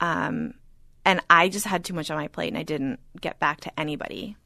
Um, 0.00 0.54
and 1.04 1.20
I 1.28 1.48
just 1.48 1.66
had 1.66 1.84
too 1.84 1.94
much 1.94 2.10
on 2.10 2.16
my 2.16 2.28
plate, 2.28 2.48
and 2.48 2.58
I 2.58 2.62
didn't 2.62 3.00
get 3.20 3.38
back 3.38 3.60
to 3.62 3.80
anybody. 3.80 4.36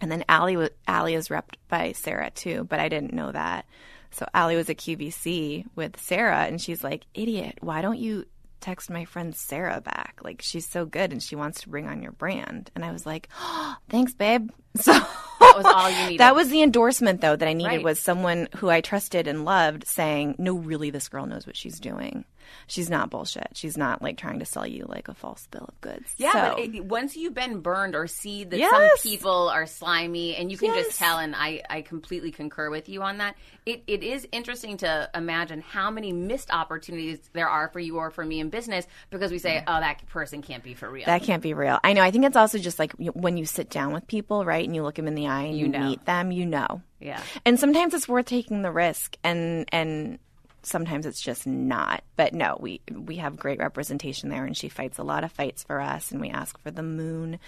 And 0.00 0.10
then 0.10 0.24
Allie 0.28 0.56
was 0.56 0.70
Allie 0.88 1.14
is 1.14 1.28
repped 1.28 1.56
by 1.68 1.92
Sarah 1.92 2.30
too, 2.30 2.64
but 2.64 2.80
I 2.80 2.88
didn't 2.88 3.12
know 3.12 3.30
that. 3.32 3.66
So 4.12 4.26
Allie 4.34 4.56
was 4.56 4.70
at 4.70 4.78
QVC 4.78 5.66
with 5.76 6.00
Sarah, 6.00 6.44
and 6.44 6.60
she's 6.60 6.82
like, 6.82 7.04
"Idiot! 7.14 7.58
Why 7.60 7.82
don't 7.82 7.98
you 7.98 8.26
text 8.60 8.90
my 8.90 9.04
friend 9.04 9.34
Sarah 9.34 9.80
back? 9.80 10.20
Like 10.22 10.42
she's 10.42 10.66
so 10.68 10.84
good, 10.84 11.12
and 11.12 11.22
she 11.22 11.34
wants 11.36 11.60
to 11.62 11.68
bring 11.68 11.86
on 11.88 12.02
your 12.02 12.12
brand." 12.12 12.70
And 12.74 12.84
I 12.84 12.92
was 12.92 13.04
like, 13.06 13.28
oh, 13.40 13.76
"Thanks, 13.88 14.14
babe." 14.14 14.50
So 14.80 14.92
That 14.92 15.54
was 15.56 15.64
all 15.66 15.90
you 15.90 16.04
needed. 16.04 16.20
that 16.20 16.34
was 16.36 16.48
the 16.48 16.62
endorsement 16.62 17.20
though 17.22 17.34
that 17.34 17.48
I 17.48 17.54
needed 17.54 17.68
Right. 17.78 17.82
was 17.84 17.98
someone 17.98 18.46
who 18.56 18.70
I 18.70 18.80
trusted 18.80 19.26
and 19.26 19.44
loved 19.44 19.84
saying, 19.88 20.36
"No, 20.38 20.54
really, 20.54 20.90
this 20.90 21.08
girl 21.08 21.26
knows 21.26 21.44
what 21.46 21.56
she's 21.56 21.80
doing. 21.80 22.24
She's 22.66 22.88
not 22.90 23.10
bullshit. 23.10 23.48
She's 23.54 23.76
not 23.76 24.02
like 24.02 24.16
trying 24.16 24.38
to 24.40 24.44
sell 24.44 24.66
you 24.66 24.86
like 24.88 25.08
a 25.08 25.14
false 25.14 25.46
bill 25.50 25.66
of 25.68 25.80
goods." 25.80 26.14
Yeah, 26.16 26.32
So- 26.32 26.54
but 26.56 26.74
it, 26.74 26.84
once 26.84 27.16
you've 27.16 27.34
been 27.34 27.60
burned 27.60 27.94
or 27.94 28.06
see 28.06 28.44
that 28.44 28.58
Yes. 28.58 28.70
some 28.70 29.10
people 29.10 29.48
are 29.48 29.66
slimy, 29.66 30.36
and 30.36 30.50
you 30.50 30.58
can 30.58 30.74
Yes. 30.74 30.86
just 30.86 30.98
tell, 30.98 31.18
and 31.18 31.34
I, 31.36 31.62
I 31.70 31.82
completely 31.82 32.30
concur 32.30 32.70
with 32.70 32.88
you 32.88 33.02
on 33.02 33.18
that. 33.18 33.36
It, 33.66 33.82
it 33.86 34.02
is 34.02 34.26
interesting 34.32 34.76
to 34.78 35.08
imagine 35.14 35.60
how 35.60 35.90
many 35.90 36.12
missed 36.12 36.50
opportunities 36.52 37.18
there 37.32 37.48
are 37.48 37.68
for 37.68 37.78
you 37.80 37.98
or 37.98 38.10
for 38.10 38.24
me 38.24 38.40
in 38.40 38.48
business 38.50 38.86
because 39.10 39.30
we 39.30 39.38
say, 39.38 39.62
oh, 39.66 39.80
that 39.80 40.06
person 40.08 40.42
can't 40.42 40.62
be 40.64 40.74
for 40.74 40.88
real. 40.90 41.06
That 41.06 41.22
can't 41.22 41.42
be 41.42 41.54
real. 41.54 41.78
I 41.84 41.92
know. 41.92 42.02
I 42.02 42.10
think 42.10 42.24
it's 42.24 42.36
also 42.36 42.58
just 42.58 42.78
like 42.78 42.92
when 42.98 43.36
you 43.36 43.44
sit 43.46 43.70
down 43.70 43.92
with 43.92 44.06
people, 44.06 44.44
right, 44.44 44.64
and 44.64 44.74
you 44.74 44.82
look 44.82 44.94
them 44.96 45.06
in 45.06 45.14
the 45.14 45.26
eye 45.28 45.42
and 45.42 45.58
you, 45.58 45.68
know. 45.68 45.80
meet 45.80 46.04
them, 46.06 46.32
you 46.32 46.46
know. 46.46 46.82
yeah. 47.00 47.22
And 47.46 47.58
sometimes 47.60 47.94
it's 47.94 48.08
worth 48.08 48.26
taking 48.26 48.62
the 48.62 48.72
risk, 48.72 49.16
and 49.22 49.66
and 49.72 50.18
sometimes 50.62 51.06
it's 51.06 51.20
just 51.20 51.46
not. 51.46 52.02
But 52.16 52.34
no, 52.34 52.56
we 52.60 52.80
we 52.90 53.16
have 53.16 53.36
great 53.36 53.58
representation 53.58 54.28
there, 54.28 54.44
and 54.44 54.56
she 54.56 54.68
fights 54.68 54.98
a 54.98 55.02
lot 55.02 55.24
of 55.24 55.32
fights 55.32 55.64
for 55.64 55.80
us, 55.80 56.10
and 56.10 56.20
we 56.20 56.30
ask 56.30 56.58
for 56.60 56.70
the 56.70 56.82
moon, 56.82 57.38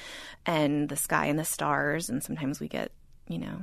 and 0.46 0.88
the 0.88 0.96
sky 0.96 1.26
and 1.26 1.38
the 1.38 1.44
stars, 1.44 2.08
and 2.08 2.22
sometimes 2.22 2.60
we 2.60 2.68
get, 2.68 2.92
you 3.28 3.38
know, 3.38 3.62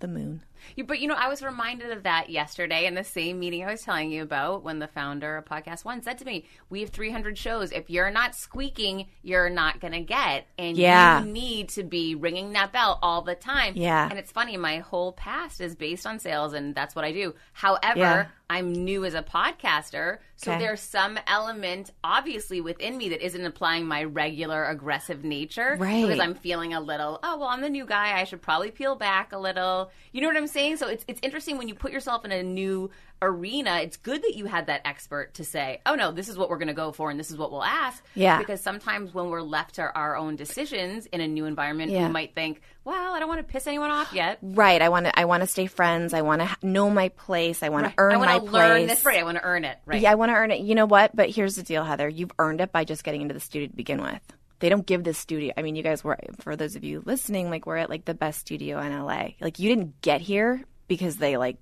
the 0.00 0.08
moon. 0.08 0.42
You, 0.76 0.84
but 0.84 1.00
you 1.00 1.08
know, 1.08 1.14
I 1.14 1.28
was 1.28 1.42
reminded 1.42 1.90
of 1.92 2.02
that 2.04 2.30
yesterday 2.30 2.86
in 2.86 2.94
the 2.94 3.04
same 3.04 3.38
meeting 3.40 3.64
I 3.64 3.70
was 3.70 3.82
telling 3.82 4.10
you 4.10 4.22
about 4.22 4.62
when 4.64 4.78
the 4.78 4.88
founder 4.88 5.36
of 5.36 5.44
Podcast 5.44 5.84
One 5.84 6.02
said 6.02 6.18
to 6.18 6.24
me, 6.24 6.44
"We 6.70 6.80
have 6.80 6.90
300 6.90 7.36
shows. 7.38 7.72
If 7.72 7.90
you're 7.90 8.10
not 8.10 8.34
squeaking, 8.34 9.06
you're 9.22 9.50
not 9.50 9.80
going 9.80 9.92
to 9.92 10.00
get, 10.00 10.46
and 10.58 10.76
Yeah. 10.76 11.20
you 11.24 11.26
need 11.32 11.68
to 11.70 11.82
be 11.84 12.14
ringing 12.14 12.52
that 12.52 12.72
bell 12.72 12.98
all 13.02 13.22
the 13.22 13.34
time." 13.34 13.74
Yeah. 13.76 14.08
and 14.08 14.18
it's 14.18 14.32
funny. 14.32 14.56
My 14.56 14.78
whole 14.78 15.12
past 15.12 15.60
is 15.60 15.74
based 15.74 16.06
on 16.06 16.18
sales, 16.18 16.52
and 16.52 16.74
that's 16.74 16.94
what 16.94 17.04
I 17.04 17.12
do. 17.12 17.34
However, 17.52 17.98
Yeah. 17.98 18.26
I'm 18.48 18.72
new 18.72 19.04
as 19.04 19.14
a 19.14 19.22
podcaster, 19.22 20.18
so 20.36 20.52
Okay. 20.52 20.60
there's 20.60 20.80
some 20.80 21.18
element 21.26 21.90
obviously 22.04 22.60
within 22.60 22.96
me 22.96 23.08
that 23.08 23.24
isn't 23.24 23.44
applying 23.44 23.86
my 23.86 24.04
regular 24.04 24.64
aggressive 24.66 25.24
nature, 25.24 25.76
Right. 25.78 26.02
Because 26.02 26.20
I'm 26.20 26.34
feeling 26.34 26.72
a 26.72 26.80
little, 26.80 27.18
oh 27.24 27.38
well, 27.38 27.48
I'm 27.48 27.60
the 27.60 27.68
new 27.70 27.84
guy. 27.86 28.18
I 28.18 28.22
should 28.24 28.42
probably 28.42 28.70
peel 28.70 28.94
back 28.94 29.32
a 29.32 29.38
little. 29.38 29.90
You 30.12 30.20
know 30.20 30.28
what 30.28 30.36
I'm 30.36 30.45
saying? 30.48 30.76
So 30.78 30.88
it's 30.88 31.04
it's 31.08 31.20
interesting 31.22 31.58
when 31.58 31.68
you 31.68 31.74
put 31.74 31.92
yourself 31.92 32.24
in 32.24 32.32
a 32.32 32.42
new 32.42 32.90
arena. 33.22 33.78
It's 33.82 33.96
good 33.96 34.22
that 34.22 34.34
you 34.36 34.46
had 34.46 34.66
that 34.66 34.82
expert 34.84 35.34
to 35.34 35.44
say, 35.44 35.80
oh 35.86 35.94
no, 35.94 36.12
this 36.12 36.28
is 36.28 36.36
what 36.36 36.50
we're 36.50 36.58
going 36.58 36.68
to 36.68 36.74
go 36.74 36.92
for, 36.92 37.10
and 37.10 37.18
this 37.18 37.30
is 37.30 37.36
what 37.38 37.50
we'll 37.50 37.64
ask. 37.64 38.04
Yeah. 38.14 38.38
Because 38.38 38.60
sometimes 38.60 39.14
when 39.14 39.30
we're 39.30 39.42
left 39.42 39.76
to 39.76 39.82
our 39.82 40.16
own 40.16 40.36
decisions 40.36 41.06
in 41.06 41.20
a 41.20 41.26
new 41.28 41.46
environment, 41.46 41.90
Yeah. 41.92 42.06
we 42.06 42.12
might 42.12 42.34
think, 42.34 42.60
well, 42.84 43.14
I 43.14 43.18
don't 43.18 43.28
want 43.28 43.40
to 43.46 43.52
piss 43.52 43.66
anyone 43.66 43.90
off 43.90 44.12
yet. 44.12 44.38
Right. 44.42 44.80
I 44.82 44.88
want 44.90 45.06
to. 45.06 45.18
I 45.18 45.24
want 45.24 45.42
to 45.42 45.46
stay 45.46 45.66
friends. 45.66 46.12
I 46.14 46.22
want 46.22 46.40
to 46.40 46.46
ha- 46.46 46.56
know 46.62 46.90
my 46.90 47.08
place. 47.10 47.62
I 47.62 47.68
want 47.70 47.86
to 47.86 47.94
earn 47.98 48.14
I 48.14 48.18
my 48.18 48.38
place. 48.38 48.52
learn 48.52 48.86
this. 48.86 49.04
Right. 49.04 49.18
I 49.18 49.22
want 49.24 49.38
to 49.38 49.44
earn 49.44 49.64
it. 49.64 49.78
Right. 49.86 50.00
Yeah, 50.00 50.12
I 50.12 50.14
want 50.16 50.30
to 50.30 50.34
earn 50.34 50.50
it. 50.50 50.60
You 50.60 50.74
know 50.74 50.86
what? 50.86 51.14
But 51.16 51.30
here's 51.30 51.56
the 51.56 51.62
deal, 51.62 51.84
Heather. 51.84 52.08
You've 52.08 52.32
earned 52.38 52.60
it 52.60 52.70
by 52.72 52.84
just 52.84 53.02
getting 53.04 53.22
into 53.22 53.34
the 53.34 53.40
studio 53.40 53.68
to 53.68 53.74
begin 53.74 54.02
with. 54.02 54.20
They 54.58 54.68
don't 54.68 54.86
give 54.86 55.04
this 55.04 55.18
studio. 55.18 55.52
I 55.56 55.62
mean, 55.62 55.76
you 55.76 55.82
guys 55.82 56.02
were, 56.02 56.16
for 56.40 56.56
those 56.56 56.76
of 56.76 56.84
you 56.84 57.02
listening, 57.04 57.50
like 57.50 57.66
we're 57.66 57.76
at 57.76 57.90
like 57.90 58.04
the 58.06 58.14
best 58.14 58.40
studio 58.40 58.80
in 58.80 58.92
LA. 58.98 59.28
Like 59.40 59.58
you 59.58 59.68
didn't 59.68 60.00
get 60.00 60.20
here 60.20 60.62
because 60.88 61.16
they 61.16 61.36
like 61.36 61.58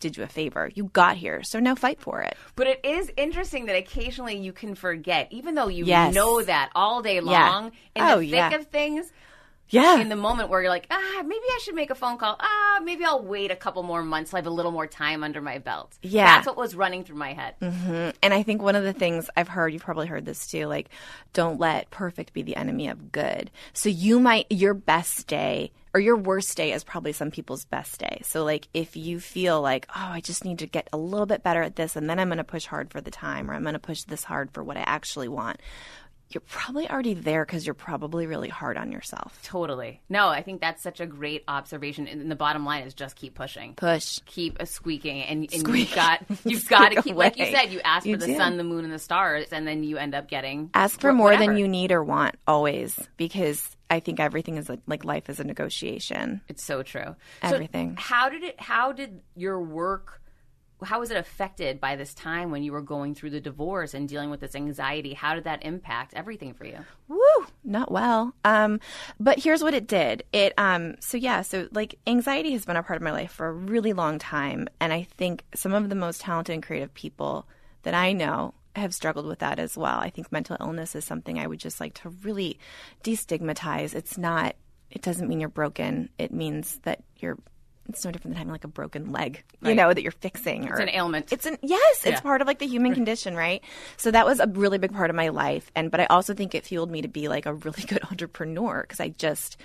did 0.00 0.16
you 0.16 0.24
a 0.24 0.26
favor. 0.26 0.68
You 0.74 0.84
got 0.84 1.16
here, 1.16 1.42
so 1.44 1.60
now 1.60 1.74
fight 1.76 2.00
for 2.00 2.22
it. 2.22 2.36
But 2.56 2.66
it 2.66 2.80
is 2.84 3.10
interesting 3.16 3.66
that 3.66 3.76
occasionally 3.76 4.36
you 4.36 4.52
can 4.52 4.74
forget, 4.74 5.28
even 5.30 5.54
though 5.54 5.68
you 5.68 5.84
Yes. 5.84 6.12
know 6.14 6.42
that 6.42 6.70
all 6.74 7.02
day 7.02 7.20
long 7.20 7.32
Yeah. 7.34 7.66
in 7.94 8.02
Oh, 8.02 8.18
the 8.20 8.26
thick 8.30 8.34
yeah. 8.34 8.54
of 8.56 8.66
things. 8.66 9.12
Yeah. 9.70 10.00
In 10.00 10.08
the 10.08 10.16
moment 10.16 10.48
where 10.48 10.60
you're 10.60 10.70
like, 10.70 10.86
ah, 10.90 11.22
maybe 11.22 11.44
I 11.44 11.60
should 11.62 11.74
make 11.74 11.90
a 11.90 11.94
phone 11.94 12.18
call. 12.18 12.36
Ah, 12.40 12.80
maybe 12.82 13.04
I'll 13.04 13.22
wait 13.22 13.50
a 13.50 13.56
couple 13.56 13.82
more 13.82 14.02
months. 14.02 14.30
so 14.30 14.36
I 14.36 14.40
have 14.40 14.46
a 14.46 14.50
little 14.50 14.72
more 14.72 14.86
time 14.86 15.22
under 15.24 15.40
my 15.40 15.58
belt. 15.58 15.96
Yeah. 16.02 16.26
that's 16.26 16.46
what 16.46 16.56
was 16.56 16.74
running 16.74 17.04
through 17.04 17.16
my 17.16 17.32
head. 17.32 17.54
And 18.22 18.34
I 18.34 18.42
think 18.42 18.62
one 18.62 18.76
of 18.76 18.84
the 18.84 18.92
things 18.92 19.30
I've 19.36 19.48
heard, 19.48 19.72
you've 19.72 19.82
probably 19.82 20.06
heard 20.06 20.24
this 20.24 20.46
too, 20.46 20.66
like, 20.66 20.90
don't 21.32 21.58
let 21.58 21.90
perfect 21.90 22.32
be 22.32 22.42
the 22.42 22.56
enemy 22.56 22.88
of 22.88 23.12
good. 23.12 23.50
So 23.72 23.88
you 23.88 24.20
might, 24.20 24.46
your 24.50 24.74
best 24.74 25.26
day 25.26 25.72
or 25.92 26.00
your 26.00 26.16
worst 26.16 26.56
day 26.56 26.72
is 26.72 26.84
probably 26.84 27.12
some 27.12 27.30
people's 27.30 27.64
best 27.64 27.98
day. 27.98 28.20
So, 28.24 28.44
like, 28.44 28.68
if 28.72 28.96
you 28.96 29.18
feel 29.18 29.60
like, 29.60 29.86
oh, 29.90 30.10
I 30.12 30.20
just 30.20 30.44
need 30.44 30.60
to 30.60 30.66
get 30.66 30.88
a 30.92 30.96
little 30.96 31.26
bit 31.26 31.42
better 31.42 31.62
at 31.62 31.76
this 31.76 31.96
and 31.96 32.08
then 32.08 32.18
I'm 32.20 32.28
going 32.28 32.38
to 32.38 32.44
push 32.44 32.64
hard 32.66 32.90
for 32.92 33.00
the 33.00 33.10
time 33.10 33.50
or 33.50 33.54
I'm 33.54 33.62
going 33.62 33.72
to 33.72 33.80
push 33.80 34.02
this 34.04 34.22
hard 34.22 34.52
for 34.52 34.62
what 34.62 34.76
I 34.76 34.84
actually 34.86 35.28
want, 35.28 35.60
you're 36.32 36.40
probably 36.42 36.88
already 36.88 37.14
there 37.14 37.44
because 37.44 37.66
you're 37.66 37.74
probably 37.74 38.26
really 38.26 38.48
hard 38.48 38.76
on 38.76 38.92
yourself. 38.92 39.40
Totally. 39.42 40.00
No, 40.08 40.28
I 40.28 40.42
think 40.42 40.60
that's 40.60 40.82
such 40.82 41.00
a 41.00 41.06
great 41.06 41.42
observation. 41.48 42.06
And 42.06 42.30
the 42.30 42.36
bottom 42.36 42.64
line 42.64 42.84
is 42.84 42.94
just 42.94 43.16
keep 43.16 43.34
pushing. 43.34 43.74
Push. 43.74 44.20
keep 44.26 44.60
uh, 44.60 44.64
squeaking 44.64 45.22
and, 45.22 45.40
and 45.52 45.60
Squeak. 45.60 45.88
you've 45.88 45.94
got 45.96 46.24
you've 46.44 46.68
got 46.68 46.88
to 46.92 47.02
keep 47.02 47.16
like 47.16 47.36
you 47.38 47.46
said 47.46 47.66
you 47.72 47.80
ask 47.84 48.06
You 48.06 48.14
for 48.14 48.20
the 48.20 48.26
do. 48.28 48.36
sun 48.36 48.56
the 48.56 48.64
moon 48.64 48.84
and 48.84 48.92
the 48.92 48.98
stars 48.98 49.48
and 49.52 49.66
then 49.66 49.82
you 49.82 49.96
end 49.98 50.14
up 50.14 50.28
getting 50.28 50.70
Ask 50.74 51.00
for 51.00 51.12
more 51.12 51.26
whatever. 51.32 51.46
than 51.46 51.56
you 51.56 51.66
need 51.68 51.92
or 51.92 52.02
want 52.04 52.36
always 52.46 52.98
because 53.16 53.76
I 53.90 53.98
think 53.98 54.20
everything 54.20 54.56
is 54.56 54.68
like, 54.68 54.80
like 54.86 55.04
life 55.04 55.28
is 55.28 55.40
a 55.40 55.44
negotiation. 55.44 56.40
it's 56.48 56.62
so 56.64 56.82
true 56.82 57.16
Everything. 57.42 57.96
so 57.96 58.02
how 58.02 58.28
did 58.28 58.42
it 58.44 58.60
how 58.60 58.92
did 58.92 59.20
your 59.36 59.60
work 59.60 60.20
how 60.82 61.00
was 61.00 61.10
it 61.10 61.16
affected 61.16 61.80
by 61.80 61.96
this 61.96 62.14
time 62.14 62.50
when 62.50 62.62
you 62.62 62.72
were 62.72 62.82
going 62.82 63.14
through 63.14 63.30
the 63.30 63.40
divorce 63.40 63.94
and 63.94 64.08
dealing 64.08 64.30
with 64.30 64.40
this 64.40 64.54
anxiety 64.54 65.14
how 65.14 65.34
did 65.34 65.44
that 65.44 65.64
impact 65.64 66.14
everything 66.14 66.54
for 66.54 66.64
you 66.64 66.78
Woo, 67.10 67.46
not 67.64 67.90
well. 67.90 68.32
Um, 68.44 68.78
but 69.18 69.40
here's 69.40 69.64
what 69.64 69.74
it 69.74 69.88
did. 69.88 70.22
It 70.32 70.52
um, 70.56 70.94
so 71.00 71.16
yeah, 71.16 71.42
so 71.42 71.68
like 71.72 71.98
anxiety 72.06 72.52
has 72.52 72.64
been 72.64 72.76
a 72.76 72.84
part 72.84 72.98
of 72.98 73.02
my 73.02 73.10
life 73.10 73.32
for 73.32 73.48
a 73.48 73.52
really 73.52 73.92
long 73.92 74.20
time, 74.20 74.68
and 74.80 74.92
I 74.92 75.02
think 75.16 75.44
some 75.54 75.74
of 75.74 75.88
the 75.88 75.96
most 75.96 76.20
talented 76.20 76.54
and 76.54 76.62
creative 76.62 76.94
people 76.94 77.48
that 77.82 77.94
I 77.94 78.12
know 78.12 78.54
have 78.76 78.94
struggled 78.94 79.26
with 79.26 79.40
that 79.40 79.58
as 79.58 79.76
well. 79.76 79.98
I 79.98 80.10
think 80.10 80.30
mental 80.30 80.56
illness 80.60 80.94
is 80.94 81.04
something 81.04 81.38
I 81.38 81.48
would 81.48 81.58
just 81.58 81.80
like 81.80 81.94
to 81.94 82.10
really 82.22 82.60
destigmatize. 83.02 83.94
It's 83.94 84.16
not. 84.16 84.54
It 84.90 85.02
doesn't 85.02 85.28
mean 85.28 85.40
you're 85.40 85.48
broken. 85.48 86.10
It 86.16 86.32
means 86.32 86.78
that 86.84 87.02
you're. 87.16 87.38
It's 87.88 88.04
no 88.04 88.10
different 88.12 88.34
than 88.34 88.38
having 88.38 88.52
like 88.52 88.64
a 88.64 88.68
broken 88.68 89.10
leg, 89.10 89.42
you 89.62 89.74
know, 89.74 89.92
that 89.92 90.02
you're 90.02 90.12
fixing. 90.12 90.64
It's 90.68 90.78
an 90.78 90.88
ailment. 90.90 91.32
It's 91.32 91.46
an 91.46 91.58
yes, 91.62 91.96
it's 92.04 92.06
Yeah. 92.06 92.20
part 92.20 92.40
of 92.40 92.46
like 92.46 92.58
the 92.60 92.66
human 92.66 92.94
condition, 92.94 93.34
right? 93.34 93.62
So 93.96 94.10
that 94.12 94.26
was 94.26 94.38
a 94.38 94.46
really 94.46 94.78
big 94.78 94.92
part 94.92 95.10
of 95.10 95.16
my 95.16 95.28
life, 95.30 95.70
and 95.74 95.90
but 95.90 95.98
I 96.00 96.04
also 96.06 96.32
think 96.34 96.54
it 96.54 96.64
fueled 96.64 96.90
me 96.90 97.02
to 97.02 97.08
be 97.08 97.28
like 97.28 97.46
a 97.46 97.54
really 97.54 97.82
good 97.88 98.04
entrepreneur 98.10 98.82
because 98.82 99.00
I 99.00 99.08
just 99.08 99.56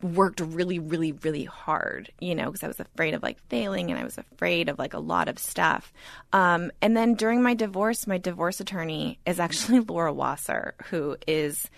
worked 0.00 0.40
really, 0.40 0.78
really, 0.78 1.10
really 1.12 1.44
hard, 1.44 2.10
you 2.20 2.34
know, 2.34 2.46
because 2.46 2.62
I 2.62 2.68
was 2.68 2.78
afraid 2.78 3.14
of 3.14 3.22
like 3.22 3.38
failing 3.48 3.90
and 3.90 3.98
I 3.98 4.04
was 4.04 4.16
afraid 4.16 4.68
of 4.68 4.78
like 4.78 4.94
a 4.94 5.00
lot 5.00 5.28
of 5.28 5.38
stuff. 5.40 5.92
Um, 6.32 6.70
and 6.80 6.96
then 6.96 7.14
during 7.14 7.42
my 7.42 7.54
divorce, 7.54 8.06
my 8.06 8.18
divorce 8.18 8.60
attorney 8.60 9.18
is 9.26 9.40
actually 9.40 9.80
Laura 9.88 10.12
Wasser, 10.12 10.74
who 10.90 11.16
is, 11.26 11.68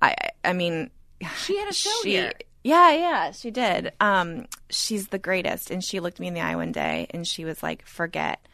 I, 0.00 0.14
I 0.42 0.54
mean, 0.54 0.90
she 1.36 1.58
had 1.58 1.68
a 1.68 1.74
show 1.74 1.90
she, 2.02 2.12
here 2.12 2.32
Yeah, 2.68 2.92
yeah, 2.92 3.30
she 3.30 3.50
did. 3.50 3.94
Um, 3.98 4.46
she's 4.68 5.08
the 5.08 5.18
greatest. 5.18 5.70
And 5.70 5.82
she 5.82 6.00
looked 6.00 6.20
me 6.20 6.26
in 6.26 6.34
the 6.34 6.42
eye 6.42 6.54
one 6.54 6.70
day 6.70 7.06
and 7.08 7.26
she 7.26 7.46
was 7.46 7.62
like, 7.62 7.86
forget 7.86 8.46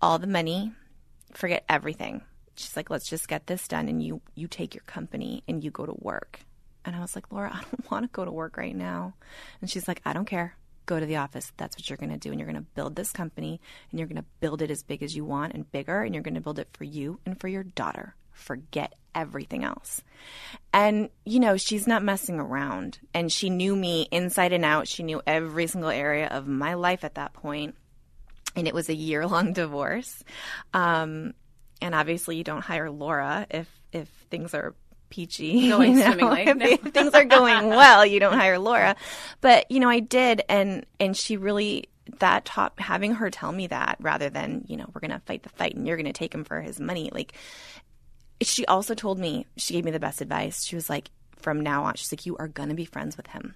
all 0.00 0.18
the 0.18 0.26
money, 0.26 0.72
forget 1.32 1.64
everything. 1.68 2.22
She's 2.56 2.74
like, 2.74 2.90
let's 2.90 3.08
just 3.08 3.28
get 3.28 3.46
this 3.46 3.68
done 3.68 3.86
and 3.86 4.02
you 4.02 4.20
you 4.34 4.48
take 4.48 4.74
your 4.74 4.82
company 4.88 5.44
and 5.46 5.62
you 5.62 5.70
go 5.70 5.86
to 5.86 5.94
work. 6.00 6.40
And 6.84 6.96
I 6.96 7.00
was 7.00 7.14
like, 7.14 7.30
Laura, 7.30 7.52
I 7.54 7.60
don't 7.60 7.88
want 7.88 8.04
to 8.04 8.10
go 8.10 8.24
to 8.24 8.32
work 8.32 8.56
right 8.56 8.74
now. 8.74 9.14
And 9.60 9.70
she's 9.70 9.86
like, 9.86 10.02
I 10.04 10.12
don't 10.12 10.24
care. 10.24 10.56
Go 10.86 10.98
to 10.98 11.06
the 11.06 11.18
office. 11.18 11.52
That's 11.56 11.76
what 11.76 11.88
you're 11.88 11.98
going 11.98 12.10
to 12.10 12.18
do. 12.18 12.30
And 12.30 12.40
you're 12.40 12.50
going 12.50 12.60
to 12.60 12.68
build 12.74 12.96
this 12.96 13.12
company 13.12 13.60
and 13.92 14.00
you're 14.00 14.08
going 14.08 14.16
to 14.16 14.28
build 14.40 14.62
it 14.62 14.72
as 14.72 14.82
big 14.82 15.04
as 15.04 15.14
you 15.14 15.24
want 15.24 15.54
and 15.54 15.70
bigger. 15.70 16.02
And 16.02 16.16
you're 16.16 16.24
going 16.24 16.34
to 16.34 16.40
build 16.40 16.58
it 16.58 16.68
for 16.72 16.82
you 16.82 17.20
and 17.24 17.40
for 17.40 17.46
your 17.46 17.62
daughter. 17.62 18.16
Forget 18.32 18.94
everything 19.14 19.64
else. 19.64 20.02
And, 20.72 21.10
you 21.24 21.40
know, 21.40 21.56
she's 21.56 21.86
not 21.86 22.02
messing 22.02 22.38
around. 22.38 22.98
And 23.14 23.30
she 23.30 23.50
knew 23.50 23.76
me 23.76 24.08
inside 24.10 24.52
and 24.52 24.64
out. 24.64 24.88
She 24.88 25.02
knew 25.02 25.22
every 25.26 25.66
single 25.66 25.90
area 25.90 26.28
of 26.28 26.46
my 26.46 26.74
life 26.74 27.04
at 27.04 27.16
that 27.16 27.34
point. 27.34 27.74
And 28.56 28.66
it 28.66 28.74
was 28.74 28.88
a 28.88 28.94
year 28.94 29.26
long 29.26 29.52
divorce. 29.54 30.22
Um, 30.72 31.34
and 31.80 31.94
obviously, 31.94 32.36
you 32.36 32.44
don't 32.44 32.62
hire 32.62 32.90
Laura 32.90 33.46
if, 33.50 33.68
if 33.92 34.08
things 34.30 34.54
are 34.54 34.74
peachy. 35.10 35.68
Going 35.68 35.92
you 35.92 36.04
know? 36.04 36.12
swimmingly. 36.12 36.44
If 36.46 36.80
things 36.80 37.14
are 37.14 37.24
going 37.24 37.68
well, 37.68 38.06
you 38.06 38.20
don't 38.20 38.38
hire 38.38 38.58
Laura. 38.58 38.96
But, 39.40 39.70
you 39.70 39.80
know, 39.80 39.88
I 39.88 40.00
did. 40.00 40.42
And, 40.48 40.86
and 41.00 41.16
she 41.16 41.36
really, 41.36 41.88
that 42.18 42.44
taught 42.44 42.72
having 42.78 43.14
her 43.14 43.30
tell 43.30 43.52
me 43.52 43.66
that 43.66 43.96
rather 44.00 44.30
than, 44.30 44.64
you 44.68 44.76
know, 44.76 44.86
we're 44.94 45.00
going 45.00 45.10
to 45.10 45.20
fight 45.26 45.42
the 45.42 45.48
fight 45.50 45.74
and 45.74 45.86
you're 45.86 45.96
going 45.96 46.06
to 46.06 46.12
take 46.12 46.34
him 46.34 46.44
for 46.44 46.60
his 46.60 46.80
money. 46.80 47.10
Like, 47.12 47.34
she 48.46 48.66
also 48.66 48.94
told 48.94 49.18
me 49.18 49.46
she 49.56 49.74
gave 49.74 49.84
me 49.84 49.90
the 49.90 50.00
best 50.00 50.20
advice. 50.20 50.64
She 50.64 50.74
was 50.74 50.88
like, 50.90 51.10
from 51.36 51.60
now 51.60 51.84
on, 51.84 51.94
she's 51.94 52.12
like, 52.12 52.26
you 52.26 52.36
are 52.36 52.48
gonna 52.48 52.74
be 52.74 52.84
friends 52.84 53.16
with 53.16 53.26
him. 53.28 53.54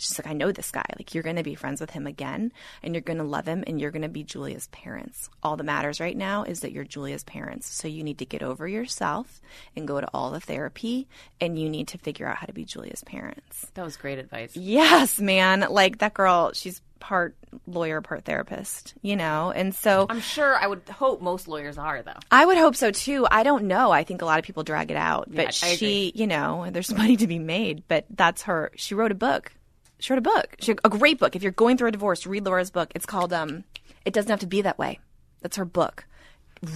She's 0.00 0.16
like, 0.16 0.28
I 0.28 0.32
know 0.32 0.52
this 0.52 0.70
guy. 0.70 0.84
Like, 0.96 1.12
you're 1.12 1.24
gonna 1.24 1.42
be 1.42 1.56
friends 1.56 1.80
with 1.80 1.90
him 1.90 2.06
again, 2.06 2.52
and 2.84 2.94
you're 2.94 3.02
gonna 3.02 3.24
love 3.24 3.46
him, 3.46 3.64
and 3.66 3.80
you're 3.80 3.90
gonna 3.90 4.08
be 4.08 4.22
Julia's 4.22 4.68
parents. 4.68 5.28
All 5.42 5.56
that 5.56 5.64
matters 5.64 5.98
right 5.98 6.16
now 6.16 6.44
is 6.44 6.60
that 6.60 6.70
you're 6.70 6.84
Julia's 6.84 7.24
parents. 7.24 7.68
So 7.68 7.88
you 7.88 8.04
need 8.04 8.18
to 8.18 8.24
get 8.24 8.42
over 8.42 8.68
yourself 8.68 9.40
and 9.74 9.88
go 9.88 10.00
to 10.00 10.08
all 10.14 10.30
the 10.30 10.38
therapy, 10.40 11.08
and 11.40 11.58
you 11.58 11.68
need 11.68 11.88
to 11.88 11.98
figure 11.98 12.28
out 12.28 12.36
how 12.36 12.46
to 12.46 12.52
be 12.52 12.64
Julia's 12.64 13.02
parents. 13.02 13.66
that 13.74 13.84
was 13.84 13.96
great 13.96 14.20
advice 14.20 14.56
Yes, 14.56 15.20
man. 15.20 15.66
Like 15.68 15.98
that 15.98 16.14
girl, 16.14 16.52
she's 16.52 16.80
part 17.00 17.36
lawyer, 17.66 18.00
part 18.00 18.24
therapist. 18.24 18.94
You 19.02 19.16
know, 19.16 19.50
and 19.50 19.74
so 19.74 20.06
i'm 20.10 20.20
sure 20.20 20.56
i 20.56 20.66
would 20.66 20.82
hope 20.88 21.20
most 21.22 21.48
lawyers 21.48 21.78
are 21.78 22.02
though 22.02 22.18
I 22.30 22.44
would 22.46 22.58
hope 22.58 22.76
so 22.76 22.90
too. 22.90 23.26
I 23.30 23.42
don't 23.42 23.64
know. 23.64 23.90
I 23.90 24.04
think 24.04 24.22
a 24.22 24.24
lot 24.24 24.38
of 24.38 24.44
people 24.44 24.62
drag 24.62 24.90
it 24.90 24.96
out, 24.96 25.28
but 25.32 25.46
I 25.46 25.50
she, 25.50 26.12
you 26.14 26.26
know, 26.26 26.68
there's 26.70 26.92
money 26.96 27.16
to 27.16 27.26
be 27.26 27.38
made. 27.38 27.84
But 27.88 28.06
that's 28.10 28.42
her. 28.42 28.70
She 28.76 28.94
wrote 28.94 29.12
a 29.12 29.16
book. 29.16 29.52
She 29.98 30.12
wrote 30.12 30.18
a 30.18 30.22
book. 30.22 30.56
She, 30.60 30.72
a 30.72 30.88
great 30.88 31.18
book. 31.18 31.34
If 31.34 31.42
you're 31.42 31.52
going 31.52 31.76
through 31.76 31.88
a 31.88 31.92
divorce, 31.92 32.26
read 32.26 32.44
Laura's 32.44 32.70
book. 32.70 32.92
It's 32.94 33.06
called 33.06 33.32
um, 33.32 33.64
"It 34.04 34.12
Doesn't 34.12 34.30
Have 34.30 34.40
to 34.40 34.46
Be 34.46 34.62
That 34.62 34.78
Way." 34.78 35.00
That's 35.40 35.56
her 35.56 35.64
book. 35.64 36.04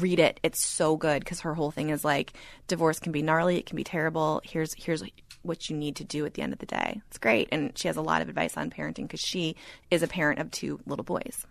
Read 0.00 0.18
it. 0.18 0.38
It's 0.42 0.64
so 0.64 0.96
good 0.96 1.20
because 1.20 1.40
her 1.40 1.54
whole 1.54 1.70
thing 1.70 1.90
is 1.90 2.04
like 2.04 2.34
divorce 2.68 2.98
can 3.00 3.12
be 3.12 3.22
gnarly. 3.22 3.58
It 3.58 3.66
can 3.66 3.76
be 3.76 3.84
terrible. 3.84 4.40
Here's 4.44 4.74
here's 4.74 5.02
what 5.42 5.68
you 5.68 5.76
need 5.76 5.96
to 5.96 6.04
do 6.04 6.24
at 6.24 6.34
the 6.34 6.42
end 6.42 6.52
of 6.52 6.60
the 6.60 6.66
day. 6.66 7.02
It's 7.08 7.18
great, 7.18 7.48
and 7.50 7.76
she 7.76 7.88
has 7.88 7.96
a 7.96 8.02
lot 8.02 8.22
of 8.22 8.28
advice 8.28 8.56
on 8.56 8.70
parenting 8.70 9.02
because 9.02 9.20
she 9.20 9.56
is 9.90 10.02
a 10.02 10.08
parent 10.08 10.38
of 10.38 10.50
two 10.52 10.78
little 10.86 11.04
boys. 11.04 11.44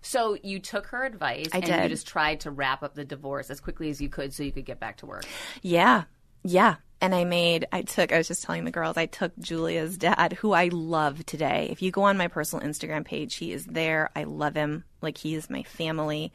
so 0.00 0.36
you 0.44 0.60
took 0.60 0.86
her 0.86 1.04
advice 1.04 1.48
I 1.52 1.58
and 1.58 1.82
you 1.82 1.88
just 1.88 2.06
tried 2.06 2.40
to 2.40 2.52
wrap 2.52 2.84
up 2.84 2.94
the 2.94 3.04
divorce 3.04 3.50
as 3.50 3.58
quickly 3.60 3.90
as 3.90 4.00
you 4.00 4.08
could 4.08 4.32
so 4.32 4.44
you 4.44 4.52
could 4.52 4.64
get 4.64 4.78
back 4.78 4.98
to 4.98 5.06
work 5.06 5.24
Yeah. 5.62 6.04
Yeah. 6.44 6.76
And 7.00 7.14
I 7.14 7.24
made, 7.24 7.66
I 7.72 7.82
took, 7.82 8.10
I 8.12 8.16
was 8.16 8.28
just 8.28 8.42
telling 8.44 8.64
the 8.64 8.70
girls, 8.70 8.96
I 8.96 9.04
took 9.06 9.36
Julia's 9.38 9.98
dad, 9.98 10.32
who 10.32 10.52
I 10.52 10.68
love 10.68 11.26
today. 11.26 11.68
If 11.70 11.82
you 11.82 11.90
go 11.90 12.04
on 12.04 12.16
my 12.16 12.28
personal 12.28 12.64
Instagram 12.64 13.04
page, 13.04 13.34
he 13.34 13.52
is 13.52 13.66
there. 13.66 14.08
I 14.16 14.24
love 14.24 14.54
him. 14.54 14.84
Like 15.02 15.18
he 15.18 15.34
is 15.34 15.50
my 15.50 15.62
family. 15.64 16.32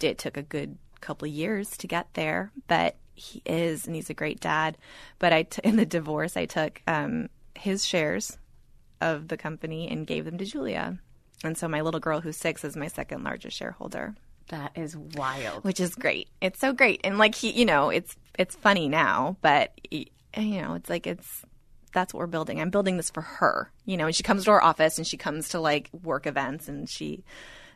It 0.00 0.18
took 0.18 0.36
a 0.36 0.42
good 0.42 0.78
couple 1.00 1.26
of 1.26 1.34
years 1.34 1.76
to 1.78 1.86
get 1.86 2.08
there, 2.14 2.50
but 2.66 2.96
he 3.14 3.42
is, 3.44 3.86
and 3.86 3.94
he's 3.94 4.10
a 4.10 4.14
great 4.14 4.40
dad. 4.40 4.76
But 5.18 5.32
I, 5.32 5.42
t- 5.44 5.60
in 5.64 5.76
the 5.76 5.86
divorce, 5.86 6.36
I 6.36 6.46
took 6.46 6.82
um, 6.86 7.28
his 7.54 7.84
shares 7.86 8.38
of 9.00 9.28
the 9.28 9.36
company 9.36 9.88
and 9.88 10.06
gave 10.06 10.24
them 10.24 10.38
to 10.38 10.44
Julia. 10.44 10.98
And 11.42 11.58
so 11.58 11.68
my 11.68 11.82
little 11.82 12.00
girl, 12.00 12.20
who's 12.20 12.36
six, 12.36 12.64
is 12.64 12.76
my 12.76 12.88
second 12.88 13.22
largest 13.22 13.56
shareholder 13.56 14.14
that 14.48 14.72
is 14.74 14.96
wild 14.96 15.64
which 15.64 15.80
is 15.80 15.94
great. 15.94 16.28
It's 16.40 16.60
so 16.60 16.72
great, 16.72 17.00
and 17.04 17.18
like 17.18 17.34
he, 17.34 17.50
you 17.50 17.64
know, 17.64 17.90
it's 17.90 18.16
it's 18.38 18.54
funny 18.54 18.88
now, 18.88 19.36
but 19.40 19.72
you 19.90 20.06
know, 20.36 20.74
it's 20.74 20.90
like 20.90 21.06
it's 21.06 21.42
that's 21.92 22.12
what 22.12 22.18
we're 22.18 22.26
building. 22.26 22.60
I'm 22.60 22.70
building 22.70 22.96
this 22.96 23.10
for 23.10 23.20
her, 23.20 23.70
you 23.84 23.96
know, 23.96 24.06
and 24.06 24.14
she 24.14 24.22
comes 24.22 24.44
to 24.44 24.50
our 24.50 24.62
office 24.62 24.98
and 24.98 25.06
she 25.06 25.16
comes 25.16 25.50
to 25.50 25.60
like 25.60 25.88
work 26.02 26.26
events 26.26 26.68
and 26.68 26.88
she 26.90 27.24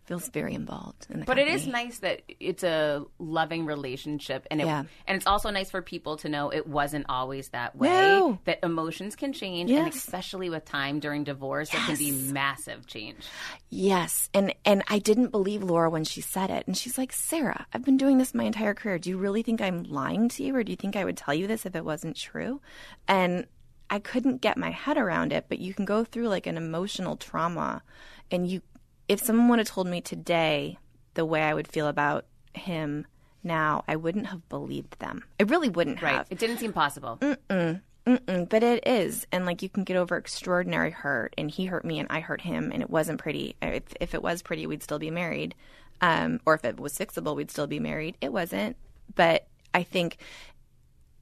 feels 0.09 0.29
very 0.31 0.55
involved 0.55 1.07
in 1.11 1.21
the 1.21 1.27
But 1.27 1.39
it 1.39 1.43
company. 1.47 1.63
is 1.63 1.67
nice 1.69 1.99
that 2.01 2.23
it's 2.41 2.65
a 2.65 3.05
loving 3.19 3.67
relationship, 3.67 4.47
and 4.51 4.61
it, 4.61 4.67
Yeah. 4.67 4.85
and 5.07 5.17
it's 5.17 5.27
also 5.27 5.51
nice 5.51 5.71
for 5.71 5.83
people 5.83 6.17
to 6.19 6.29
know 6.29 6.49
it 6.51 6.67
wasn't 6.67 7.07
always 7.09 7.51
that 7.51 7.77
way. 7.77 7.89
No. 7.91 8.39
That 8.47 8.59
emotions 8.65 9.15
can 9.15 9.33
change, 9.33 9.71
and 9.71 9.87
especially 9.87 10.51
with 10.51 10.65
time 10.65 10.99
during 10.99 11.23
divorce, 11.25 11.73
it 11.73 11.77
can 11.87 11.97
be 11.97 12.11
massive 12.11 12.87
change. 12.87 13.25
Yes, 13.71 14.31
and 14.35 14.55
and 14.65 14.83
I 14.89 14.99
didn't 14.99 15.29
believe 15.31 15.63
Laura 15.63 15.91
when 15.91 16.05
she 16.05 16.21
said 16.23 16.51
it, 16.51 16.67
and 16.67 16.77
she's 16.77 16.97
like, 16.99 17.13
Sarah, 17.13 17.67
I've 17.73 17.85
been 17.85 17.99
doing 17.99 18.19
this 18.19 18.35
my 18.35 18.45
entire 18.45 18.75
career. 18.75 18.99
Do 18.99 19.11
you 19.11 19.19
really 19.19 19.43
think 19.43 19.61
I'm 19.61 19.83
lying 19.85 20.29
to 20.31 20.43
you, 20.43 20.57
or 20.57 20.65
do 20.65 20.73
you 20.73 20.77
think 20.77 20.97
I 20.97 21.05
would 21.05 21.17
tell 21.19 21.35
you 21.35 21.47
this 21.47 21.67
if 21.67 21.77
it 21.77 21.85
wasn't 21.85 22.17
true? 22.17 22.61
And 23.07 23.47
I 23.91 23.99
couldn't 23.99 24.41
get 24.41 24.57
my 24.57 24.71
head 24.71 24.97
around 24.99 25.33
it. 25.33 25.47
But 25.49 25.59
you 25.59 25.75
can 25.75 25.85
go 25.85 26.05
through 26.05 26.29
like 26.29 26.47
an 26.47 26.57
emotional 26.57 27.17
trauma, 27.17 27.83
and 28.31 28.47
you 28.47 28.63
if 29.09 29.21
someone 29.21 29.49
would 29.49 29.59
have 29.59 29.69
told 29.69 29.87
me 29.87 30.01
today 30.01 30.79
the 31.15 31.25
way 31.25 31.43
I 31.43 31.55
would 31.55 31.69
feel 31.69 31.89
about 31.89 32.27
him 32.55 33.07
now, 33.43 33.85
I 33.89 33.97
wouldn't 33.97 34.27
have 34.27 34.49
believed 34.49 34.99
them. 34.99 35.25
I 35.41 35.45
really 35.45 35.69
wouldn't 35.69 36.03
Right. 36.03 36.15
have. 36.17 36.27
It 36.31 36.39
didn't 36.39 36.59
seem 36.59 36.73
possible. 36.73 37.19
Mm, 37.21 38.49
but 38.49 38.63
it 38.63 38.87
is. 38.87 39.27
And 39.33 39.47
like 39.47 39.63
you 39.63 39.69
can 39.69 39.85
get 39.85 39.97
over 39.97 40.17
extraordinary 40.17 40.91
hurt. 40.91 41.35
And 41.39 41.51
he 41.51 41.67
hurt 41.67 41.85
me 41.85 41.99
and 41.99 42.09
I 42.11 42.21
hurt 42.21 42.41
him. 42.41 42.71
And 42.73 42.83
it 42.83 42.91
wasn't 42.91 43.21
pretty. 43.21 43.57
If, 43.63 43.83
if 44.01 44.15
it 44.15 44.23
was 44.23 44.43
pretty, 44.43 44.67
we'd 44.67 44.83
still 44.83 44.99
be 44.99 45.11
married. 45.11 45.55
Um, 46.01 46.41
or 46.47 46.55
if 46.55 46.65
it 46.65 46.79
was 46.81 46.97
fixable, 46.97 47.37
we'd 47.37 47.51
still 47.51 47.67
be 47.67 47.81
married. 47.81 48.17
It 48.21 48.33
wasn't. 48.33 48.77
But 49.15 49.47
I 49.75 49.83
think 49.83 50.19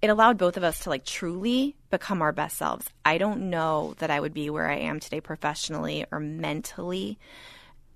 it 0.03 0.11
allowed 0.11 0.39
both 0.39 0.57
of 0.57 0.64
us 0.64 0.80
to 0.80 0.91
like 0.91 1.05
truly 1.05 1.74
become 1.91 2.22
our 2.22 2.32
best 2.32 2.57
selves. 2.59 2.87
I 3.05 3.18
don't 3.18 3.51
know 3.51 3.95
that 3.99 4.11
I 4.11 4.20
would 4.20 4.34
be 4.34 4.51
where 4.51 4.68
I 4.70 4.76
am 4.76 5.01
today 5.01 5.20
professionally 5.20 6.05
or 6.12 6.20
mentally 6.20 7.18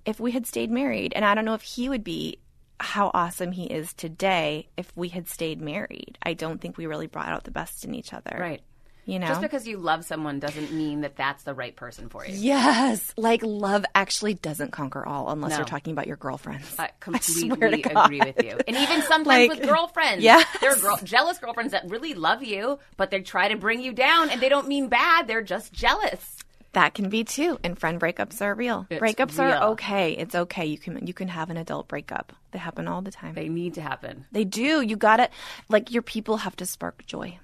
if 0.05 0.19
we 0.21 0.31
had 0.33 0.47
stayed 0.47 0.71
married. 0.71 1.13
And 1.15 1.25
I 1.25 1.35
don't 1.35 1.45
know 1.45 1.55
if 1.55 1.63
he 1.63 1.89
would 1.89 2.05
be 2.05 2.39
how 2.79 3.11
awesome 3.13 3.53
he 3.53 3.65
is 3.67 3.93
today 3.93 4.69
if 4.77 4.91
we 4.97 5.09
had 5.11 5.29
stayed 5.29 5.61
married. 5.61 6.17
I 6.23 6.33
don't 6.35 6.61
think 6.61 6.79
we 6.79 6.87
really 6.87 7.07
brought 7.07 7.29
out 7.29 7.45
the 7.45 7.51
best 7.51 7.85
in 7.85 7.95
each 7.95 8.13
other. 8.15 8.37
Right. 8.39 8.63
You 9.07 9.19
know? 9.19 9.27
Just 9.27 9.41
because 9.41 9.67
you 9.67 9.77
love 9.79 10.05
someone 10.05 10.39
doesn't 10.39 10.73
mean 10.73 11.01
that 11.01 11.17
that's 11.17 11.43
the 11.43 11.53
right 11.55 11.75
person 11.75 12.09
for 12.11 12.25
you. 12.25 12.35
Yes, 12.37 13.13
like 13.17 13.41
love 13.43 13.85
actually 13.95 14.35
doesn't 14.35 14.71
conquer 14.71 15.05
all 15.05 15.31
unless 15.31 15.51
No. 15.51 15.57
you're 15.59 15.67
talking 15.67 15.93
about 15.93 16.07
your 16.07 16.17
girlfriends. 16.17 16.77
I 16.79 16.91
completely 17.01 17.83
God. 17.83 18.05
agree 18.07 18.21
with 18.21 18.43
you. 18.45 18.59
And 18.69 18.77
even 18.77 19.03
sometimes 19.03 19.27
Like, 19.27 19.51
with 19.51 19.69
girlfriends. 19.69 20.23
Yeah. 20.23 20.43
There 20.61 20.71
are 20.71 20.77
girl- 20.77 21.01
jealous 21.03 21.39
girlfriends 21.39 21.73
that 21.73 21.89
really 21.91 22.15
love 22.15 22.43
you, 22.45 22.79
but 22.97 23.11
they 23.11 23.21
try 23.21 23.49
to 23.49 23.57
bring 23.57 23.81
you 23.83 23.93
down 23.93 24.31
and 24.31 24.41
they 24.41 24.49
don't 24.49 24.69
mean 24.69 24.89
bad. 24.89 25.27
They're 25.27 25.43
just 25.43 25.73
jealous. 25.73 26.37
That 26.73 26.95
can 26.95 27.09
be 27.09 27.25
too. 27.25 27.59
And 27.65 27.79
friend 27.79 28.01
breakups 28.01 28.41
are 28.41 28.55
real. 28.55 28.87
It's 28.91 29.03
breakups 29.03 29.39
real. 29.39 29.53
are 29.53 29.71
okay. 29.73 30.13
It's 30.13 30.35
okay. 30.35 30.67
You 30.67 30.79
can 30.79 31.07
you 31.07 31.13
can 31.13 31.29
have 31.29 31.51
an 31.51 31.57
adult 31.57 31.89
breakup. 31.89 32.33
They 32.53 32.59
happen 32.59 32.87
all 32.87 33.03
the 33.03 33.11
time. 33.11 33.35
They 33.35 33.49
need 33.49 33.75
to 33.75 33.81
happen. 33.83 34.27
They 34.31 34.45
do. 34.45 34.81
You 34.81 34.97
got 34.97 35.17
to 35.17 35.29
like 35.69 35.91
your 35.91 36.03
people 36.03 36.39
have 36.39 36.55
to 36.57 36.67
spark 36.67 37.05
joy. 37.07 37.39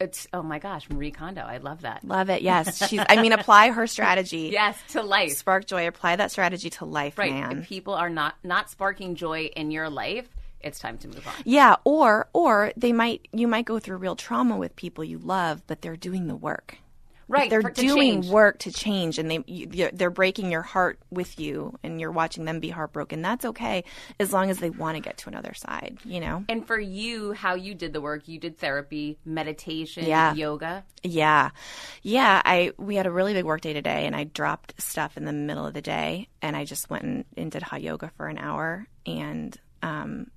It's, 0.00 0.28
oh 0.32 0.44
my 0.44 0.60
gosh, 0.60 0.88
Marie 0.88 1.10
Kondo. 1.10 1.40
I 1.40 1.56
love 1.56 1.80
that. 1.82 2.04
Love 2.04 2.30
it. 2.30 2.42
Yes. 2.42 2.88
She's 2.88 3.00
I 3.08 3.20
mean 3.20 3.32
apply 3.32 3.70
her 3.70 3.88
strategy. 3.88 4.50
Yes, 4.52 4.78
to 4.90 5.02
life. 5.02 5.32
Spark 5.32 5.66
joy. 5.66 5.88
Apply 5.88 6.14
that 6.14 6.30
strategy 6.30 6.70
to 6.70 6.84
life, 6.84 7.18
Right. 7.18 7.32
man. 7.32 7.58
If 7.58 7.68
people 7.68 7.94
are 7.94 8.10
not, 8.10 8.36
not 8.44 8.70
sparking 8.70 9.16
joy 9.16 9.46
in 9.56 9.72
your 9.72 9.90
life, 9.90 10.28
it's 10.60 10.78
time 10.78 10.98
to 10.98 11.08
move 11.08 11.26
on. 11.26 11.32
Yeah, 11.44 11.76
or 11.84 12.28
or 12.32 12.72
they 12.76 12.92
might 12.92 13.26
you 13.32 13.48
might 13.48 13.64
go 13.64 13.80
through 13.80 13.96
real 13.96 14.14
trauma 14.14 14.56
with 14.56 14.76
people 14.76 15.02
you 15.02 15.18
love, 15.18 15.62
but 15.66 15.82
they're 15.82 15.96
doing 15.96 16.28
the 16.28 16.36
work. 16.36 16.78
Right. 17.28 17.50
they're 17.50 17.62
for- 17.62 17.70
doing 17.70 18.28
work 18.28 18.58
to 18.60 18.72
change, 18.72 19.18
and 19.18 19.30
they 19.30 19.44
you- 19.46 19.90
they're 19.92 20.10
breaking 20.10 20.50
your 20.50 20.62
heart 20.62 20.98
with 21.10 21.38
you, 21.38 21.78
and 21.82 22.00
you're 22.00 22.10
watching 22.10 22.44
them 22.44 22.58
be 22.60 22.70
heartbroken. 22.70 23.22
That's 23.22 23.44
okay 23.44 23.84
as 24.18 24.32
long 24.32 24.50
as 24.50 24.58
they 24.58 24.70
want 24.70 24.96
to 24.96 25.00
get 25.00 25.18
to 25.18 25.28
another 25.28 25.54
side. 25.54 25.98
You 26.04 26.20
know. 26.20 26.44
And 26.48 26.66
for 26.66 26.78
you, 26.80 27.32
how 27.32 27.54
you 27.54 27.74
did 27.74 27.92
the 27.92 28.00
work, 28.00 28.28
you 28.28 28.38
did 28.38 28.58
therapy, 28.58 29.18
meditation, 29.24 30.06
Yeah. 30.06 30.34
yoga. 30.34 30.84
Yeah. 31.02 31.50
Yeah, 32.02 32.42
I 32.44 32.72
we 32.78 32.96
had 32.96 33.06
a 33.06 33.10
really 33.10 33.34
big 33.34 33.44
work 33.44 33.60
day 33.60 33.72
today 33.72 34.06
and 34.06 34.16
I 34.16 34.24
dropped 34.24 34.80
stuff 34.80 35.16
in 35.16 35.24
the 35.24 35.32
middle 35.32 35.66
of 35.66 35.74
the 35.74 35.82
day 35.82 36.28
and 36.42 36.56
I 36.56 36.64
just 36.64 36.88
went 36.90 37.04
and, 37.04 37.24
and 37.36 37.50
did 37.50 37.62
hot 37.62 37.82
yoga 37.82 38.10
for 38.16 38.26
an 38.26 38.38
hour 38.38 38.86
and 39.06 39.56
um 39.82 40.30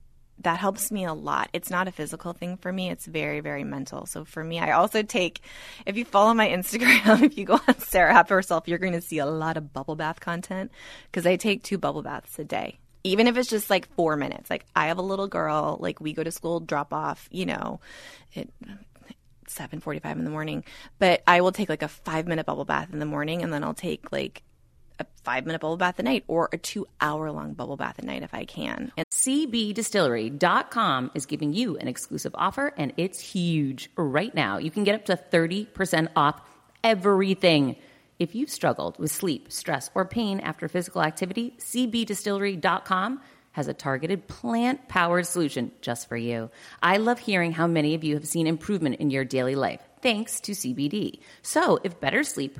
that 0.44 0.60
helps 0.60 0.92
me 0.92 1.06
a 1.06 1.14
lot. 1.14 1.50
It's 1.54 1.70
not 1.70 1.88
a 1.88 1.92
physical 1.92 2.34
thing 2.34 2.58
for 2.58 2.72
me. 2.72 2.90
It's 2.90 3.06
very, 3.06 3.40
very 3.40 3.64
mental. 3.64 4.06
So 4.06 4.26
for 4.26 4.44
me, 4.44 4.60
I 4.60 4.72
also 4.72 5.04
take, 5.04 5.42
if 5.86 5.98
you 5.98 6.06
follow 6.06 6.34
my 6.34 6.50
Instagram, 6.50 7.24
if 7.24 7.38
you 7.38 7.46
go 7.46 7.60
on 7.68 7.80
Sarah 7.80 8.14
Happ 8.14 8.30
herself, 8.30 8.68
you're 8.68 8.78
going 8.78 8.94
to 8.94 9.02
see 9.02 9.20
a 9.20 9.26
lot 9.26 9.58
of 9.58 9.74
bubble 9.74 9.96
bath 9.96 10.20
content 10.20 10.72
because 11.06 11.26
I 11.26 11.36
take 11.36 11.64
two 11.64 11.78
bubble 11.78 12.02
baths 12.02 12.38
a 12.40 12.44
day. 12.44 12.80
Even 13.04 13.28
if 13.28 13.36
it's 13.36 13.50
just 13.50 13.70
like 13.70 13.92
four 13.96 14.16
minutes. 14.16 14.50
Like 14.50 14.66
I 14.76 14.88
have 14.88 15.00
a 15.00 15.04
little 15.04 15.28
girl, 15.28 15.78
like 15.80 16.00
we 16.00 16.14
go 16.14 16.24
to 16.24 16.32
school, 16.32 16.60
drop 16.60 16.94
off, 16.94 17.28
you 17.32 17.48
know, 17.48 17.80
it, 18.34 18.50
7:45 19.48 20.12
in 20.14 20.24
the 20.24 20.30
morning, 20.30 20.64
but 21.00 21.24
I 21.28 21.42
will 21.42 21.52
take 21.52 21.68
like 21.68 21.84
a 21.84 21.88
5-minute 21.88 22.46
bubble 22.46 22.64
bath 22.64 22.94
in 22.94 23.00
the 23.00 23.06
morning 23.06 23.44
and 23.44 23.52
then 23.52 23.64
I'll 23.64 23.74
take 23.74 24.12
like 24.12 24.44
a 25.02 25.30
5-minute 25.30 25.62
bubble 25.62 25.78
bath 25.78 26.00
at 26.00 26.06
night 26.06 26.24
or 26.28 26.50
a 26.54 26.58
2-hour 26.58 27.32
long 27.32 27.54
bubble 27.54 27.78
bath 27.78 28.00
at 28.00 28.06
night 28.06 28.24
if 28.24 28.34
I 28.34 28.46
can. 28.46 28.92
And 28.98 29.08
CBDistillery.com 29.10 31.12
is 31.14 31.26
giving 31.26 31.54
you 31.54 31.78
an 31.78 31.88
exclusive 31.88 32.34
offer, 32.36 32.74
and 32.78 32.94
it's 32.98 33.20
huge. 33.20 33.90
Right 33.96 34.34
now, 34.34 34.58
you 34.58 34.72
can 34.72 34.84
get 34.84 34.96
up 34.96 35.06
to 35.06 35.18
30% 35.18 36.10
off 36.16 36.42
everything. 36.84 37.76
If 38.20 38.36
you've 38.36 38.50
struggled 38.50 39.00
with 39.00 39.12
sleep, 39.12 39.52
stress, 39.52 39.90
or 39.96 40.06
pain 40.06 40.40
after 40.40 40.68
physical 40.68 41.02
activity, 41.02 41.56
CBDistillery.com 41.58 43.22
has 43.54 43.68
a 43.68 43.74
targeted 43.74 44.28
plant 44.28 44.88
powered 44.88 45.28
solution 45.28 45.72
just 45.82 46.08
for 46.08 46.16
you. 46.16 46.50
I 46.82 46.98
love 46.98 47.20
hearing 47.20 47.52
how 47.52 47.68
many 47.68 47.96
of 47.96 48.04
you 48.04 48.16
have 48.16 48.28
seen 48.28 48.48
improvement 48.48 48.98
in 48.98 49.10
your 49.10 49.26
daily 49.26 49.56
life 49.56 49.82
thanks 50.02 50.40
to 50.42 50.54
CBD. 50.54 51.20
So, 51.42 51.80
if 51.84 52.00
better 52.00 52.24
sleep, 52.24 52.60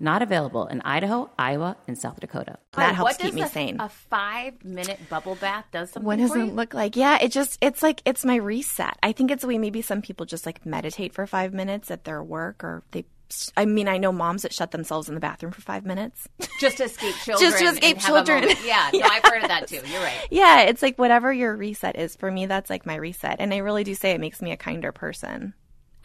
Not 0.00 0.22
available 0.22 0.66
in 0.66 0.80
Idaho, 0.82 1.28
Iowa, 1.38 1.76
and 1.88 1.98
South 1.98 2.20
Dakota. 2.20 2.58
That 2.74 2.94
helps 2.94 3.12
what 3.14 3.18
keep 3.18 3.26
does 3.32 3.34
me 3.34 3.42
a- 3.42 3.48
sane. 3.48 3.80
A 3.80 3.88
five 3.88 4.64
minute 4.64 5.00
bubble 5.10 5.34
bath 5.34 5.64
does 5.72 5.90
something 5.90 6.06
what 6.06 6.18
does 6.18 6.30
for 6.32 6.38
it 6.38 6.46
you? 6.46 6.52
look 6.52 6.72
like? 6.72 6.94
Yeah, 6.94 7.18
it 7.20 7.32
just 7.32 7.58
it's 7.60 7.82
like 7.82 8.00
it's 8.04 8.24
my 8.24 8.36
reset. 8.36 8.96
I 9.02 9.10
think 9.12 9.30
it's 9.32 9.42
the 9.42 9.48
way 9.48 9.58
maybe 9.58 9.82
some 9.82 10.00
people 10.02 10.24
just 10.24 10.46
like 10.46 10.64
meditate 10.64 11.14
for 11.14 11.26
5 11.26 11.52
minutes 11.52 11.90
at 11.90 12.04
their 12.04 12.22
work 12.22 12.62
or 12.62 12.84
they 12.92 13.06
I 13.58 13.66
mean, 13.66 13.88
I 13.88 13.98
know 13.98 14.10
moms 14.10 14.40
that 14.42 14.54
shut 14.54 14.70
themselves 14.70 15.08
in 15.10 15.14
the 15.14 15.20
bathroom 15.20 15.52
for 15.52 15.60
5 15.60 15.84
minutes. 15.84 16.26
just 16.60 16.78
to 16.78 16.84
escape 16.84 17.14
children. 17.24 17.50
Just 17.50 17.58
to 17.62 17.68
escape 17.68 17.96
and 17.96 18.02
have 18.04 18.14
a 18.14 18.16
children. 18.24 18.40
moment. 18.42 18.58
Yeah, 18.64 18.90
no, 18.94 19.00
I've 19.04 19.22
heard 19.24 19.42
of 19.42 19.48
that 19.48 19.66
too. 19.68 19.80
You're 19.84 20.00
right. 20.00 20.28
yeah, 20.30 20.60
it's 20.62 20.80
like 20.80 20.96
whatever 20.96 21.30
your 21.32 21.54
reset 21.56 21.98
is. 21.98 22.16
For 22.16 22.30
me, 22.30 22.46
that's 22.46 22.70
like 22.70 22.86
my 22.86 22.94
reset. 22.94 23.36
And 23.40 23.52
I 23.52 23.58
really 23.58 23.84
do 23.84 23.94
say 23.94 24.12
it 24.12 24.20
makes 24.20 24.40
me 24.40 24.52
a 24.52 24.56
kinder 24.56 24.92
person. 24.92 25.52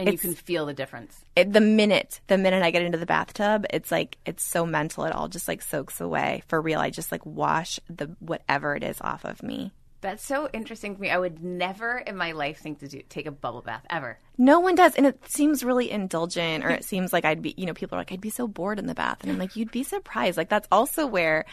And 0.08 0.14
you 0.14 0.20
can 0.20 0.36
feel 0.36 0.66
the 0.66 0.74
difference. 0.74 1.24
It, 1.36 1.54
the 1.54 1.62
minute, 1.62 2.22
the 2.28 2.38
minute 2.38 2.64
I 2.64 2.72
get 2.72 2.84
into 2.84 2.98
the 2.98 3.06
bathtub, 3.06 3.66
it's 3.70 3.92
like 3.92 4.18
it's 4.26 4.44
so 4.44 4.66
mental. 4.66 5.06
It 5.06 5.14
all 5.14 5.28
just 5.28 5.48
like 5.48 5.62
soaks 5.62 6.02
away. 6.02 6.44
For 6.48 6.62
real, 6.62 6.80
I 6.80 6.90
just 6.90 7.12
like 7.12 7.26
wash 7.26 7.80
the 7.90 8.16
whatever 8.20 8.76
it 8.76 8.84
is 8.84 9.00
off 9.02 9.26
of 9.26 9.44
me. 9.44 9.72
That's 10.04 10.24
so 10.24 10.50
interesting 10.52 10.96
to 10.96 11.02
me. 11.02 11.10
I 11.10 11.18
would 11.18 11.42
never 11.42 11.98
in 11.98 12.18
my 12.18 12.34
life 12.34 12.60
think 12.60 12.80
to 12.80 12.90
do, 12.90 13.02
take 13.08 13.26
a 13.26 13.32
bubble 13.32 13.62
bath 13.62 13.86
ever. 13.90 14.20
No 14.38 14.60
one 14.60 14.76
does, 14.76 14.96
and 14.96 15.06
it 15.06 15.30
seems 15.30 15.64
really 15.64 15.90
indulgent, 15.90 16.66
or 16.66 16.70
it 16.72 16.84
seems 16.84 17.14
like 17.14 17.24
I'd 17.24 17.42
be, 17.42 17.54
you 17.56 17.66
know, 17.66 17.74
people 17.74 17.96
are 17.96 18.02
like, 18.02 18.12
I'd 18.12 18.20
be 18.20 18.30
so 18.30 18.48
bored 18.48 18.80
in 18.80 18.88
the 18.88 18.96
bath, 18.96 19.20
and 19.22 19.32
I'm 19.32 19.38
like, 19.38 19.56
you'd 19.56 19.72
be 19.72 19.84
surprised. 19.84 20.38
Like 20.38 20.50
that's 20.50 20.68
also 20.72 21.08
where 21.08 21.46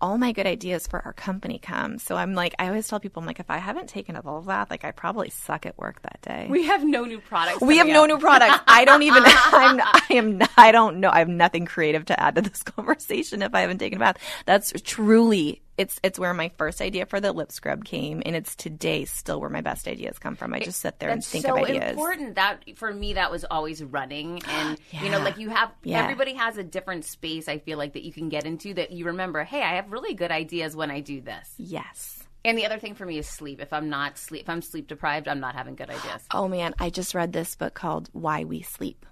all 0.00 0.16
my 0.16 0.32
good 0.32 0.46
ideas 0.46 0.86
for 0.86 1.04
our 1.04 1.12
company 1.12 1.58
come. 1.58 1.98
So 1.98 2.16
I'm 2.16 2.34
like, 2.34 2.54
I 2.58 2.68
always 2.68 2.88
tell 2.88 2.98
people, 2.98 3.20
I'm 3.20 3.26
like, 3.26 3.40
if 3.40 3.50
I 3.50 3.58
haven't 3.58 3.88
taken 3.88 4.16
a 4.16 4.22
bubble 4.22 4.40
bath, 4.40 4.70
like 4.70 4.84
I 4.84 4.92
probably 4.92 5.28
suck 5.28 5.66
at 5.66 5.76
work 5.76 6.00
that 6.02 6.22
day. 6.22 6.46
We 6.48 6.64
have 6.64 6.84
no 6.84 7.04
new 7.04 7.20
products. 7.20 7.60
We 7.60 7.76
have 7.76 7.88
no 7.88 8.06
new 8.06 8.18
products. 8.18 8.58
I 8.66 8.86
don't 8.86 9.02
even. 9.02 9.22
I'm. 9.26 9.80
I 9.82 10.02
am. 10.10 10.40
I 10.56 10.72
don't 10.72 11.00
know. 11.00 11.10
I 11.10 11.18
have 11.18 11.28
nothing 11.28 11.66
creative 11.66 12.06
to 12.06 12.18
add 12.18 12.36
to 12.36 12.40
this 12.40 12.62
conversation 12.76 13.42
if 13.42 13.54
I 13.54 13.60
haven't 13.60 13.78
taken 13.78 13.98
a 13.98 14.00
bath. 14.00 14.16
That's 14.46 14.72
truly. 14.82 15.60
It's 15.78 16.00
it's 16.02 16.18
where 16.18 16.34
my 16.34 16.50
first 16.58 16.80
idea 16.80 17.06
for 17.06 17.20
the 17.20 17.32
lip 17.32 17.52
scrub 17.52 17.84
came, 17.84 18.20
and 18.26 18.34
it's 18.34 18.56
today 18.56 19.04
still 19.04 19.40
where 19.40 19.48
my 19.48 19.60
best 19.60 19.86
ideas 19.86 20.18
come 20.18 20.34
from. 20.34 20.52
I 20.52 20.58
just 20.58 20.80
sit 20.80 20.98
there 20.98 21.08
and 21.10 21.24
think 21.24 21.46
so 21.46 21.52
of 21.56 21.62
ideas. 21.62 21.76
It's 21.76 21.84
so 21.86 21.90
important. 21.92 22.34
That 22.34 22.64
for 22.76 22.92
me, 22.92 23.12
that 23.14 23.30
was 23.30 23.44
always 23.50 23.82
running, 23.84 24.42
and 24.48 24.78
you 24.90 25.08
know, 25.08 25.20
like 25.20 25.38
you 25.38 25.50
have 25.50 25.70
Yeah. 25.84 26.02
everybody 26.02 26.34
has 26.34 26.58
a 26.58 26.64
different 26.64 27.04
space. 27.04 27.48
I 27.48 27.58
feel 27.58 27.78
like 27.78 27.92
that 27.92 28.02
you 28.04 28.12
can 28.12 28.28
get 28.28 28.44
into 28.44 28.74
that 28.74 28.90
you 28.90 29.06
remember. 29.06 29.44
Hey, 29.44 29.62
I 29.62 29.76
have 29.76 29.92
really 29.92 30.14
good 30.14 30.32
ideas 30.32 30.74
when 30.74 30.90
I 30.90 30.98
do 31.00 31.20
this. 31.20 31.54
Yes. 31.56 32.24
And 32.44 32.58
the 32.58 32.66
other 32.66 32.78
thing 32.78 32.94
for 32.96 33.06
me 33.06 33.18
is 33.18 33.28
sleep. 33.28 33.60
If 33.60 33.72
I'm 33.72 33.88
not 33.88 34.18
sleep, 34.18 34.42
if 34.42 34.48
I'm 34.48 34.62
sleep 34.62 34.88
deprived, 34.88 35.28
I'm 35.28 35.40
not 35.40 35.54
having 35.54 35.76
good 35.76 35.90
ideas. 35.90 36.22
Oh 36.32 36.48
man, 36.48 36.74
I 36.80 36.90
just 36.90 37.14
read 37.14 37.32
this 37.32 37.54
book 37.54 37.74
called 37.74 38.08
Why 38.12 38.42
We 38.44 38.62
Sleep. 38.62 39.06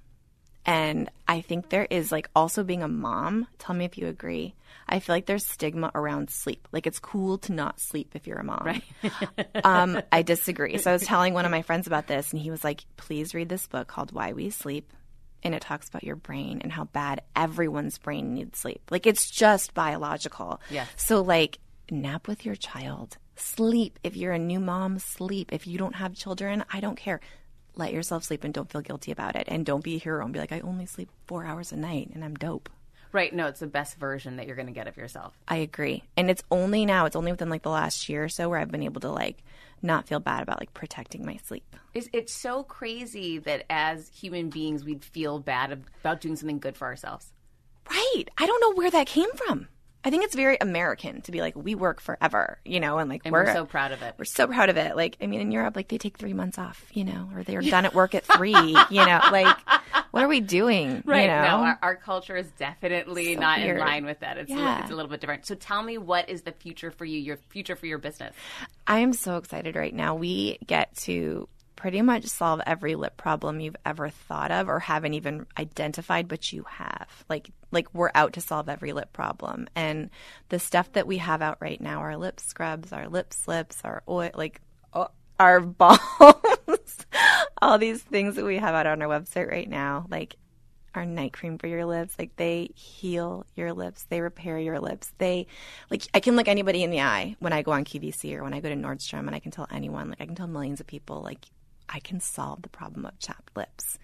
And 0.64 1.10
I 1.28 1.42
think 1.42 1.68
there 1.68 1.86
is 1.90 2.10
like 2.10 2.28
also 2.34 2.64
being 2.64 2.82
a 2.82 2.88
mom. 2.88 3.46
Tell 3.58 3.74
me 3.76 3.84
if 3.84 3.96
you 3.96 4.08
agree. 4.08 4.54
I 4.88 5.00
feel 5.00 5.14
like 5.14 5.26
there's 5.26 5.46
stigma 5.46 5.90
around 5.94 6.30
sleep. 6.30 6.68
Like 6.72 6.86
it's 6.86 6.98
cool 6.98 7.38
to 7.38 7.52
not 7.52 7.80
sleep 7.80 8.12
if 8.14 8.26
you're 8.26 8.38
a 8.38 8.44
mom. 8.44 8.62
Right. 8.64 8.84
um, 9.64 10.00
I 10.12 10.22
disagree. 10.22 10.78
So 10.78 10.90
I 10.90 10.92
was 10.92 11.02
telling 11.02 11.34
one 11.34 11.44
of 11.44 11.50
my 11.50 11.62
friends 11.62 11.86
about 11.86 12.06
this, 12.06 12.32
and 12.32 12.40
he 12.40 12.50
was 12.50 12.62
like, 12.62 12.84
please 12.96 13.34
read 13.34 13.48
this 13.48 13.66
book 13.66 13.88
called 13.88 14.12
Why 14.12 14.32
We 14.32 14.50
Sleep. 14.50 14.92
And 15.42 15.54
it 15.54 15.62
talks 15.62 15.88
about 15.88 16.02
your 16.02 16.16
brain 16.16 16.60
and 16.62 16.72
how 16.72 16.84
bad 16.84 17.22
everyone's 17.36 17.98
brain 17.98 18.34
needs 18.34 18.58
sleep. 18.58 18.82
Like 18.90 19.06
it's 19.06 19.30
just 19.30 19.74
biological. 19.74 20.60
Yes. 20.70 20.88
So 20.96 21.20
like 21.20 21.58
nap 21.90 22.26
with 22.26 22.44
your 22.44 22.56
child. 22.56 23.16
Sleep. 23.36 23.98
If 24.02 24.16
you're 24.16 24.32
a 24.32 24.38
new 24.38 24.58
mom, 24.58 24.98
sleep. 24.98 25.52
If 25.52 25.66
you 25.66 25.78
don't 25.78 25.94
have 25.94 26.14
children, 26.14 26.64
I 26.72 26.80
don't 26.80 26.96
care. 26.96 27.20
Let 27.76 27.92
yourself 27.92 28.24
sleep 28.24 28.42
and 28.42 28.54
don't 28.54 28.70
feel 28.70 28.80
guilty 28.80 29.12
about 29.12 29.36
it. 29.36 29.44
And 29.46 29.64
don't 29.64 29.84
be 29.84 29.96
a 29.96 29.98
hero 29.98 30.24
and 30.24 30.32
be 30.32 30.40
like, 30.40 30.52
I 30.52 30.60
only 30.60 30.86
sleep 30.86 31.10
four 31.26 31.44
hours 31.44 31.70
a 31.70 31.76
night 31.76 32.10
and 32.14 32.24
I'm 32.24 32.34
dope. 32.34 32.70
Right. 33.16 33.32
No, 33.32 33.46
it's 33.46 33.60
the 33.60 33.66
best 33.66 33.96
version 33.96 34.36
that 34.36 34.46
you're 34.46 34.56
going 34.56 34.66
to 34.66 34.74
get 34.74 34.88
of 34.88 34.98
yourself. 34.98 35.32
I 35.48 35.56
agree. 35.56 36.02
And 36.18 36.28
it's 36.28 36.42
only 36.50 36.84
now, 36.84 37.06
it's 37.06 37.16
only 37.16 37.30
within 37.30 37.48
like 37.48 37.62
the 37.62 37.70
last 37.70 38.10
year 38.10 38.24
or 38.24 38.28
so 38.28 38.50
where 38.50 38.58
I've 38.58 38.70
been 38.70 38.82
able 38.82 39.00
to 39.00 39.10
like 39.10 39.42
not 39.80 40.06
feel 40.06 40.20
bad 40.20 40.42
about 40.42 40.60
like 40.60 40.74
protecting 40.74 41.24
my 41.24 41.38
sleep. 41.38 41.64
It's, 41.94 42.10
it's 42.12 42.30
so 42.30 42.62
crazy 42.62 43.38
that 43.38 43.64
as 43.70 44.10
human 44.10 44.50
beings, 44.50 44.84
we'd 44.84 45.02
feel 45.02 45.38
bad 45.38 45.72
about 45.72 46.20
doing 46.20 46.36
something 46.36 46.58
good 46.58 46.76
for 46.76 46.84
ourselves. 46.84 47.32
Right. 47.90 48.24
I 48.36 48.44
don't 48.44 48.60
know 48.60 48.74
where 48.74 48.90
that 48.90 49.06
came 49.06 49.32
from. 49.32 49.68
I 50.06 50.10
think 50.10 50.22
it's 50.22 50.36
very 50.36 50.56
American 50.60 51.20
to 51.22 51.32
be 51.32 51.40
like, 51.40 51.56
we 51.56 51.74
work 51.74 52.00
forever, 52.00 52.58
you 52.64 52.78
know, 52.78 52.98
and 52.98 53.10
like 53.10 53.22
And 53.24 53.32
we're, 53.32 53.52
so 53.52 53.66
proud 53.66 53.90
of 53.90 54.02
it. 54.02 54.14
we're 54.16 54.24
so 54.24 54.46
proud 54.46 54.68
of 54.68 54.76
it. 54.76 54.94
Like, 54.94 55.16
I 55.20 55.26
mean, 55.26 55.40
in 55.40 55.50
Europe, 55.50 55.74
like 55.74 55.88
they 55.88 55.98
take 55.98 56.16
three 56.16 56.32
months 56.32 56.58
off, 56.58 56.86
you 56.92 57.02
know, 57.04 57.28
or 57.34 57.42
they're 57.42 57.60
done 57.60 57.84
at 57.84 57.92
work 57.92 58.14
at 58.14 58.24
three, 58.24 58.52
you 58.54 59.04
know, 59.04 59.20
like 59.32 59.56
what 60.12 60.22
are 60.22 60.28
we 60.28 60.38
doing? 60.40 61.02
Right. 61.04 61.22
You 61.22 61.26
know? 61.26 61.42
No, 61.42 61.56
our, 61.64 61.78
our 61.82 61.96
culture 61.96 62.36
is 62.36 62.46
definitely 62.52 63.34
So 63.34 63.40
not 63.40 63.58
weird. 63.58 63.78
in 63.78 63.84
line 63.84 64.04
with 64.06 64.20
that. 64.20 64.38
It's, 64.38 64.50
a, 64.52 64.54
Yeah. 64.54 64.80
it's 64.82 64.90
a 64.92 64.94
little 64.94 65.10
bit 65.10 65.20
different. 65.20 65.44
So 65.44 65.56
tell 65.56 65.82
me, 65.82 65.98
what 65.98 66.28
is 66.30 66.42
the 66.42 66.52
future 66.52 66.92
for 66.92 67.04
you, 67.04 67.18
your 67.18 67.38
future 67.48 67.74
for 67.74 67.86
your 67.86 67.98
business? 67.98 68.32
I 68.86 69.00
am 69.00 69.12
so 69.12 69.38
excited 69.38 69.74
right 69.74 69.92
now. 69.92 70.14
We 70.14 70.58
get 70.66 70.94
to 70.98 71.48
pretty 71.76 72.02
much 72.02 72.24
solve 72.24 72.60
every 72.66 72.94
lip 72.94 73.16
problem 73.16 73.60
you've 73.60 73.76
ever 73.84 74.08
thought 74.08 74.50
of 74.50 74.68
or 74.68 74.80
haven't 74.80 75.14
even 75.14 75.46
identified, 75.58 76.26
but 76.26 76.52
you 76.52 76.64
have. 76.68 77.08
Like, 77.28 77.50
like 77.70 77.92
we're 77.94 78.10
out 78.14 78.32
to 78.34 78.40
solve 78.40 78.68
every 78.68 78.92
lip 78.92 79.12
problem. 79.12 79.68
And 79.76 80.10
the 80.48 80.58
stuff 80.58 80.90
that 80.92 81.06
we 81.06 81.18
have 81.18 81.42
out 81.42 81.58
right 81.60 81.80
now, 81.80 82.00
our 82.00 82.16
lip 82.16 82.40
scrubs, 82.40 82.92
our 82.92 83.08
lip 83.08 83.32
slips, 83.32 83.82
our 83.84 84.02
oil, 84.08 84.30
like 84.34 84.60
uh, 84.92 85.08
our 85.38 85.60
balms, 85.60 87.06
all 87.60 87.78
these 87.78 88.02
things 88.02 88.36
that 88.36 88.44
we 88.44 88.56
have 88.56 88.74
out 88.74 88.86
on 88.86 89.02
our 89.02 89.08
website 89.08 89.50
right 89.50 89.68
now, 89.68 90.06
like 90.10 90.36
our 90.96 91.04
night 91.04 91.32
cream 91.32 91.58
for 91.58 91.66
your 91.66 91.84
lips. 91.84 92.14
Like 92.18 92.34
they 92.36 92.70
heal 92.74 93.44
your 93.54 93.72
lips, 93.72 94.06
they 94.08 94.20
repair 94.20 94.58
your 94.58 94.80
lips. 94.80 95.12
They 95.18 95.46
like 95.90 96.02
I 96.14 96.20
can 96.20 96.36
look 96.36 96.48
anybody 96.48 96.82
in 96.82 96.90
the 96.90 97.02
eye 97.02 97.36
when 97.38 97.52
I 97.52 97.62
go 97.62 97.72
on 97.72 97.84
QVC 97.84 98.34
or 98.34 98.42
when 98.42 98.54
I 98.54 98.60
go 98.60 98.70
to 98.70 98.74
Nordstrom, 98.74 99.26
and 99.26 99.34
I 99.34 99.38
can 99.38 99.52
tell 99.52 99.68
anyone, 99.70 100.08
like 100.08 100.20
I 100.20 100.26
can 100.26 100.34
tell 100.34 100.46
millions 100.46 100.80
of 100.80 100.86
people, 100.86 101.22
like 101.22 101.46
I 101.88 102.00
can 102.00 102.20
solve 102.20 102.62
the 102.62 102.68
problem 102.68 103.06
of 103.06 103.18
chapped 103.18 103.56
lips. 103.56 103.98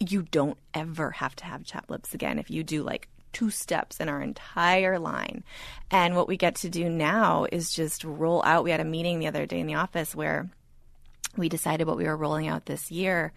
You 0.00 0.22
don't 0.22 0.58
ever 0.74 1.10
have 1.10 1.36
to 1.36 1.44
have 1.44 1.64
chapped 1.64 1.90
lips 1.90 2.14
again 2.14 2.38
if 2.38 2.50
you 2.50 2.64
do 2.64 2.82
like 2.82 3.08
two 3.32 3.50
steps 3.50 3.98
in 3.98 4.08
our 4.08 4.20
entire 4.20 4.98
line. 4.98 5.44
And 5.90 6.14
what 6.14 6.28
we 6.28 6.36
get 6.36 6.56
to 6.56 6.70
do 6.70 6.88
now 6.88 7.46
is 7.50 7.72
just 7.72 8.04
roll 8.04 8.42
out. 8.44 8.64
We 8.64 8.70
had 8.70 8.80
a 8.80 8.84
meeting 8.84 9.18
the 9.18 9.28
other 9.28 9.46
day 9.46 9.60
in 9.60 9.66
the 9.66 9.74
office 9.74 10.14
where 10.14 10.50
we 11.36 11.48
decided 11.48 11.86
what 11.86 11.96
we 11.96 12.04
were 12.04 12.16
rolling 12.16 12.48
out 12.48 12.66
this 12.66 12.90
year 12.90 13.32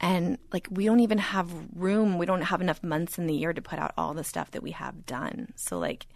and 0.00 0.38
like 0.52 0.66
we 0.70 0.84
don't 0.84 1.00
even 1.00 1.18
have 1.18 1.50
room 1.74 2.18
we 2.18 2.26
don't 2.26 2.42
have 2.42 2.60
enough 2.60 2.82
months 2.82 3.18
in 3.18 3.26
the 3.26 3.34
year 3.34 3.52
to 3.52 3.62
put 3.62 3.78
out 3.78 3.92
all 3.96 4.14
the 4.14 4.24
stuff 4.24 4.50
that 4.50 4.62
we 4.62 4.72
have 4.72 5.06
done 5.06 5.52
so 5.56 5.78
like 5.78 6.06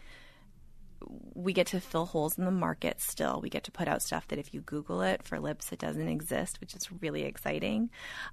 we 1.34 1.52
get 1.52 1.68
to 1.68 1.80
fill 1.80 2.07
holes 2.07 2.38
in 2.38 2.44
the 2.44 2.50
market 2.50 3.00
still. 3.00 3.40
We 3.42 3.50
get 3.50 3.64
to 3.64 3.70
put 3.70 3.88
out 3.88 4.02
stuff 4.02 4.28
that 4.28 4.38
if 4.38 4.52
you 4.54 4.61
google 4.61 5.02
it 5.02 5.22
for 5.22 5.38
lips 5.38 5.72
it 5.72 5.78
doesn't 5.78 6.09
exist 6.09 6.61
which 6.61 6.74
is 6.74 6.88
really 7.00 7.22
exciting. 7.22 7.90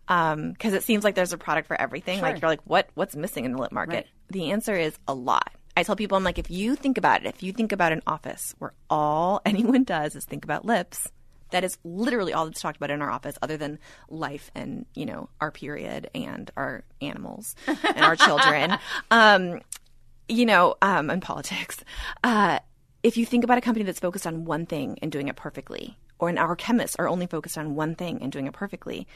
Because 0.08 0.74
it 0.74 0.84
seems 0.84 1.04
like 1.04 1.16
there's 1.16 1.34
a 1.34 1.38
product 1.38 1.68
for 1.68 1.80
everything. 1.80 2.22
Like 2.22 2.42
you're 2.42 2.50
like 2.50 2.62
what 2.66 2.90
what's 2.96 3.16
missing 3.16 3.46
in 3.46 3.54
the 3.54 3.58
lip 3.58 3.72
market? 3.72 4.08
The 4.30 4.52
answer 4.52 4.76
is 4.76 4.98
a 5.08 5.14
lot. 5.14 5.52
I 5.76 5.84
tell 5.84 5.96
people, 5.96 6.18
I'm 6.18 6.24
like, 6.24 6.38
if 6.38 6.52
you 6.52 6.76
think 6.76 6.98
about 6.98 7.26
it, 7.26 7.28
if 7.28 7.42
you 7.42 7.52
think 7.52 7.72
about 7.72 7.92
an 7.92 8.04
office 8.06 8.54
where 8.60 8.74
all 8.90 9.42
anyone 9.46 9.84
does 9.84 10.16
is 10.16 10.26
think 10.26 10.44
about 10.44 10.66
lips, 10.66 11.08
that 11.54 11.64
is 11.64 11.78
literally 11.84 12.34
all 12.34 12.46
that's 12.46 12.62
talked 12.62 12.78
about 12.78 12.90
in 12.90 13.02
our 13.02 13.12
office, 13.12 13.38
other 13.42 13.58
than 13.58 13.80
life 14.10 14.52
and 14.56 14.86
you 14.96 15.06
know 15.06 15.30
our 15.40 15.52
period 15.52 16.10
and 16.16 16.50
our 16.58 16.84
animals 17.02 17.56
and 17.68 18.04
our 18.04 18.16
children. 18.16 18.78
Um, 19.12 19.62
you 20.28 20.46
know, 20.46 20.76
um, 20.82 21.10
and 21.10 21.22
politics. 21.22 21.84
Uh, 22.24 22.60
if 23.04 23.18
you 23.18 23.26
think 23.26 23.44
about 23.44 23.58
a 23.58 23.62
company 23.62 23.84
that's 23.84 24.00
focused 24.00 24.26
on 24.26 24.46
one 24.46 24.66
thing 24.66 24.98
and 25.02 25.12
doing 25.12 25.28
it 25.28 25.36
perfectly, 25.36 25.98
or 26.20 26.30
in 26.30 26.38
our 26.38 26.56
chemists 26.56 26.96
are 26.98 27.08
only 27.08 27.28
focused 27.28 27.58
on 27.58 27.76
one 27.76 27.96
thing 27.96 28.22
and 28.22 28.32
doing 28.32 28.48
it 28.48 28.54
perfectly, 28.54 29.08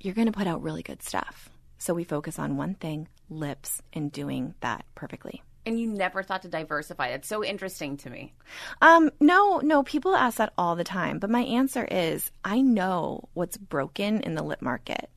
you're 0.00 0.14
going 0.14 0.26
to 0.26 0.32
put 0.32 0.46
out 0.46 0.62
really 0.62 0.82
good 0.82 1.02
stuff. 1.02 1.48
So 1.78 1.94
we 1.94 2.04
focus 2.04 2.38
on 2.38 2.56
one 2.56 2.74
thing, 2.74 3.08
lips, 3.28 3.82
and 3.92 4.10
doing 4.10 4.54
that 4.60 4.84
perfectly. 4.94 5.42
And 5.64 5.78
you 5.78 5.86
never 5.86 6.24
thought 6.24 6.42
to 6.42 6.48
diversify. 6.48 7.08
It's 7.08 7.28
so 7.28 7.44
interesting 7.44 7.96
to 7.98 8.10
me. 8.10 8.34
Um, 8.80 9.10
no, 9.20 9.60
no, 9.60 9.84
people 9.84 10.16
ask 10.16 10.38
that 10.38 10.52
all 10.58 10.74
the 10.74 10.82
time, 10.82 11.20
but 11.20 11.30
my 11.30 11.42
answer 11.42 11.84
is 11.84 12.32
I 12.44 12.60
know 12.60 13.28
what's 13.34 13.56
broken 13.56 14.20
in 14.22 14.34
the 14.34 14.42
lip 14.42 14.60
market. 14.60 15.08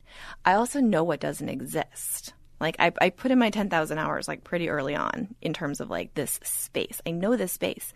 I 0.44 0.54
also 0.54 0.80
know 0.80 1.02
what 1.02 1.18
doesn't 1.18 1.48
exist. 1.48 2.32
Like 2.60 2.76
I, 2.78 2.92
I 3.00 3.10
put 3.10 3.30
in 3.30 3.38
my 3.38 3.50
10,000 3.50 3.98
hours 3.98 4.28
like 4.28 4.44
pretty 4.44 4.68
early 4.68 4.94
on 4.94 5.34
in 5.42 5.52
terms 5.52 5.80
of 5.80 5.90
like 5.90 6.14
this 6.14 6.40
space. 6.42 7.00
I 7.06 7.10
know 7.10 7.36
this 7.36 7.52
space. 7.52 7.92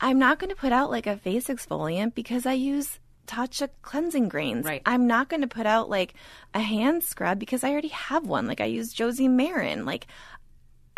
I'm 0.00 0.18
not 0.18 0.38
going 0.38 0.50
to 0.50 0.56
put 0.56 0.72
out 0.72 0.90
like 0.90 1.06
a 1.06 1.16
face 1.16 1.48
exfoliant 1.48 2.14
because 2.14 2.46
I 2.46 2.52
use 2.52 2.98
Tatcha 3.26 3.68
cleansing 3.82 4.28
grains. 4.28 4.64
Right. 4.64 4.82
I'm 4.86 5.06
not 5.06 5.28
going 5.28 5.42
to 5.42 5.48
put 5.48 5.66
out 5.66 5.90
like 5.90 6.14
a 6.54 6.60
hand 6.60 7.04
scrub 7.04 7.38
because 7.38 7.62
I 7.62 7.70
already 7.70 7.88
have 7.88 8.26
one. 8.26 8.46
Like 8.46 8.60
I 8.60 8.66
use 8.66 8.92
Josie 8.92 9.28
Maran. 9.28 9.84
Like 9.84 10.06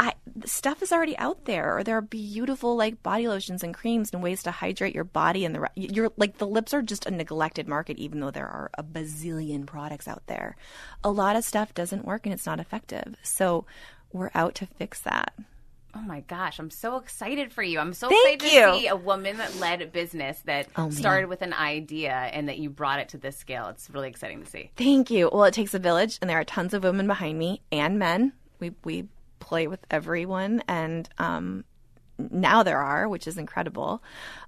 I 0.00 0.14
stuff 0.46 0.82
is 0.82 0.92
already 0.92 1.16
out 1.18 1.44
there, 1.44 1.76
or 1.76 1.84
there 1.84 1.98
are 1.98 2.00
beautiful 2.00 2.74
like 2.74 3.02
body 3.02 3.28
lotions 3.28 3.62
and 3.62 3.74
creams 3.74 4.10
and 4.14 4.22
ways 4.22 4.42
to 4.44 4.50
hydrate 4.50 4.94
your 4.94 5.04
body. 5.04 5.44
And 5.44 5.54
the 5.54 5.68
you're 5.74 6.10
like 6.16 6.38
the 6.38 6.46
lips 6.46 6.72
are 6.72 6.80
just 6.80 7.04
a 7.04 7.10
neglected 7.10 7.68
market, 7.68 7.98
even 7.98 8.20
though 8.20 8.30
there 8.30 8.48
are 8.48 8.70
a 8.78 8.82
bazillion 8.82 9.66
products 9.66 10.08
out 10.08 10.22
there. 10.26 10.56
A 11.04 11.10
lot 11.10 11.36
of 11.36 11.44
stuff 11.44 11.74
doesn't 11.74 12.06
work 12.06 12.24
and 12.24 12.32
it's 12.32 12.46
not 12.46 12.60
effective. 12.60 13.14
So 13.22 13.66
we're 14.10 14.30
out 14.34 14.54
to 14.56 14.66
fix 14.66 15.00
that. 15.02 15.34
Oh 15.94 16.00
my 16.00 16.20
gosh, 16.20 16.58
I'm 16.58 16.70
so 16.70 16.96
excited 16.96 17.52
for 17.52 17.62
you. 17.62 17.78
I'm 17.78 17.92
so 17.92 18.08
Thank 18.08 18.42
excited 18.44 18.54
you. 18.56 18.66
to 18.66 18.78
see 18.78 18.86
a 18.86 18.96
woman 18.96 19.36
that 19.36 19.56
led 19.56 19.82
a 19.82 19.86
business 19.86 20.40
that 20.46 20.68
Oh, 20.76 20.88
started 20.88 21.28
with 21.28 21.42
an 21.42 21.52
idea 21.52 22.12
and 22.12 22.48
that 22.48 22.58
you 22.58 22.70
brought 22.70 23.00
it 23.00 23.10
to 23.10 23.18
this 23.18 23.36
scale. 23.36 23.66
It's 23.66 23.90
really 23.90 24.08
exciting 24.08 24.40
to 24.42 24.48
see. 24.48 24.70
Thank 24.76 25.10
you. 25.10 25.28
Well, 25.30 25.44
it 25.44 25.52
takes 25.52 25.74
a 25.74 25.78
village, 25.80 26.16
and 26.22 26.30
there 26.30 26.38
are 26.38 26.44
tons 26.44 26.72
of 26.74 26.84
women 26.84 27.06
behind 27.06 27.38
me 27.38 27.60
and 27.70 27.98
men. 27.98 28.32
We 28.60 28.72
we 28.84 29.08
play 29.40 29.66
with 29.66 29.84
everyone, 29.90 30.62
and 30.68 31.08
um, 31.18 31.64
now 32.18 32.62
there 32.62 32.78
are, 32.78 33.08
which 33.08 33.26
is 33.26 33.38
incredible. 33.38 34.02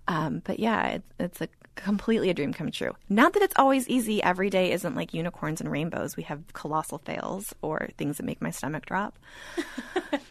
Um, 0.07 0.43
but 0.45 0.59
yeah, 0.61 0.87
it's, 0.89 1.15
it's 1.19 1.41
a 1.41 1.49
completely 1.75 2.31
a 2.31 2.35
dream 2.35 2.53
come 2.53 2.71
true. 2.71 2.95
Not 3.09 3.33
that 3.33 3.43
it's 3.43 3.55
always 3.57 3.89
easy. 3.89 4.23
Every 4.23 4.51
day 4.51 4.73
isn't 4.73 4.95
like 4.95 5.15
unicorns 5.15 5.61
and 5.61 5.71
rainbows. 5.71 6.17
We 6.17 6.23
have 6.25 6.53
colossal 6.53 6.99
fails 6.99 7.55
or 7.63 7.89
things 7.97 8.19
that 8.19 8.25
make 8.25 8.43
my 8.43 8.51
stomach 8.51 8.87
drop. 8.87 9.19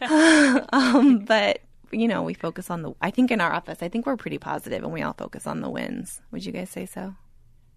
um, 0.72 1.20
but 1.20 1.60
you 1.90 2.08
know, 2.08 2.22
we 2.22 2.34
focus 2.34 2.70
on 2.70 2.82
the. 2.82 2.92
I 3.00 3.10
think 3.10 3.30
in 3.30 3.40
our 3.40 3.52
office, 3.52 3.78
I 3.82 3.88
think 3.88 4.06
we're 4.06 4.16
pretty 4.16 4.38
positive, 4.38 4.82
and 4.82 4.92
we 4.92 5.02
all 5.02 5.12
focus 5.12 5.46
on 5.46 5.60
the 5.60 5.70
wins. 5.70 6.20
Would 6.30 6.44
you 6.44 6.52
guys 6.52 6.70
say 6.70 6.86
so? 6.86 7.14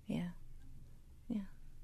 Yeah. 0.07 0.29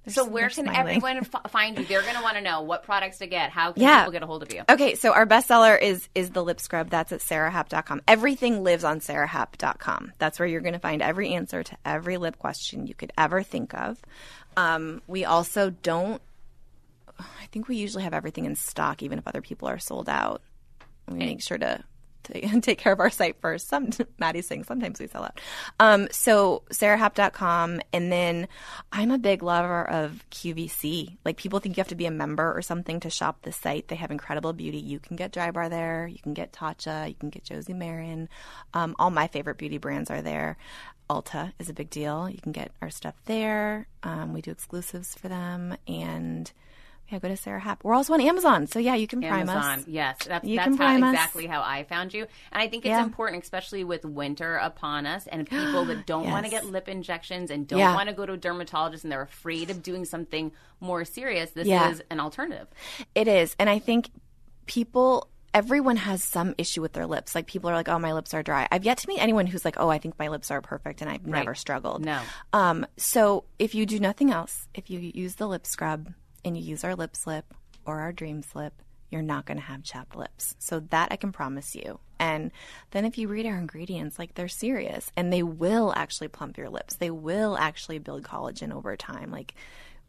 They're 0.06 0.14
So 0.16 0.26
where 0.28 0.50
can 0.50 0.66
smiling. 0.66 0.96
everyone 0.96 1.18
f- 1.18 1.52
find 1.52 1.78
you? 1.78 1.86
They're 1.86 2.02
going 2.02 2.16
to 2.16 2.24
want 2.24 2.36
to 2.36 2.42
know 2.42 2.62
what 2.62 2.84
products 2.84 3.20
to 3.20 3.28
get. 3.28 3.52
How 3.52 3.72
can 3.72 3.84
Yeah. 3.84 4.00
people 4.00 4.12
get 4.14 4.24
a 4.24 4.26
hold 4.26 4.42
of 4.42 4.52
you? 4.52 4.64
Okay, 4.68 4.96
so 4.96 5.14
our 5.14 5.28
bestseller 5.28 5.80
is 5.80 6.10
is 6.16 6.32
the 6.32 6.44
lip 6.44 6.60
scrub. 6.60 6.90
That's 6.90 7.12
at 7.12 7.20
sarahapp.com. 7.20 8.02
Everything 8.08 8.64
lives 8.64 8.84
on 8.84 9.00
sarahapp.com. 9.00 10.14
That's 10.18 10.40
where 10.40 10.48
you're 10.48 10.62
going 10.62 10.74
to 10.74 10.80
find 10.80 11.02
every 11.04 11.34
answer 11.34 11.62
to 11.64 11.78
every 11.86 12.18
lip 12.18 12.40
question 12.40 12.88
you 12.88 12.94
could 12.96 13.14
ever 13.18 13.44
think 13.44 13.74
of. 13.76 14.02
Um, 14.58 15.02
we 15.08 15.24
also 15.24 15.70
don't. 15.70 16.22
I 17.20 17.46
think 17.52 17.68
we 17.68 17.76
usually 17.76 18.04
have 18.04 18.14
everything 18.16 18.46
in 18.46 18.56
stock, 18.56 19.04
even 19.04 19.20
if 19.20 19.28
other 19.28 19.42
people 19.42 19.68
are 19.68 19.78
sold 19.78 20.10
out. 20.10 20.42
We 21.08 21.20
make 21.20 21.42
sure 21.44 21.58
to. 21.60 21.84
To 22.24 22.60
take 22.62 22.78
care 22.78 22.94
of 22.94 23.00
our 23.00 23.10
site 23.10 23.38
first. 23.42 23.68
Some 23.68 23.90
Maddie's 24.20 24.48
saying 24.48 24.66
sometimes 24.66 25.00
we 25.00 25.08
sell 25.08 25.24
out. 25.24 25.40
Um, 25.80 26.08
so 26.12 26.64
sarahapp.com 26.72 27.82
and 27.94 28.12
then 28.12 28.48
I'm 28.92 29.12
a 29.12 29.18
big 29.18 29.44
lover 29.44 29.88
of 29.90 30.24
QVC. 30.32 31.18
Like 31.26 31.38
people 31.38 31.60
think 31.60 31.78
you 31.78 31.82
have 31.82 31.88
to 31.90 31.96
be 31.96 32.06
a 32.06 32.12
member 32.12 32.56
or 32.56 32.62
something 32.62 33.00
to 33.02 33.10
shop 33.10 33.42
the 33.44 33.52
site. 33.52 33.88
They 33.88 33.96
have 33.96 34.12
incredible 34.12 34.54
beauty. 34.54 34.80
You 34.80 35.00
can 35.00 35.16
get 35.16 35.32
Dry 35.32 35.52
Bar 35.52 35.70
there. 35.70 36.08
You 36.08 36.20
can 36.20 36.34
get 36.34 36.54
Tatcha. 36.54 37.08
You 37.10 37.16
can 37.16 37.30
get 37.30 37.44
Josie 37.44 37.74
Maran. 37.74 38.30
Um, 38.74 38.96
all 39.00 39.12
my 39.12 39.28
favorite 39.28 39.58
beauty 39.58 39.78
brands 39.78 40.10
are 40.10 40.22
there. 40.22 40.58
Ulta 41.10 41.52
is 41.60 41.70
a 41.70 41.74
big 41.74 41.90
deal. 41.90 42.30
You 42.30 42.40
can 42.40 42.54
get 42.54 42.72
our 42.82 42.90
stuff 42.90 43.16
there. 43.26 43.88
Um, 44.04 44.32
we 44.32 44.42
do 44.42 44.52
exclusives 44.52 45.14
for 45.14 45.28
them 45.28 45.76
and 45.88 46.52
yeah, 47.12 47.20
go 47.20 47.28
to 47.28 47.36
Sarah 47.38 47.60
Happ. 47.60 47.84
We're 47.84 47.94
also 47.94 48.14
on 48.14 48.22
Amazon, 48.22 48.68
so 48.68 48.80
yeah, 48.80 48.96
you 48.96 49.06
can 49.08 49.20
prime 49.22 49.50
Amazon. 49.50 49.80
us. 49.80 49.88
Yes, 49.88 50.18
that's, 50.26 50.48
You 50.48 50.56
that's 50.56 50.78
can 50.78 50.78
how, 50.78 51.10
exactly 51.10 51.46
how 51.46 51.62
I 51.62 51.84
found 51.84 52.14
you. 52.14 52.22
And 52.52 52.62
I 52.62 52.68
think 52.68 52.86
it's 52.86 52.92
Yeah. 52.92 53.04
important, 53.04 53.44
especially 53.44 53.84
with 53.84 54.06
winter 54.06 54.56
upon 54.56 55.06
us 55.06 55.28
and 55.28 55.48
people 55.48 55.86
that 55.86 56.06
don't 56.06 56.30
want 56.30 56.46
to 56.46 56.52
get 56.52 56.66
lip 56.66 56.88
injections 56.88 57.52
and 57.52 57.68
don't 57.68 57.80
Yeah. 57.80 57.94
want 57.96 58.10
to 58.10 58.16
go 58.16 58.26
to 58.26 58.34
a 58.34 58.38
dermatologist 58.38 59.04
and 59.04 59.12
they're 59.12 59.22
afraid 59.22 59.70
of 59.70 59.84
doing 59.84 60.06
something 60.06 60.52
more 60.80 61.04
serious. 61.06 61.52
This 61.52 61.68
Yeah. 61.68 61.92
is 61.92 62.02
an 62.10 62.20
alternative. 62.20 62.68
It 63.14 63.28
is. 63.28 63.56
And 63.60 63.70
I 63.70 63.80
think 63.80 64.10
people 64.66 65.28
everyone 65.54 65.98
has 65.98 66.24
some 66.24 66.56
issue 66.58 66.82
with 66.82 66.94
their 66.94 67.06
lips. 67.06 67.36
Like 67.36 67.46
people 67.46 67.70
are 67.70 67.74
like, 67.74 67.90
"Oh, 67.90 68.00
my 68.00 68.14
lips 68.14 68.34
are 68.34 68.42
dry." 68.42 68.70
I've 68.72 68.86
yet 68.86 69.00
to 69.00 69.08
meet 69.10 69.20
anyone 69.20 69.46
who's 69.48 69.66
like, 69.66 69.76
"Oh, 69.78 69.90
I 69.90 69.98
think 69.98 70.18
my 70.18 70.30
lips 70.30 70.50
are 70.50 70.62
perfect," 70.62 71.02
and 71.02 71.10
I've 71.12 71.28
never 71.28 71.56
struggled. 71.56 72.06
No. 72.06 72.22
Um, 72.54 72.86
so 72.96 73.44
if 73.60 73.76
you 73.76 73.86
do 73.86 74.00
nothing 74.00 74.32
else, 74.32 74.70
if 74.74 74.90
you 74.90 75.00
use 75.00 75.36
the 75.36 75.48
lip 75.48 75.68
scrub 75.68 76.14
and 76.44 76.58
you 76.58 76.64
use 76.64 76.84
our 76.84 76.96
lip 76.96 77.16
slip 77.16 77.54
or 77.86 78.00
our 78.02 78.12
dream 78.12 78.42
slip, 78.42 78.74
you're 79.10 79.22
not 79.22 79.46
going 79.46 79.58
to 79.58 79.64
have 79.64 79.84
chapped 79.84 80.16
lips. 80.16 80.56
So 80.60 80.80
that 80.92 81.12
I 81.12 81.16
can 81.18 81.32
promise 81.32 81.76
you. 81.76 82.00
And 82.20 82.52
then 82.92 83.04
if 83.06 83.18
you 83.18 83.28
read 83.28 83.46
our 83.46 83.58
ingredients, 83.58 84.18
like 84.20 84.36
they're 84.36 84.48
serious 84.48 85.12
and 85.18 85.34
they 85.34 85.44
will 85.44 85.92
actually 85.96 86.28
plump 86.30 86.58
your 86.58 86.70
lips. 86.70 86.96
They 86.96 87.10
will 87.12 87.58
actually 87.58 88.00
build 88.00 88.24
collagen 88.24 88.72
over 88.74 88.96
time. 88.96 89.32
Like 89.32 89.56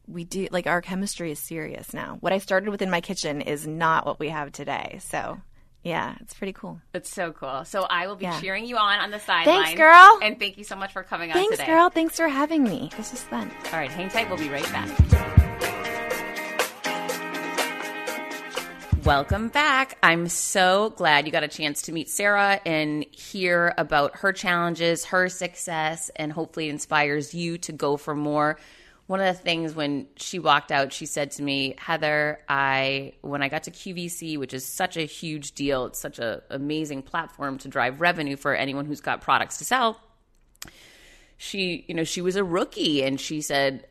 we 0.07 0.24
do 0.24 0.47
like 0.51 0.66
our 0.66 0.83
chemistry 0.83 1.30
is 1.33 1.39
serious 1.39 1.95
now. 1.95 2.18
What 2.20 2.33
I 2.33 2.39
started 2.39 2.68
with 2.70 2.83
in 2.83 2.91
my 2.91 3.01
kitchen 3.01 3.41
is 3.41 3.66
not 3.66 4.05
what 4.07 4.20
we 4.20 4.28
have 4.28 4.53
today. 4.53 4.99
So 5.03 5.41
yeah, 5.83 6.14
it's 6.20 6.35
pretty 6.35 6.53
cool. 6.53 6.80
It's 6.95 7.11
so 7.11 7.33
cool. 7.33 7.64
So 7.64 7.83
I 7.83 8.07
will 8.07 8.14
be 8.16 8.24
Yeah. 8.24 8.41
cheering 8.41 8.66
you 8.66 8.76
on 8.76 9.01
on 9.01 9.11
the 9.11 9.18
sideline. 9.18 9.64
Thanks, 9.64 9.78
girl. 9.80 10.18
And 10.22 10.39
thank 10.39 10.59
you 10.59 10.64
so 10.64 10.76
much 10.76 10.93
for 10.93 11.03
coming 11.03 11.30
on 11.30 11.35
Thanks, 11.35 11.57
today. 11.57 11.66
girl. 11.66 11.89
Thanks 11.91 12.16
for 12.16 12.28
having 12.28 12.62
me. 12.62 12.91
This 12.97 13.12
is 13.12 13.22
fun. 13.22 13.51
All 13.72 13.78
right, 13.80 13.91
hang 13.91 14.09
tight. 14.11 14.28
We'll 14.28 14.39
be 14.39 14.49
right 14.49 14.62
back. 14.72 15.91
Welcome 19.05 19.49
back. 19.49 19.99
I'm 20.01 20.29
so 20.29 20.91
glad 20.91 21.27
you 21.27 21.33
got 21.33 21.43
a 21.43 21.49
chance 21.49 21.83
to 21.83 21.93
meet 21.93 22.09
Sarah 22.09 22.61
and 22.65 23.05
hear 23.11 23.75
about 23.77 24.19
her 24.19 24.33
challenges, 24.33 25.07
her 25.07 25.29
success, 25.29 26.09
and 26.15 26.31
hopefully 26.31 26.69
inspires 26.69 27.35
you 27.35 27.59
to 27.59 27.73
go 27.73 27.97
for 27.97 28.15
more. 28.15 28.61
One 29.09 29.19
of 29.19 29.27
the 29.27 29.43
things 29.43 29.75
when 29.75 30.07
she 30.15 30.39
walked 30.39 30.71
out, 30.71 30.93
she 30.93 31.07
said 31.07 31.33
to 31.33 31.43
me, 31.43 31.75
Heather, 31.79 32.39
I 32.49 33.15
when 33.23 33.43
I 33.43 33.49
got 33.49 33.65
to 33.65 33.73
QVC, 33.73 34.39
which 34.39 34.55
is 34.55 34.65
such 34.65 34.97
a 34.97 35.03
huge 35.03 35.53
deal, 35.53 35.87
it's 35.87 35.99
such 35.99 36.21
an 36.21 36.41
amazing 36.49 37.03
platform 37.03 37.59
to 37.59 37.69
drive 37.69 38.01
revenue 38.01 38.37
for 38.37 38.55
anyone 38.55 38.87
who's 38.87 39.01
got 39.01 39.21
products 39.21 39.59
to 39.59 39.65
sell 39.65 40.01
she 41.43 41.85
you 41.89 41.95
know 41.95 42.05
she 42.05 42.21
was 42.21 42.37
a 42.37 42.45
rookie 42.45 43.03
and 43.03 43.21
she 43.21 43.41
said 43.41 43.85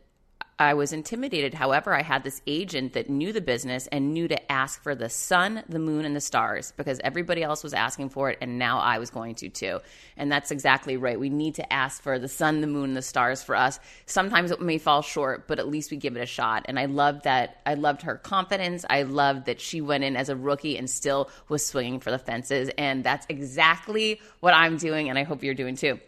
i 0.62 0.74
was 0.74 0.94
intimidated. 0.94 1.54
However 1.54 1.94
i 1.94 2.02
had 2.02 2.24
this 2.24 2.42
agent 2.48 2.94
that 2.94 3.10
knew 3.10 3.34
the 3.34 3.42
business 3.42 3.88
and 3.88 4.14
knew 4.14 4.28
to 4.28 4.52
ask 4.52 4.82
for 4.82 4.96
the 4.96 5.10
sun 5.10 5.64
the 5.68 5.80
moon 5.80 6.06
and 6.06 6.16
the 6.16 6.22
stars 6.22 6.74
because 6.78 7.00
everybody 7.04 7.44
else 7.44 7.64
was 7.64 7.74
asking 7.74 8.10
for 8.10 8.30
it 8.30 8.38
and 8.42 8.60
now 8.60 8.80
i 8.80 9.00
was 9.00 9.10
going 9.10 9.36
to 9.36 9.50
too. 9.50 9.80
And 10.18 10.32
that's 10.32 10.52
exactly 10.52 10.98
right. 10.98 11.20
We 11.20 11.30
need 11.30 11.56
to 11.56 11.74
ask 11.74 12.02
for 12.02 12.20
the 12.20 12.28
sun 12.28 12.62
the 12.62 12.68
moon 12.68 12.90
and 12.90 12.98
the 12.98 13.02
stars 13.02 13.42
for 13.44 13.56
us. 13.56 13.80
Sometimes 14.06 14.52
it 14.52 14.62
may 14.62 14.78
fall 14.78 15.02
short 15.02 15.48
but 15.48 15.60
at 15.60 15.68
least 15.68 15.92
we 15.92 15.98
give 15.98 16.16
it 16.16 16.22
a 16.22 16.26
shot. 16.26 16.66
And 16.68 16.80
i 16.80 16.86
loved 16.86 17.24
that. 17.24 17.62
I 17.66 17.74
loved 17.74 18.04
her 18.04 18.16
confidence. 18.16 18.86
I 18.90 19.04
loved 19.04 19.46
that 19.46 19.60
she 19.60 19.82
went 19.82 20.04
in 20.04 20.16
as 20.16 20.30
a 20.30 20.36
rookie 20.36 20.78
and 20.78 20.90
still 20.90 21.30
was 21.50 21.66
swinging 21.66 22.00
for 22.00 22.12
the 22.12 22.20
fences. 22.20 22.70
And 22.78 23.04
that's 23.04 23.26
exactly 23.30 24.22
what 24.40 24.54
i'm 24.54 24.78
doing 24.78 25.10
and 25.10 25.18
i 25.18 25.24
hope 25.24 25.44
you're 25.44 25.54
doing 25.54 25.76
too. 25.76 26.00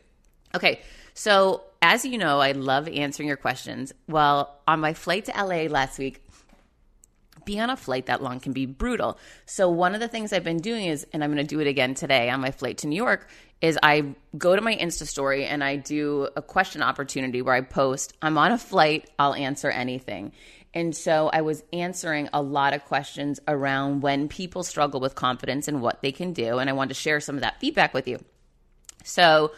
Okay, 0.56 0.82
so 1.14 1.64
as 1.82 2.06
you 2.06 2.18
know, 2.18 2.40
I 2.40 2.54
love 2.54 2.88
answering 2.88 3.28
your 3.28 3.38
questions. 3.38 3.94
Well, 4.08 4.58
on 4.68 4.80
my 4.80 4.94
flight 4.94 5.26
to 5.26 5.32
LA 5.32 5.64
last 5.64 6.00
week, 6.00 6.24
being 7.46 7.60
on 7.60 7.70
a 7.70 7.76
flight 7.76 8.06
that 8.06 8.24
long 8.24 8.40
can 8.40 8.54
be 8.54 8.66
brutal. 8.66 9.18
So 9.46 9.70
one 9.70 9.94
of 9.94 10.00
the 10.00 10.08
things 10.08 10.32
I've 10.32 10.46
been 10.46 10.62
doing 10.62 10.86
is, 10.86 11.06
and 11.12 11.24
I'm 11.24 11.34
going 11.34 11.46
to 11.46 11.56
do 11.56 11.60
it 11.60 11.68
again 11.68 11.94
today 11.94 12.30
on 12.30 12.40
my 12.40 12.52
flight 12.52 12.80
to 12.80 12.88
New 12.88 12.96
York, 12.96 13.28
is 13.62 13.78
I 13.84 14.16
go 14.38 14.56
to 14.56 14.62
my 14.62 14.76
Insta 14.76 15.06
story 15.06 15.46
and 15.46 15.64
I 15.64 15.76
do 15.76 16.30
a 16.36 16.42
question 16.42 16.82
opportunity 16.82 17.42
where 17.42 17.56
I 17.56 17.62
post, 17.62 18.14
I'm 18.22 18.38
on 18.38 18.52
a 18.52 18.58
flight, 18.58 19.10
I'll 19.20 19.34
answer 19.34 19.70
anything. 19.70 20.32
And 20.74 20.96
so 20.96 21.30
I 21.32 21.42
was 21.42 21.64
answering 21.72 22.30
a 22.34 22.42
lot 22.42 22.74
of 22.74 22.86
questions 22.86 23.40
around 23.48 24.02
when 24.02 24.28
people 24.28 24.64
struggle 24.64 25.00
with 25.00 25.16
confidence 25.16 25.68
and 25.68 25.82
what 25.82 26.02
they 26.02 26.12
can 26.12 26.34
do. 26.34 26.58
And 26.58 26.70
I 26.70 26.74
wanted 26.74 26.96
to 26.96 27.00
share 27.00 27.20
some 27.20 27.36
of 27.36 27.42
that 27.42 27.60
feedback 27.60 27.94
with 27.94 28.08
you. 28.08 28.20
So 29.04 29.52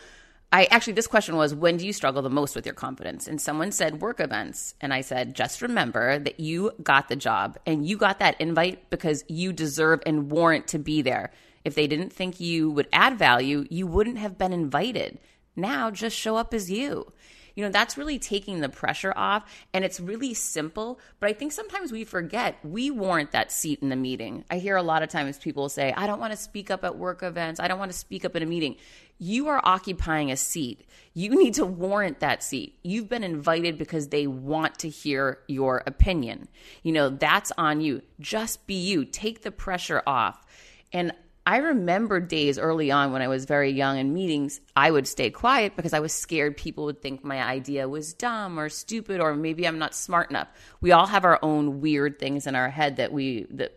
I 0.55 0.69
actually, 0.71 0.93
this 0.93 1.05
question 1.05 1.35
was, 1.35 1.53
when 1.53 1.75
do 1.75 1.85
you 1.85 1.91
struggle 1.91 2.21
the 2.21 2.29
most 2.29 2.55
with 2.55 2.65
your 2.65 2.75
confidence? 2.75 3.27
And 3.27 3.41
someone 3.41 3.73
said 3.73 3.99
work 3.99 4.21
events. 4.21 4.73
And 4.79 4.93
I 4.93 5.01
said, 5.01 5.35
just 5.35 5.61
remember 5.61 6.17
that 6.17 6.39
you 6.39 6.71
got 6.81 7.09
the 7.09 7.17
job 7.17 7.59
and 7.65 7.85
you 7.85 7.97
got 7.97 8.19
that 8.19 8.39
invite 8.39 8.89
because 8.89 9.25
you 9.27 9.51
deserve 9.51 10.01
and 10.05 10.31
warrant 10.31 10.67
to 10.67 10.79
be 10.79 11.01
there. 11.01 11.33
If 11.65 11.75
they 11.75 11.87
didn't 11.87 12.13
think 12.13 12.39
you 12.39 12.71
would 12.71 12.87
add 12.93 13.19
value, 13.19 13.65
you 13.69 13.85
wouldn't 13.85 14.17
have 14.17 14.37
been 14.37 14.53
invited. 14.53 15.19
Now 15.57 15.91
just 15.91 16.15
show 16.15 16.37
up 16.37 16.53
as 16.53 16.71
you. 16.71 17.11
You 17.55 17.63
know, 17.63 17.71
that's 17.71 17.97
really 17.97 18.19
taking 18.19 18.59
the 18.59 18.69
pressure 18.69 19.13
off 19.15 19.43
and 19.73 19.85
it's 19.85 19.99
really 19.99 20.33
simple. 20.33 20.99
But 21.19 21.29
I 21.29 21.33
think 21.33 21.53
sometimes 21.53 21.91
we 21.91 22.03
forget 22.03 22.57
we 22.63 22.91
warrant 22.91 23.31
that 23.31 23.51
seat 23.51 23.79
in 23.81 23.89
the 23.89 23.95
meeting. 23.95 24.43
I 24.51 24.57
hear 24.57 24.75
a 24.75 24.83
lot 24.83 25.03
of 25.03 25.09
times 25.09 25.37
people 25.37 25.69
say, 25.69 25.93
I 25.95 26.05
don't 26.05 26.19
want 26.19 26.31
to 26.31 26.37
speak 26.37 26.69
up 26.69 26.83
at 26.83 26.97
work 26.97 27.23
events. 27.23 27.59
I 27.59 27.67
don't 27.67 27.79
want 27.79 27.91
to 27.91 27.97
speak 27.97 28.25
up 28.25 28.35
in 28.35 28.43
a 28.43 28.45
meeting. 28.45 28.75
You 29.17 29.47
are 29.47 29.61
occupying 29.63 30.31
a 30.31 30.37
seat. 30.37 30.85
You 31.13 31.29
need 31.29 31.53
to 31.55 31.65
warrant 31.65 32.19
that 32.19 32.43
seat. 32.43 32.77
You've 32.83 33.07
been 33.07 33.23
invited 33.23 33.77
because 33.77 34.09
they 34.09 34.27
want 34.27 34.79
to 34.79 34.89
hear 34.89 35.39
your 35.47 35.83
opinion. 35.87 36.49
You 36.83 36.91
know, 36.91 37.09
that's 37.09 37.51
on 37.57 37.79
you. 37.81 38.01
Just 38.19 38.67
be 38.67 38.75
you. 38.75 39.05
Take 39.05 39.41
the 39.41 39.51
pressure 39.51 40.03
off. 40.05 40.45
And 40.91 41.13
I 41.47 41.57
remember 41.57 42.19
days 42.19 42.57
early 42.57 42.89
on 42.91 43.11
when 43.11 43.21
I 43.21 43.27
was 43.27 43.45
very 43.45 43.69
young 43.69 43.99
in 43.99 44.13
meetings, 44.13 44.59
I 44.75 44.89
would 44.89 45.07
stay 45.07 45.29
quiet 45.29 45.75
because 45.75 45.93
I 45.93 45.99
was 45.99 46.11
scared 46.11 46.57
people 46.57 46.85
would 46.85 47.01
think 47.01 47.23
my 47.23 47.41
idea 47.41 47.87
was 47.87 48.13
dumb 48.13 48.59
or 48.59 48.67
stupid 48.67 49.21
or 49.21 49.35
maybe 49.35 49.67
I'm 49.67 49.77
not 49.77 49.93
smart 49.93 50.31
enough. 50.31 50.47
We 50.81 50.91
all 50.91 51.05
have 51.05 51.23
our 51.23 51.39
own 51.43 51.81
weird 51.81 52.17
things 52.17 52.47
in 52.47 52.55
our 52.55 52.69
head 52.69 52.97
that 52.97 53.13
we 53.13 53.45
that 53.51 53.73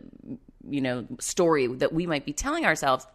you 0.67 0.81
know, 0.81 1.07
story 1.19 1.67
that 1.67 1.93
we 1.93 2.05
might 2.05 2.25
be 2.25 2.33
telling 2.33 2.65
ourselves. 2.65 3.05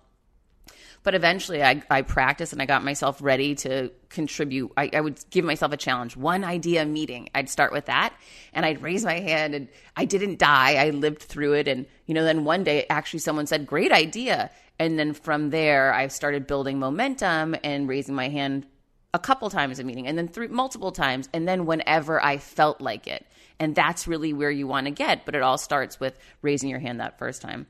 But 1.04 1.14
eventually 1.14 1.62
I, 1.62 1.82
I 1.90 2.02
practiced 2.02 2.52
and 2.54 2.60
I 2.62 2.66
got 2.66 2.82
myself 2.82 3.22
ready 3.22 3.54
to 3.56 3.92
contribute. 4.08 4.72
I, 4.76 4.90
I 4.92 5.00
would 5.02 5.22
give 5.30 5.44
myself 5.44 5.70
a 5.72 5.76
challenge, 5.76 6.16
one 6.16 6.42
idea 6.44 6.84
meeting. 6.86 7.28
I'd 7.34 7.50
start 7.50 7.72
with 7.72 7.86
that 7.86 8.14
and 8.54 8.64
I'd 8.64 8.82
raise 8.82 9.04
my 9.04 9.20
hand 9.20 9.54
and 9.54 9.68
I 9.96 10.06
didn't 10.06 10.38
die. 10.38 10.76
I 10.76 10.90
lived 10.90 11.22
through 11.22 11.52
it. 11.52 11.68
And, 11.68 11.84
you 12.06 12.14
know, 12.14 12.24
then 12.24 12.44
one 12.44 12.64
day 12.64 12.86
actually 12.88 13.20
someone 13.20 13.46
said, 13.46 13.66
great 13.66 13.92
idea. 13.92 14.50
And 14.78 14.98
then 14.98 15.12
from 15.12 15.50
there, 15.50 15.92
I 15.92 16.08
started 16.08 16.46
building 16.46 16.78
momentum 16.78 17.54
and 17.62 17.86
raising 17.86 18.14
my 18.14 18.30
hand 18.30 18.66
a 19.12 19.18
couple 19.18 19.48
times 19.50 19.78
a 19.78 19.84
meeting 19.84 20.08
and 20.08 20.16
then 20.18 20.26
three 20.26 20.48
multiple 20.48 20.90
times 20.90 21.28
and 21.32 21.46
then 21.46 21.66
whenever 21.66 22.22
I 22.22 22.38
felt 22.38 22.80
like 22.80 23.06
it. 23.06 23.26
And 23.60 23.74
that's 23.74 24.08
really 24.08 24.32
where 24.32 24.50
you 24.50 24.66
want 24.66 24.86
to 24.86 24.90
get, 24.90 25.26
but 25.26 25.34
it 25.36 25.42
all 25.42 25.58
starts 25.58 26.00
with 26.00 26.18
raising 26.42 26.70
your 26.70 26.80
hand 26.80 26.98
that 27.00 27.18
first 27.18 27.42
time. 27.42 27.66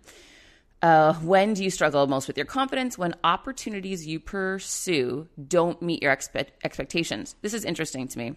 Uh, 0.85 1.15
when 1.21 1.55
do 1.55 1.65
you 1.65 1.71
struggle 1.71 2.07
most 2.07 2.27
with 2.27 2.37
your 2.37 2.45
confidence? 2.45 2.99
When 2.99 3.15
opportunities 3.25 4.07
you 4.07 4.21
pursue 4.21 5.27
don't 5.49 5.81
meet 5.81 6.03
your 6.03 6.15
expe- 6.15 6.49
expectations. 6.63 7.37
This 7.41 7.55
is 7.55 7.65
interesting 7.65 8.07
to 8.07 8.19
me. 8.19 8.35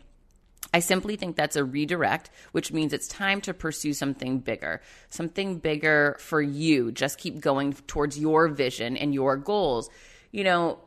I 0.73 0.79
simply 0.79 1.17
think 1.17 1.35
that's 1.35 1.57
a 1.57 1.65
redirect, 1.65 2.29
which 2.53 2.71
means 2.71 2.93
it's 2.93 3.09
time 3.09 3.41
to 3.41 3.53
pursue 3.53 3.91
something 3.91 4.39
bigger, 4.39 4.81
something 5.09 5.59
bigger 5.59 6.15
for 6.21 6.41
you. 6.41 6.93
Just 6.93 7.17
keep 7.17 7.41
going 7.41 7.73
towards 7.85 8.17
your 8.17 8.47
vision 8.47 8.95
and 8.95 9.13
your 9.13 9.35
goals. 9.35 9.89
You 10.31 10.45
know, 10.45 10.79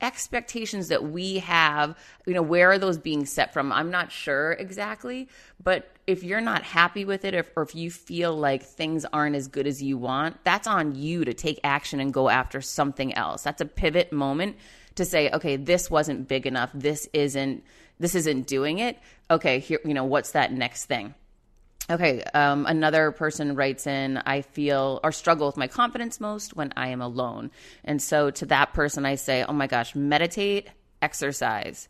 expectations 0.00 0.86
that 0.86 1.02
we 1.02 1.38
have, 1.40 1.98
you 2.28 2.34
know, 2.34 2.42
where 2.42 2.70
are 2.70 2.78
those 2.78 2.96
being 2.96 3.26
set 3.26 3.52
from? 3.52 3.72
I'm 3.72 3.90
not 3.90 4.12
sure 4.12 4.52
exactly, 4.52 5.28
but 5.60 5.90
if 6.08 6.24
you're 6.24 6.40
not 6.40 6.62
happy 6.62 7.04
with 7.04 7.26
it, 7.26 7.34
if, 7.34 7.50
or 7.54 7.62
if 7.62 7.74
you 7.74 7.90
feel 7.90 8.34
like 8.34 8.62
things 8.62 9.04
aren't 9.12 9.36
as 9.36 9.46
good 9.46 9.66
as 9.66 9.82
you 9.82 9.98
want, 9.98 10.42
that's 10.42 10.66
on 10.66 10.94
you 10.94 11.26
to 11.26 11.34
take 11.34 11.60
action 11.62 12.00
and 12.00 12.14
go 12.14 12.30
after 12.30 12.62
something 12.62 13.12
else. 13.12 13.42
That's 13.42 13.60
a 13.60 13.66
pivot 13.66 14.10
moment 14.10 14.56
to 14.94 15.04
say, 15.04 15.30
okay, 15.30 15.56
this 15.56 15.90
wasn't 15.90 16.26
big 16.26 16.46
enough. 16.46 16.70
This 16.72 17.10
isn't, 17.12 17.62
this 18.00 18.14
isn't 18.14 18.46
doing 18.46 18.78
it. 18.78 18.98
Okay, 19.30 19.58
here, 19.58 19.80
you 19.84 19.92
know, 19.92 20.04
what's 20.04 20.30
that 20.30 20.50
next 20.50 20.86
thing? 20.86 21.14
Okay, 21.90 22.22
um, 22.32 22.64
another 22.64 23.12
person 23.12 23.54
writes 23.54 23.86
in, 23.86 24.16
I 24.16 24.40
feel 24.40 25.00
or 25.04 25.12
struggle 25.12 25.46
with 25.46 25.58
my 25.58 25.68
confidence 25.68 26.20
most 26.20 26.56
when 26.56 26.72
I 26.74 26.88
am 26.88 27.02
alone. 27.02 27.50
And 27.84 28.00
so 28.00 28.30
to 28.30 28.46
that 28.46 28.72
person, 28.72 29.04
I 29.04 29.16
say, 29.16 29.44
oh 29.46 29.52
my 29.52 29.66
gosh, 29.66 29.94
meditate, 29.94 30.70
exercise. 31.02 31.86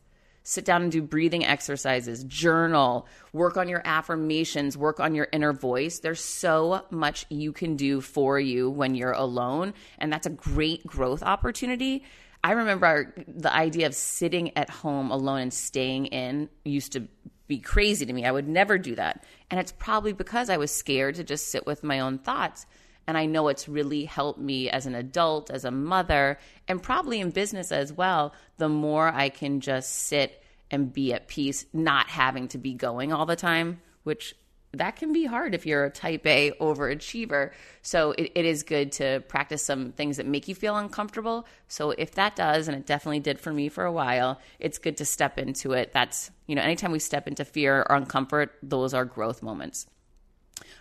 Sit 0.49 0.65
down 0.65 0.81
and 0.81 0.91
do 0.91 1.03
breathing 1.03 1.45
exercises, 1.45 2.25
journal, 2.25 3.07
work 3.35 3.59
on 3.59 3.69
your 3.69 3.83
affirmations, 3.85 4.79
work 4.79 4.99
on 4.99 5.15
your 5.15 5.29
inner 5.31 5.53
voice. 5.53 5.99
There's 5.99 6.25
so 6.25 6.87
much 6.91 7.27
you 7.29 7.53
can 7.53 7.77
do 7.77 8.01
for 8.01 8.41
you 8.41 8.71
when 8.71 8.95
you're 8.95 9.13
alone. 9.13 9.75
And 9.99 10.11
that's 10.11 10.27
a 10.27 10.31
great 10.31 10.87
growth 10.87 11.23
opportunity. 11.23 12.03
I 12.43 12.53
remember 12.53 13.15
the 13.29 13.53
idea 13.53 13.87
of 13.87 13.95
sitting 13.95 14.57
at 14.57 14.71
home 14.71 15.11
alone 15.11 15.41
and 15.41 15.53
staying 15.53 16.07
in 16.07 16.49
used 16.65 16.93
to 16.93 17.09
be 17.47 17.59
crazy 17.59 18.07
to 18.07 18.13
me. 18.15 18.25
I 18.25 18.33
would 18.33 18.49
never 18.49 18.79
do 18.79 18.95
that. 18.95 19.27
And 19.51 19.61
it's 19.61 19.73
probably 19.73 20.15
because 20.15 20.49
I 20.49 20.57
was 20.57 20.71
scared 20.71 21.17
to 21.17 21.25
just 21.25 21.49
sit 21.49 21.67
with 21.67 21.85
my 21.85 22.01
own 22.01 22.21
thoughts. 22.21 22.65
And 23.07 23.19
I 23.19 23.27
know 23.27 23.49
it's 23.49 23.69
really 23.69 24.07
helped 24.07 24.41
me 24.41 24.71
as 24.71 24.87
an 24.87 24.95
adult, 24.95 25.51
as 25.51 25.67
a 25.67 25.71
mother, 25.71 26.39
and 26.69 26.83
probably 26.83 27.21
in 27.21 27.31
business 27.31 27.73
as 27.73 27.93
well. 27.93 28.35
The 28.59 28.69
more 28.69 29.09
I 29.09 29.31
can 29.31 29.61
just 29.61 29.93
sit 29.93 30.43
and 30.71 30.93
be 30.93 31.13
at 31.15 31.29
peace, 31.29 31.65
not 31.73 32.09
having 32.09 32.49
to 32.49 32.59
be 32.59 32.75
going 32.75 33.13
all 33.13 33.27
the 33.27 33.37
time, 33.37 33.81
which 34.05 34.35
that 34.73 34.97
can 34.97 35.15
be 35.15 35.25
hard 35.25 35.55
if 35.55 35.65
you're 35.65 35.87
a 35.87 35.91
type 35.91 36.27
A 36.27 36.53
overachiever. 36.61 37.53
So 37.81 38.13
it, 38.13 38.33
it 38.35 38.45
is 38.45 38.63
good 38.65 38.93
to 38.93 39.21
practice 39.27 39.63
some 39.63 39.93
things 39.93 40.19
that 40.19 40.27
make 40.27 40.47
you 40.47 40.55
feel 40.55 40.77
uncomfortable. 40.77 41.47
So 41.69 41.93
if 41.93 42.13
that 42.13 42.37
does, 42.37 42.69
and 42.69 42.77
it 42.77 42.85
definitely 42.85 43.21
did 43.21 43.41
for 43.41 43.51
me 43.51 43.71
for 43.71 43.87
a 43.87 43.93
while, 43.93 44.39
it's 44.59 44.77
good 44.77 44.99
to 44.99 45.07
step 45.07 45.39
into 45.39 45.73
it. 45.73 45.93
That's, 45.95 46.31
you 46.47 46.55
know, 46.55 46.63
anytime 46.63 46.93
we 46.93 46.99
step 46.99 47.27
into 47.27 47.47
fear 47.47 47.87
or 47.89 47.99
uncomfort, 47.99 48.51
those 48.63 48.93
are 48.93 49.07
growth 49.07 49.43
moments. 49.43 49.87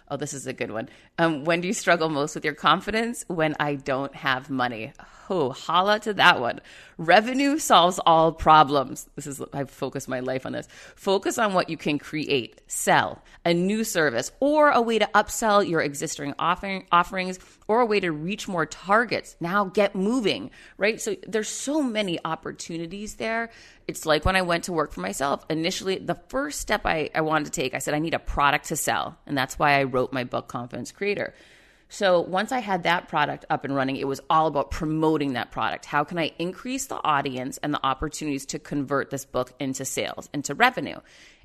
Oh, 0.09 0.17
this 0.17 0.33
is 0.33 0.47
a 0.47 0.53
good 0.53 0.71
one. 0.71 0.89
Um, 1.17 1.43
when 1.43 1.61
do 1.61 1.67
you 1.67 1.73
struggle 1.73 2.09
most 2.09 2.35
with 2.35 2.45
your 2.45 2.53
confidence? 2.53 3.25
When 3.27 3.55
I 3.59 3.75
don't 3.75 4.15
have 4.15 4.49
money. 4.49 4.93
Oh, 5.29 5.51
holla 5.51 5.99
to 6.01 6.13
that 6.13 6.39
one. 6.39 6.61
Revenue 6.97 7.57
solves 7.57 7.99
all 8.05 8.31
problems. 8.31 9.09
This 9.15 9.27
is, 9.27 9.41
I've 9.51 9.69
focused 9.69 10.07
my 10.07 10.21
life 10.21 10.45
on 10.45 10.53
this. 10.53 10.69
Focus 10.95 11.37
on 11.37 11.53
what 11.53 11.69
you 11.69 11.75
can 11.75 11.99
create, 11.99 12.61
sell, 12.67 13.21
a 13.43 13.53
new 13.53 13.83
service, 13.83 14.31
or 14.39 14.69
a 14.69 14.81
way 14.81 14.97
to 14.99 15.09
upsell 15.13 15.67
your 15.67 15.81
existing 15.81 16.33
offering, 16.39 16.85
offerings, 16.93 17.39
or 17.67 17.81
a 17.81 17.85
way 17.85 17.99
to 17.99 18.11
reach 18.11 18.47
more 18.47 18.65
targets. 18.65 19.35
Now 19.41 19.65
get 19.65 19.95
moving, 19.95 20.51
right? 20.77 21.01
So 21.01 21.17
there's 21.27 21.49
so 21.49 21.83
many 21.83 22.19
opportunities 22.23 23.15
there. 23.15 23.49
It's 23.87 24.05
like 24.05 24.23
when 24.23 24.35
I 24.37 24.41
went 24.41 24.65
to 24.65 24.73
work 24.73 24.93
for 24.93 25.01
myself. 25.01 25.45
Initially, 25.49 25.97
the 25.97 26.15
first 26.29 26.61
step 26.61 26.81
I, 26.85 27.09
I 27.13 27.21
wanted 27.21 27.45
to 27.45 27.51
take, 27.51 27.73
I 27.73 27.79
said, 27.79 27.93
I 27.93 27.99
need 27.99 28.13
a 28.13 28.19
product 28.19 28.67
to 28.67 28.77
sell. 28.77 29.17
And 29.25 29.37
that's 29.37 29.59
why 29.59 29.73
I 29.73 29.83
wrote 29.97 30.13
my 30.13 30.23
book, 30.23 30.47
Confidence 30.47 30.91
Creator. 30.91 31.33
So 31.89 32.21
once 32.21 32.51
I 32.51 32.59
had 32.59 32.83
that 32.83 33.07
product 33.07 33.45
up 33.49 33.65
and 33.65 33.75
running, 33.75 33.95
it 33.95 34.07
was 34.07 34.21
all 34.29 34.45
about 34.45 34.69
promoting 34.69 35.33
that 35.33 35.49
product. 35.51 35.85
How 35.85 36.03
can 36.03 36.19
I 36.19 36.33
increase 36.37 36.85
the 36.85 37.03
audience 37.03 37.57
and 37.63 37.73
the 37.73 37.83
opportunities 37.83 38.45
to 38.47 38.59
convert 38.59 39.09
this 39.09 39.25
book 39.25 39.53
into 39.59 39.85
sales, 39.85 40.29
into 40.33 40.53
revenue? 40.53 40.99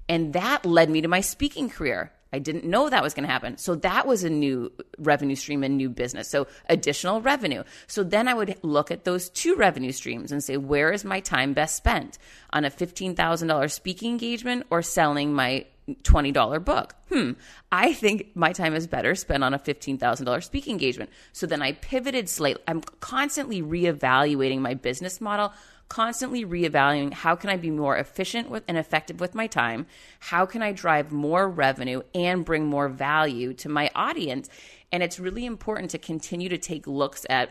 And 0.06 0.34
that 0.34 0.66
led 0.66 0.90
me 0.90 1.00
to 1.00 1.08
my 1.08 1.22
speaking 1.22 1.70
career. 1.70 2.12
I 2.34 2.38
didn't 2.40 2.64
know 2.64 2.88
that 2.88 3.02
was 3.02 3.14
going 3.14 3.26
to 3.26 3.32
happen. 3.32 3.56
So 3.56 3.74
that 3.76 4.06
was 4.06 4.24
a 4.24 4.30
new 4.30 4.72
revenue 4.98 5.36
stream 5.36 5.62
and 5.62 5.76
new 5.76 5.90
business. 5.90 6.28
So 6.28 6.46
additional 6.68 7.20
revenue. 7.20 7.62
So 7.86 8.02
then 8.02 8.26
I 8.26 8.34
would 8.34 8.56
look 8.62 8.90
at 8.90 9.04
those 9.04 9.28
two 9.30 9.54
revenue 9.54 9.92
streams 9.92 10.32
and 10.32 10.42
say, 10.42 10.56
where 10.56 10.92
is 10.92 11.04
my 11.04 11.20
time 11.20 11.52
best 11.52 11.76
spent? 11.76 12.18
On 12.50 12.64
a 12.64 12.70
$15,000 12.70 13.70
speaking 13.70 14.10
engagement 14.12 14.66
or 14.70 14.82
selling 14.82 15.32
my 15.34 15.66
$20 15.88 16.64
book. 16.64 16.94
Hmm, 17.08 17.32
I 17.70 17.92
think 17.92 18.30
my 18.34 18.52
time 18.52 18.74
is 18.74 18.86
better 18.86 19.14
spent 19.14 19.42
on 19.42 19.52
a 19.52 19.58
$15,000 19.58 20.44
speaking 20.44 20.72
engagement. 20.72 21.10
So 21.32 21.46
then 21.46 21.62
I 21.62 21.72
pivoted 21.72 22.28
slightly. 22.28 22.62
I'm 22.68 22.80
constantly 23.00 23.62
reevaluating 23.62 24.60
my 24.60 24.74
business 24.74 25.20
model, 25.20 25.52
constantly 25.88 26.44
reevaluating 26.44 27.12
how 27.12 27.34
can 27.34 27.50
I 27.50 27.56
be 27.56 27.70
more 27.70 27.96
efficient 27.96 28.48
with 28.48 28.62
and 28.68 28.78
effective 28.78 29.20
with 29.20 29.34
my 29.34 29.46
time? 29.46 29.86
How 30.20 30.46
can 30.46 30.62
I 30.62 30.72
drive 30.72 31.10
more 31.10 31.48
revenue 31.48 32.02
and 32.14 32.44
bring 32.44 32.66
more 32.66 32.88
value 32.88 33.52
to 33.54 33.68
my 33.68 33.90
audience? 33.94 34.48
And 34.92 35.02
it's 35.02 35.18
really 35.18 35.44
important 35.44 35.90
to 35.90 35.98
continue 35.98 36.48
to 36.48 36.58
take 36.58 36.86
looks 36.86 37.26
at 37.28 37.50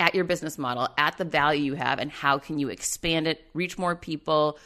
at 0.00 0.14
your 0.14 0.24
business 0.24 0.58
model, 0.58 0.88
at 0.96 1.16
the 1.18 1.24
value 1.24 1.62
you 1.62 1.74
have 1.74 1.98
and 1.98 2.10
how 2.10 2.38
can 2.38 2.58
you 2.58 2.68
expand 2.68 3.26
it, 3.26 3.44
reach 3.54 3.78
more 3.78 3.94
people, 3.94 4.58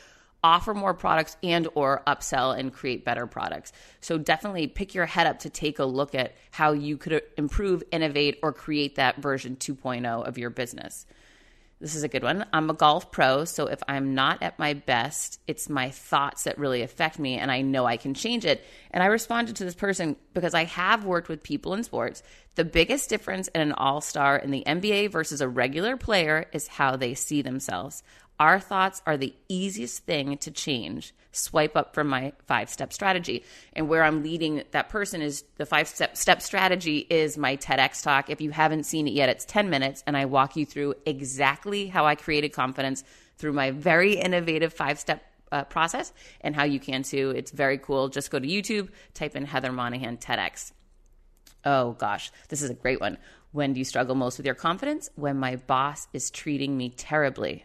offer 0.47 0.74
more 0.74 0.94
products 0.94 1.36
and 1.42 1.66
or 1.74 2.03
upsell 2.07 2.57
and 2.57 2.72
create 2.72 3.05
better 3.05 3.26
products. 3.26 3.72
So 4.01 4.16
definitely 4.16 4.68
pick 4.68 4.94
your 4.94 5.07
head 5.07 5.26
up 5.26 5.40
to 5.40 5.51
take 5.51 5.80
a 5.80 5.84
look 5.84 6.14
at 6.14 6.36
how 6.53 6.70
you 6.72 6.97
could 6.97 7.20
improve, 7.36 7.82
innovate 7.90 8.38
or 8.42 8.53
create 8.53 8.94
that 8.94 9.16
version 9.16 9.57
2.0 9.57 10.26
of 10.26 10.38
your 10.38 10.51
business. 10.51 11.05
This 11.80 11.94
is 11.94 12.05
a 12.05 12.09
good 12.09 12.22
one. 12.22 12.47
I'm 12.55 12.70
a 12.70 12.74
golf 12.74 13.11
pro, 13.11 13.44
so 13.44 13.66
if 13.66 13.82
I'm 13.86 14.14
not 14.14 14.42
at 14.42 14.59
my 14.59 14.72
best, 14.72 15.40
it's 15.47 15.68
my 15.68 15.90
thoughts 15.90 16.44
that 16.44 16.57
really 16.57 16.80
affect 16.80 17.18
me, 17.18 17.36
and 17.36 17.51
I 17.51 17.61
know 17.61 17.84
I 17.84 17.99
can 17.99 18.14
change 18.14 18.47
it. 18.47 18.64
And 18.92 19.03
I 19.03 19.07
responded 19.07 19.57
to 19.57 19.64
this 19.64 19.74
person 19.74 20.16
because 20.32 20.55
I 20.55 20.64
have 20.64 21.05
worked 21.05 21.28
with 21.28 21.42
people 21.42 21.74
in 21.74 21.84
sports. 21.84 22.22
The 22.55 22.64
biggest 22.64 23.11
difference 23.11 23.49
in 23.49 23.61
an 23.61 23.72
all 23.72 24.01
star 24.01 24.38
in 24.38 24.53
the 24.53 24.64
NBA 24.66 25.11
versus 25.11 25.42
a 25.42 25.49
regular 25.49 25.99
player 25.99 26.47
is 26.55 26.66
how 26.66 26.97
they 26.97 27.12
see 27.12 27.42
themselves. 27.42 28.03
Our 28.39 28.61
thoughts 28.61 29.01
are 29.07 29.16
the 29.16 29.34
easiest 29.49 30.05
thing 30.05 30.37
to 30.39 30.51
change. 30.51 31.14
Swipe 31.32 31.76
up 31.76 31.95
from 31.95 32.09
my 32.09 32.32
five 32.47 32.68
step 32.68 32.93
strategy. 32.93 33.45
And 33.72 33.89
where 33.89 34.03
I'm 34.03 34.22
leading 34.22 34.62
that 34.72 34.89
person 34.89 35.22
is 35.22 35.45
the 35.57 35.66
five 35.66 35.89
step 35.89 36.16
step 36.16 36.43
strategy 36.43 37.07
is 37.09 37.39
my 37.39 37.57
TEDx 37.57 38.03
talk. 38.03 38.28
If 38.30 38.41
you 38.41 38.51
haven't 38.51 38.84
seen 38.84 39.09
it 39.09 39.12
yet, 39.12 39.28
it's 39.28 39.45
10 39.45 39.70
minutes 39.70 40.03
and 40.07 40.16
I 40.16 40.26
walk 40.26 40.57
you 40.57 40.66
through 40.66 40.95
exactly 41.07 41.87
how 41.87 42.07
I 42.07 42.14
created 42.14 42.51
confidence 42.51 43.05
through 43.39 43.53
my 43.53 43.70
very 43.70 44.14
innovative 44.14 44.72
five 44.72 44.99
step 44.99 45.22
uh, 45.53 45.64
process 45.64 46.12
and 46.41 46.55
how 46.55 46.64
you 46.64 46.80
can 46.80 47.03
too. 47.03 47.30
It's 47.30 47.51
very 47.51 47.78
cool. 47.78 48.09
Just 48.09 48.30
go 48.30 48.39
to 48.39 48.47
YouTube, 48.47 48.89
type 49.14 49.37
in 49.37 49.45
Heather 49.45 49.72
Monahan 49.72 50.18
TEDx. 50.18 50.72
Oh 51.64 51.93
gosh, 51.93 52.30
this 52.49 52.62
is 52.62 52.70
a 52.70 52.74
great 52.74 53.01
one. 53.01 53.18
When 53.53 53.72
do 53.72 53.78
you 53.78 53.84
struggle 53.84 54.14
most 54.14 54.37
with 54.37 54.47
your 54.47 54.55
confidence? 54.55 55.09
When 55.14 55.39
my 55.39 55.57
boss 55.57 56.07
is 56.12 56.30
treating 56.30 56.76
me 56.76 56.91
terribly. 56.91 57.64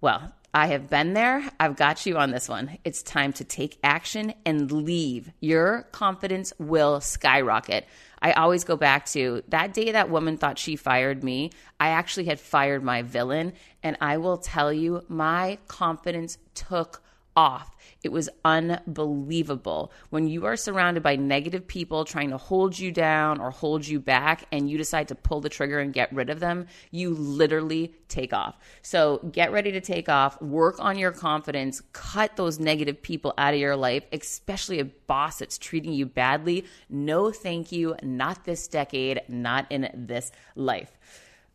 Well, 0.00 0.32
I 0.54 0.68
have 0.68 0.88
been 0.88 1.12
there. 1.12 1.42
I've 1.58 1.76
got 1.76 2.06
you 2.06 2.16
on 2.18 2.30
this 2.30 2.48
one. 2.48 2.78
It's 2.84 3.02
time 3.02 3.32
to 3.34 3.44
take 3.44 3.78
action 3.82 4.32
and 4.46 4.70
leave. 4.70 5.30
Your 5.40 5.88
confidence 5.90 6.52
will 6.58 7.00
skyrocket. 7.00 7.84
I 8.22 8.32
always 8.32 8.64
go 8.64 8.76
back 8.76 9.06
to 9.06 9.42
that 9.48 9.74
day 9.74 9.92
that 9.92 10.08
woman 10.08 10.36
thought 10.36 10.58
she 10.58 10.76
fired 10.76 11.24
me. 11.24 11.50
I 11.80 11.88
actually 11.88 12.26
had 12.26 12.38
fired 12.38 12.82
my 12.82 13.02
villain. 13.02 13.54
And 13.82 13.96
I 14.00 14.18
will 14.18 14.38
tell 14.38 14.72
you, 14.72 15.04
my 15.08 15.58
confidence 15.66 16.38
took 16.54 17.02
off. 17.36 17.76
It 18.08 18.12
was 18.12 18.30
unbelievable. 18.42 19.92
When 20.08 20.28
you 20.28 20.46
are 20.46 20.56
surrounded 20.56 21.02
by 21.02 21.16
negative 21.16 21.68
people 21.68 22.06
trying 22.06 22.30
to 22.30 22.38
hold 22.38 22.78
you 22.78 22.90
down 22.90 23.38
or 23.38 23.50
hold 23.50 23.86
you 23.86 24.00
back, 24.00 24.46
and 24.50 24.70
you 24.70 24.78
decide 24.78 25.08
to 25.08 25.14
pull 25.14 25.42
the 25.42 25.50
trigger 25.50 25.78
and 25.78 25.92
get 25.92 26.10
rid 26.10 26.30
of 26.30 26.40
them, 26.40 26.68
you 26.90 27.10
literally 27.10 27.92
take 28.08 28.32
off. 28.32 28.56
So 28.80 29.18
get 29.30 29.52
ready 29.52 29.72
to 29.72 29.82
take 29.82 30.08
off, 30.08 30.40
work 30.40 30.76
on 30.80 30.96
your 30.96 31.12
confidence, 31.12 31.82
cut 31.92 32.34
those 32.36 32.58
negative 32.58 33.02
people 33.02 33.34
out 33.36 33.52
of 33.52 33.60
your 33.60 33.76
life, 33.76 34.04
especially 34.10 34.80
a 34.80 34.86
boss 34.86 35.40
that's 35.40 35.58
treating 35.58 35.92
you 35.92 36.06
badly. 36.06 36.64
No, 36.88 37.30
thank 37.30 37.72
you. 37.72 37.94
Not 38.02 38.46
this 38.46 38.68
decade, 38.68 39.20
not 39.28 39.66
in 39.68 39.90
this 39.92 40.32
life. 40.56 40.96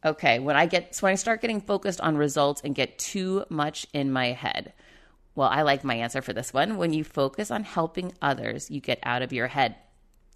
Okay, 0.06 0.38
when 0.38 0.56
I 0.56 0.68
get 0.68 0.94
so 0.94 1.08
when 1.08 1.14
I 1.14 1.16
start 1.16 1.42
getting 1.42 1.62
focused 1.62 2.00
on 2.00 2.16
results 2.16 2.62
and 2.64 2.76
get 2.76 3.00
too 3.00 3.46
much 3.50 3.88
in 3.92 4.12
my 4.12 4.34
head, 4.34 4.74
well, 5.36 5.50
I 5.50 5.64
like 5.64 5.84
my 5.84 5.96
answer 5.96 6.22
for 6.22 6.34
this 6.34 6.54
one. 6.54 6.78
When 6.78 6.94
you 6.94 7.04
focus 7.04 7.50
on 7.50 7.64
helping 7.64 8.14
others, 8.22 8.70
you 8.70 8.82
get 8.82 9.00
out 9.04 9.22
of 9.22 9.34
your 9.34 9.48
head. 9.48 9.76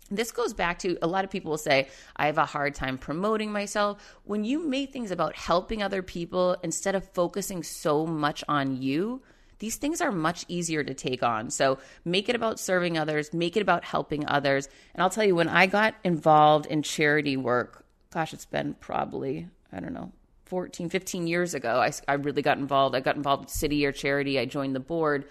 This 0.09 0.31
goes 0.31 0.53
back 0.53 0.79
to 0.79 0.97
a 1.01 1.07
lot 1.07 1.25
of 1.25 1.29
people 1.29 1.51
will 1.51 1.57
say, 1.57 1.89
I 2.15 2.27
have 2.27 2.37
a 2.37 2.45
hard 2.45 2.73
time 2.73 2.97
promoting 2.97 3.51
myself. 3.51 4.01
When 4.23 4.45
you 4.45 4.67
make 4.67 4.93
things 4.93 5.11
about 5.11 5.35
helping 5.35 5.83
other 5.83 6.01
people 6.01 6.55
instead 6.63 6.95
of 6.95 7.11
focusing 7.13 7.61
so 7.61 8.05
much 8.05 8.43
on 8.47 8.81
you, 8.81 9.21
these 9.59 9.75
things 9.75 10.01
are 10.01 10.11
much 10.11 10.45
easier 10.47 10.83
to 10.83 10.93
take 10.93 11.23
on. 11.23 11.49
So 11.49 11.79
make 12.05 12.29
it 12.29 12.35
about 12.35 12.59
serving 12.59 12.97
others, 12.97 13.33
make 13.33 13.57
it 13.57 13.61
about 13.61 13.83
helping 13.83 14.25
others. 14.27 14.69
And 14.93 15.03
I'll 15.03 15.09
tell 15.09 15.25
you, 15.25 15.35
when 15.35 15.49
I 15.49 15.65
got 15.65 15.95
involved 16.03 16.67
in 16.67 16.83
charity 16.83 17.35
work, 17.35 17.85
gosh, 18.11 18.33
it's 18.33 18.45
been 18.45 18.75
probably, 18.75 19.49
I 19.73 19.79
don't 19.79 19.93
know, 19.93 20.11
14, 20.47 20.89
15 20.89 21.27
years 21.27 21.53
ago, 21.53 21.79
I, 21.81 21.91
I 22.07 22.13
really 22.13 22.41
got 22.41 22.57
involved. 22.57 22.95
I 22.95 22.99
got 22.99 23.15
involved 23.15 23.45
with 23.45 23.51
city 23.51 23.85
or 23.85 23.91
charity. 23.91 24.39
I 24.39 24.45
joined 24.45 24.75
the 24.75 24.79
board. 24.79 25.25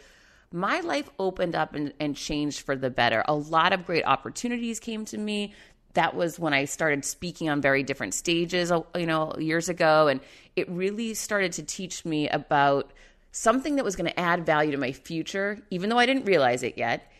My 0.53 0.81
life 0.81 1.11
opened 1.19 1.55
up 1.55 1.75
and, 1.75 1.93
and 1.99 2.17
changed 2.17 2.61
for 2.61 2.77
the 2.77 2.91
better. 2.91 3.25
A 3.27 3.35
lot 3.35 3.73
of 3.73 3.85
great 3.85 4.05
opportunities 4.05 4.79
came 4.79 5.05
to 5.07 5.19
me. 5.19 5.55
That 5.95 6.15
was 6.15 6.39
when 6.39 6.53
I 6.53 6.67
started 6.67 7.05
speaking 7.05 7.49
on 7.49 7.61
very 7.61 7.83
different 7.83 8.15
stages, 8.15 8.71
uh, 8.71 8.83
you 8.95 9.07
know, 9.07 9.35
years 9.39 9.69
ago. 9.69 10.09
And 10.09 10.21
it 10.55 10.69
really 10.71 11.15
started 11.15 11.53
to 11.53 11.63
teach 11.63 12.05
me 12.05 12.29
about 12.29 12.93
something 13.33 13.77
that 13.77 13.85
was 13.85 13.97
going 13.97 14.11
to 14.11 14.21
add 14.21 14.47
value 14.47 14.73
to 14.73 14.79
my 14.79 14.93
future, 14.93 15.59
even 15.71 15.91
though 15.91 15.99
I 15.99 16.07
didn't 16.07 16.25
realize 16.25 16.63
it 16.63 16.79
yet 16.79 17.11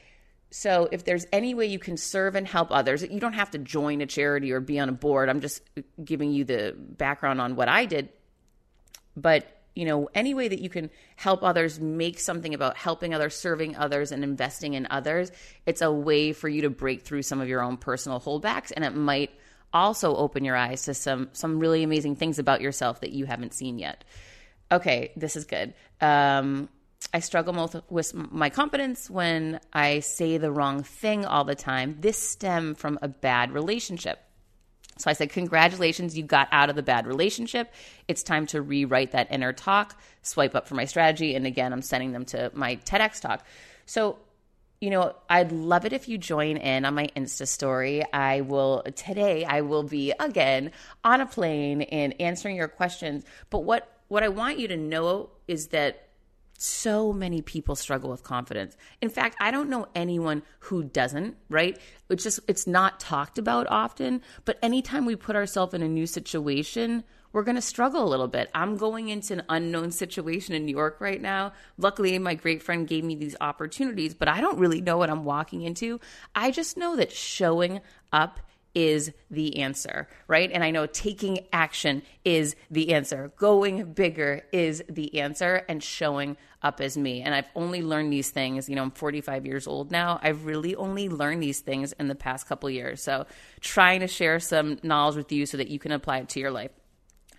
so, 0.51 0.89
if 0.93 1.05
there's 1.05 1.27
any 1.33 1.55
way 1.55 1.67
you 1.67 1.79
can 1.79 1.97
serve 1.97 2.37
and 2.37 2.47
help 2.47 2.71
others, 2.71 3.03
you 3.03 3.19
don't 3.21 3.33
have 3.33 3.51
to 3.51 3.59
join 3.59 4.01
a 4.01 4.07
charity 4.07 4.53
or 4.53 4.61
be 4.61 4.79
on 4.79 4.89
a 4.89 4.93
board. 4.93 5.29
I'm 5.29 5.41
just 5.41 5.63
giving 6.03 6.31
you 6.31 6.45
the 6.45 6.75
background 6.77 7.41
on 7.41 7.57
what 7.57 7.69
I 7.69 7.85
did. 7.85 8.11
But, 9.17 9.47
you 9.75 9.85
know, 9.85 10.09
any 10.15 10.35
way 10.35 10.47
that 10.47 10.61
you 10.61 10.69
can 10.69 10.91
help 11.17 11.43
others, 11.43 11.81
make 11.81 12.21
something 12.21 12.55
about 12.55 12.77
helping 12.77 13.13
others, 13.13 13.35
serving 13.35 13.77
others, 13.77 14.13
and 14.13 14.23
investing 14.23 14.75
in 14.75 14.87
others, 14.89 15.33
it's 15.67 15.83
a 15.83 15.91
way 15.91 16.33
for 16.33 16.49
you 16.49 16.63
to 16.63 16.71
break 16.71 17.03
through 17.03 17.23
some 17.23 17.41
of 17.41 17.49
your 17.49 17.63
own 17.63 17.77
personal 17.77 18.21
holdbacks. 18.21 18.73
And 18.75 18.85
it 18.85 18.95
might 18.95 19.31
also 19.73 20.15
open 20.17 20.45
your 20.45 20.57
eyes 20.57 20.85
to 20.85 20.95
some 20.95 21.29
some 21.33 21.59
really 21.59 21.83
amazing 21.83 22.17
things 22.17 22.39
about 22.39 22.61
yourself 22.61 23.01
that 23.01 23.11
you 23.11 23.27
haven't 23.27 23.53
seen 23.53 23.79
yet. 23.79 24.05
Okay, 24.71 25.13
this 25.17 25.37
is 25.37 25.45
good. 25.45 25.75
Um, 26.01 26.69
I 27.13 27.21
struggle 27.21 27.53
most 27.53 27.77
with 27.89 28.15
my 28.15 28.51
confidence 28.51 29.09
when 29.09 29.61
I 29.73 30.01
say 30.01 30.39
the 30.39 30.51
wrong 30.51 30.83
thing 30.83 31.25
all 31.25 31.45
the 31.45 31.55
time. 31.55 31.97
This 32.01 32.19
stemmed 32.19 32.79
from 32.79 32.99
a 33.03 33.09
bad 33.09 33.53
relationship. 33.53 34.19
So 34.99 35.11
I 35.11 35.13
said, 35.13 35.31
Congratulations, 35.31 36.17
you 36.17 36.25
got 36.25 36.49
out 36.53 36.71
of 36.71 36.77
the 36.77 36.83
bad 36.83 37.07
relationship. 37.07 37.73
It's 38.09 38.23
time 38.23 38.47
to 38.49 38.63
rewrite 38.63 39.13
that 39.13 39.31
inner 39.31 39.53
talk, 39.53 40.01
swipe 40.23 40.55
up 40.55 40.67
for 40.67 40.75
my 40.75 40.87
strategy. 40.87 41.35
And 41.35 41.47
again, 41.47 41.73
I'm 41.73 41.83
sending 41.83 42.13
them 42.13 42.25
to 42.27 42.51
my 42.55 42.77
TEDx 42.77 43.21
talk. 43.21 43.45
So 43.85 44.19
you 44.81 44.91
know, 44.91 45.15
I'd 45.31 45.53
love 45.53 45.87
it 45.87 45.93
if 45.95 46.07
you 46.07 46.19
join 46.19 46.59
in 46.59 46.85
on 46.85 46.95
my 46.95 47.09
Insta 47.17 47.49
story. 47.49 48.05
I 48.13 48.43
will 48.43 48.83
today 48.95 49.45
I 49.45 49.63
will 49.63 49.83
be 49.83 50.13
again 50.21 50.73
on 51.03 51.21
a 51.21 51.27
plane 51.27 51.83
and 51.83 52.21
answering 52.21 52.57
your 52.57 52.69
questions. 52.69 53.25
But 53.49 53.61
what 53.61 53.91
what 54.09 54.23
I 54.23 54.29
want 54.29 54.59
you 54.59 54.69
to 54.69 54.77
know 54.77 55.31
is 55.49 55.69
that 55.69 56.06
so 56.59 57.13
many 57.13 57.43
people 57.43 57.77
struggle 57.77 58.11
with 58.11 58.23
confidence. 58.23 58.77
In 59.01 59.11
fact, 59.11 59.37
I 59.41 59.51
don't 59.51 59.69
know 59.69 59.89
anyone 59.95 60.43
who 60.61 60.85
doesn't, 60.85 61.37
right? 61.49 61.79
It's 62.09 62.23
just 62.23 62.41
it's 62.49 62.67
not 62.67 63.01
talked 63.01 63.39
about 63.39 63.67
often, 63.69 64.23
but 64.45 64.59
anytime 64.63 65.05
we 65.05 65.17
put 65.17 65.37
ourselves 65.37 65.75
in 65.75 65.83
a 65.83 65.89
new 65.89 66.07
situation, 66.07 67.05
we're 67.33 67.43
going 67.43 67.57
to 67.57 67.63
struggle 67.63 68.03
a 68.03 68.09
little 68.09 68.29
bit. 68.29 68.51
I'm 68.55 68.79
going 68.79 69.11
into 69.11 69.35
an 69.35 69.43
unknown 69.51 69.91
situation 69.91 70.55
in 70.55 70.65
New 70.65 70.75
York 70.75 71.01
right 71.01 71.21
now. 71.21 71.53
Luckily, 71.77 72.19
my 72.19 72.35
great 72.35 72.63
friend 72.63 72.89
gave 72.89 73.05
me 73.05 73.15
these 73.15 73.37
opportunities, 73.41 74.15
but 74.15 74.29
I 74.29 74.41
don't 74.41 74.59
really 74.59 74.81
know 74.81 74.97
what 74.97 75.11
I'm 75.11 75.25
walking 75.25 75.61
into. 75.61 76.01
I 76.35 76.51
just 76.51 76.79
know 76.79 76.97
that 76.97 77.13
showing 77.13 77.83
up 78.13 78.41
is 78.77 79.11
the 79.31 79.61
answer, 79.61 80.07
right? 80.29 80.51
And 80.53 80.63
I 80.63 80.71
know 80.71 80.85
taking 80.85 81.47
action 81.51 82.03
is 82.27 82.55
the 82.71 82.93
answer. 82.93 83.33
Going 83.37 83.95
bigger 83.95 84.43
is 84.53 84.85
the 84.87 85.19
answer 85.19 85.65
and 85.67 85.83
showing 85.83 86.37
up 86.63 86.83
as 86.83 86.97
me. 86.97 87.23
And 87.23 87.35
I've 87.35 87.49
only 87.57 87.81
learned 87.81 88.13
these 88.13 88.29
things, 88.29 88.69
you 88.69 88.77
know, 88.77 88.83
I'm 88.83 88.91
45 88.91 89.47
years 89.47 89.67
old 89.67 89.91
now. 89.91 90.21
I've 90.23 90.45
really 90.45 90.77
only 90.77 91.09
learned 91.09 91.43
these 91.43 91.61
things 91.61 91.93
in 91.95 92.09
the 92.09 92.15
past 92.15 92.47
couple 92.47 92.69
years. 92.69 93.03
So, 93.03 93.27
trying 93.61 94.01
to 94.01 94.09
share 94.09 94.39
some 94.41 94.79
knowledge 94.83 95.17
with 95.17 95.33
you 95.33 95.47
so 95.47 95.57
that 95.57 95.69
you 95.69 95.79
can 95.79 95.93
apply 95.93 96.19
it 96.19 96.29
to 96.31 96.41
your 96.41 96.51
life. 96.51 96.71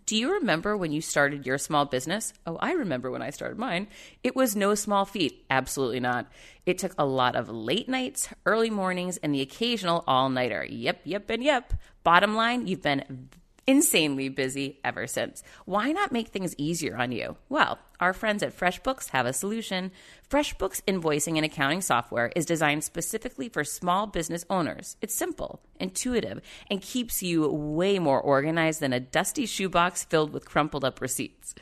Do 0.08 0.16
you 0.16 0.32
remember 0.36 0.78
when 0.78 0.94
you 0.94 1.02
started 1.02 1.46
your 1.46 1.58
small 1.58 1.84
business? 1.84 2.32
Oh, 2.46 2.56
I 2.62 2.72
remember 2.72 3.12
when 3.12 3.22
I 3.22 3.30
started 3.30 3.58
mine. 3.58 3.88
It 4.24 4.38
was 4.38 4.56
no 4.56 4.74
small 4.74 5.04
feat. 5.04 5.46
Absolutely 5.50 6.00
not. 6.00 6.32
It 6.66 6.78
took 6.78 6.94
a 6.98 7.06
lot 7.06 7.36
of 7.36 7.50
late 7.50 7.90
nights, 7.90 8.30
early 8.46 8.70
mornings, 8.70 9.18
and 9.18 9.36
the 9.36 9.42
occasional 9.42 10.06
all 10.08 10.30
nighter. 10.30 10.66
Yep, 10.66 11.02
yep, 11.04 11.30
and 11.30 11.44
yep. 11.44 11.74
Bottom 12.06 12.36
line, 12.38 12.68
you've 12.68 12.82
been 12.82 13.28
insanely 13.68 14.30
busy 14.30 14.80
ever 14.84 15.06
since. 15.06 15.44
Why 15.66 15.92
not 15.92 16.12
make 16.12 16.30
things 16.30 16.56
easier 16.58 16.98
on 16.98 17.12
you? 17.12 17.36
Well, 17.50 17.80
our 18.00 18.14
friends 18.14 18.42
at 18.42 18.58
FreshBooks 18.58 19.10
have 19.10 19.26
a 19.26 19.34
solution. 19.34 19.92
FreshBooks 20.30 20.82
invoicing 20.88 21.36
and 21.36 21.46
accounting 21.46 21.82
software 21.82 22.32
is 22.36 22.46
designed 22.46 22.86
specifically 22.86 23.50
for 23.50 23.64
small 23.64 24.08
business 24.08 24.46
owners. 24.50 24.96
It's 25.02 25.14
simple, 25.14 25.62
intuitive, 25.80 26.42
and 26.72 26.82
keeps 26.82 27.22
you 27.22 27.48
way 27.50 28.00
more 28.00 28.22
organized 28.22 28.80
than 28.80 28.94
a 28.94 29.00
dusty 29.02 29.46
shoebox 29.46 30.06
filled 30.06 30.32
with 30.32 30.46
crumpled 30.46 30.86
up 30.86 31.02
receipts 31.02 31.54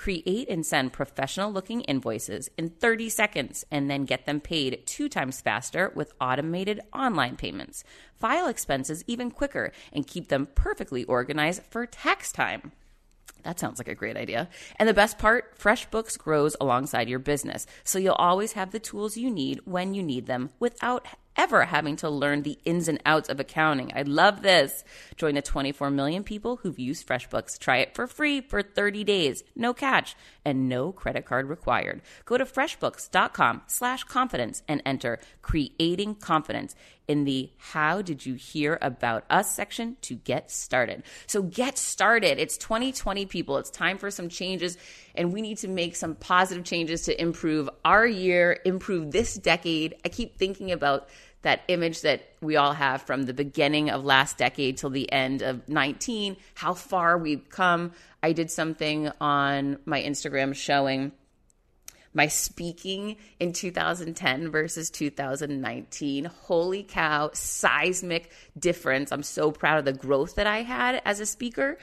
create 0.00 0.48
and 0.48 0.64
send 0.64 0.94
professional 0.94 1.52
looking 1.52 1.82
invoices 1.82 2.48
in 2.56 2.70
30 2.70 3.10
seconds 3.10 3.66
and 3.70 3.90
then 3.90 4.06
get 4.06 4.24
them 4.24 4.40
paid 4.40 4.80
two 4.86 5.10
times 5.10 5.42
faster 5.42 5.92
with 5.94 6.14
automated 6.18 6.80
online 6.94 7.36
payments. 7.36 7.84
File 8.14 8.48
expenses 8.48 9.04
even 9.06 9.30
quicker 9.30 9.72
and 9.92 10.06
keep 10.06 10.28
them 10.28 10.48
perfectly 10.54 11.04
organized 11.04 11.60
for 11.68 11.84
tax 11.84 12.32
time. 12.32 12.72
That 13.42 13.60
sounds 13.60 13.78
like 13.78 13.88
a 13.88 13.94
great 13.94 14.16
idea. 14.16 14.48
And 14.76 14.88
the 14.88 14.94
best 14.94 15.18
part 15.18 15.58
FreshBooks 15.58 16.16
grows 16.16 16.56
alongside 16.58 17.10
your 17.10 17.18
business, 17.18 17.66
so 17.84 17.98
you'll 17.98 18.14
always 18.14 18.52
have 18.52 18.70
the 18.70 18.78
tools 18.78 19.18
you 19.18 19.30
need 19.30 19.60
when 19.66 19.92
you 19.92 20.02
need 20.02 20.24
them 20.24 20.48
without 20.58 21.06
ever 21.36 21.64
having 21.64 21.96
to 21.96 22.10
learn 22.10 22.42
the 22.42 22.58
ins 22.64 22.88
and 22.88 23.00
outs 23.06 23.28
of 23.28 23.40
accounting. 23.40 23.92
I 23.94 24.02
love 24.02 24.42
this. 24.42 24.84
Join 25.16 25.34
the 25.34 25.42
24 25.42 25.90
million 25.90 26.24
people 26.24 26.56
who've 26.56 26.78
used 26.78 27.06
FreshBooks. 27.06 27.58
Try 27.58 27.78
it 27.78 27.94
for 27.94 28.06
free 28.06 28.40
for 28.40 28.62
30 28.62 29.04
days. 29.04 29.44
No 29.54 29.72
catch 29.72 30.16
and 30.44 30.68
no 30.68 30.92
credit 30.92 31.24
card 31.24 31.48
required. 31.48 32.02
Go 32.24 32.38
to 32.38 32.44
freshbooks.com 32.44 33.62
slash 33.66 34.04
confidence 34.04 34.62
and 34.68 34.82
enter 34.84 35.18
creating 35.42 36.16
confidence 36.16 36.74
in 37.10 37.24
the 37.24 37.50
how 37.58 38.00
did 38.00 38.24
you 38.24 38.34
hear 38.34 38.78
about 38.80 39.24
us 39.28 39.52
section 39.52 39.96
to 40.00 40.14
get 40.14 40.48
started. 40.48 41.02
So 41.26 41.42
get 41.42 41.76
started. 41.76 42.38
It's 42.38 42.56
2020 42.56 43.26
people. 43.26 43.56
It's 43.58 43.68
time 43.68 43.98
for 43.98 44.12
some 44.12 44.28
changes 44.28 44.78
and 45.16 45.32
we 45.32 45.42
need 45.42 45.58
to 45.58 45.66
make 45.66 45.96
some 45.96 46.14
positive 46.14 46.62
changes 46.62 47.02
to 47.06 47.20
improve 47.20 47.68
our 47.84 48.06
year, 48.06 48.60
improve 48.64 49.10
this 49.10 49.34
decade. 49.34 49.96
I 50.04 50.08
keep 50.08 50.36
thinking 50.36 50.70
about 50.70 51.08
that 51.42 51.62
image 51.66 52.02
that 52.02 52.22
we 52.40 52.54
all 52.54 52.74
have 52.74 53.02
from 53.02 53.24
the 53.24 53.34
beginning 53.34 53.90
of 53.90 54.04
last 54.04 54.38
decade 54.38 54.76
till 54.76 54.90
the 54.90 55.10
end 55.10 55.42
of 55.42 55.68
19, 55.68 56.36
how 56.54 56.74
far 56.74 57.18
we've 57.18 57.48
come. 57.50 57.90
I 58.22 58.32
did 58.32 58.52
something 58.52 59.10
on 59.20 59.78
my 59.84 60.00
Instagram 60.00 60.54
showing 60.54 61.10
my 62.12 62.26
speaking 62.26 63.16
in 63.38 63.52
2010 63.52 64.50
versus 64.50 64.90
2019. 64.90 66.24
Holy 66.24 66.82
cow, 66.82 67.30
seismic 67.32 68.30
difference. 68.58 69.12
I'm 69.12 69.22
so 69.22 69.52
proud 69.52 69.78
of 69.78 69.84
the 69.84 69.92
growth 69.92 70.34
that 70.34 70.46
I 70.46 70.62
had 70.62 71.00
as 71.04 71.20
a 71.20 71.26
speaker. 71.26 71.78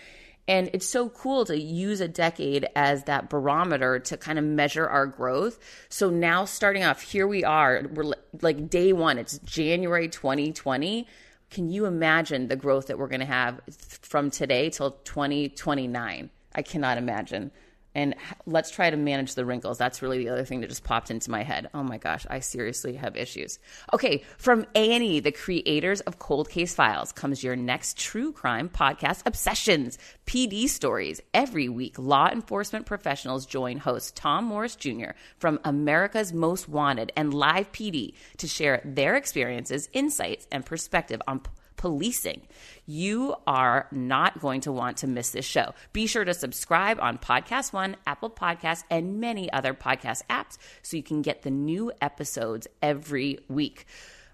And 0.49 0.69
it's 0.73 0.87
so 0.87 1.09
cool 1.09 1.43
to 1.45 1.59
use 1.59 1.99
a 1.99 2.07
decade 2.07 2.67
as 2.75 3.03
that 3.03 3.29
barometer 3.29 3.99
to 3.99 4.17
kind 4.17 4.39
of 4.39 4.45
measure 4.45 4.87
our 4.87 5.05
growth. 5.05 5.59
So 5.89 6.09
now, 6.09 6.45
starting 6.45 6.83
off, 6.85 7.01
here 7.01 7.27
we 7.27 7.43
are. 7.43 7.83
We're 7.93 8.13
like 8.41 8.69
day 8.69 8.93
one, 8.93 9.17
it's 9.17 9.39
January 9.39 10.07
2020. 10.07 11.05
Can 11.49 11.69
you 11.69 11.85
imagine 11.85 12.47
the 12.47 12.55
growth 12.55 12.87
that 12.87 12.97
we're 12.97 13.07
going 13.07 13.21
to 13.21 13.25
have 13.25 13.59
from 14.01 14.31
today 14.31 14.69
till 14.69 14.91
2029? 14.91 16.29
I 16.55 16.61
cannot 16.61 16.97
imagine 16.97 17.51
and 17.97 18.15
let's 18.45 18.69
try 18.69 18.91
to 18.91 18.95
manage 18.95 19.33
the 19.33 19.43
wrinkles. 19.43 19.79
That's 19.79 20.03
really 20.03 20.19
the 20.19 20.29
other 20.29 20.45
thing 20.45 20.61
that 20.61 20.69
just 20.69 20.83
popped 20.83 21.09
into 21.09 21.31
my 21.31 21.41
head. 21.41 21.67
Oh 21.73 21.81
my 21.81 21.97
gosh, 21.97 22.27
I 22.29 22.41
seriously 22.41 22.93
have 22.93 23.17
issues. 23.17 23.57
Okay, 23.91 24.23
from 24.37 24.67
A&E, 24.75 25.19
the 25.19 25.31
creators 25.31 26.01
of 26.01 26.19
Cold 26.19 26.47
Case 26.47 26.75
Files, 26.75 27.11
comes 27.11 27.43
your 27.43 27.55
next 27.55 27.97
true 27.97 28.31
crime 28.31 28.69
podcast, 28.69 29.23
Obsessions, 29.25 29.97
PD 30.27 30.69
stories. 30.69 31.21
Every 31.33 31.69
week, 31.69 31.97
law 31.97 32.29
enforcement 32.29 32.85
professionals 32.85 33.47
join 33.47 33.77
host 33.77 34.15
Tom 34.15 34.45
Morris 34.45 34.75
Jr. 34.75 35.11
from 35.39 35.59
America's 35.63 36.31
Most 36.31 36.69
Wanted 36.69 37.11
and 37.15 37.33
Live 37.33 37.71
PD 37.71 38.13
to 38.37 38.47
share 38.47 38.79
their 38.85 39.15
experiences, 39.15 39.89
insights, 39.91 40.47
and 40.51 40.63
perspective 40.63 41.19
on 41.27 41.39
policing. 41.77 42.41
You 42.85 43.35
are 43.45 43.87
not 43.91 44.39
going 44.39 44.61
to 44.61 44.71
want 44.71 44.97
to 44.97 45.07
miss 45.07 45.29
this 45.29 45.45
show. 45.45 45.73
Be 45.93 46.07
sure 46.07 46.25
to 46.25 46.33
subscribe 46.33 46.99
on 46.99 47.17
Podcast 47.17 47.71
One, 47.71 47.95
Apple 48.05 48.29
Podcasts, 48.29 48.83
and 48.89 49.19
many 49.19 49.51
other 49.51 49.73
podcast 49.73 50.23
apps 50.29 50.57
so 50.81 50.97
you 50.97 51.03
can 51.03 51.21
get 51.21 51.43
the 51.43 51.51
new 51.51 51.91
episodes 52.01 52.67
every 52.81 53.39
week. 53.47 53.85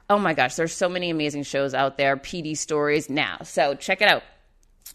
Oh 0.10 0.20
my 0.20 0.34
gosh, 0.34 0.56
there's 0.56 0.74
so 0.74 0.90
many 0.90 1.10
amazing 1.10 1.44
shows 1.44 1.74
out 1.74 1.98
there, 1.98 2.18
PD 2.18 2.58
stories 2.58 3.10
now. 3.10 3.38
So 3.44 3.76
check 3.76 4.02
it 4.02 4.08
out. 4.08 4.24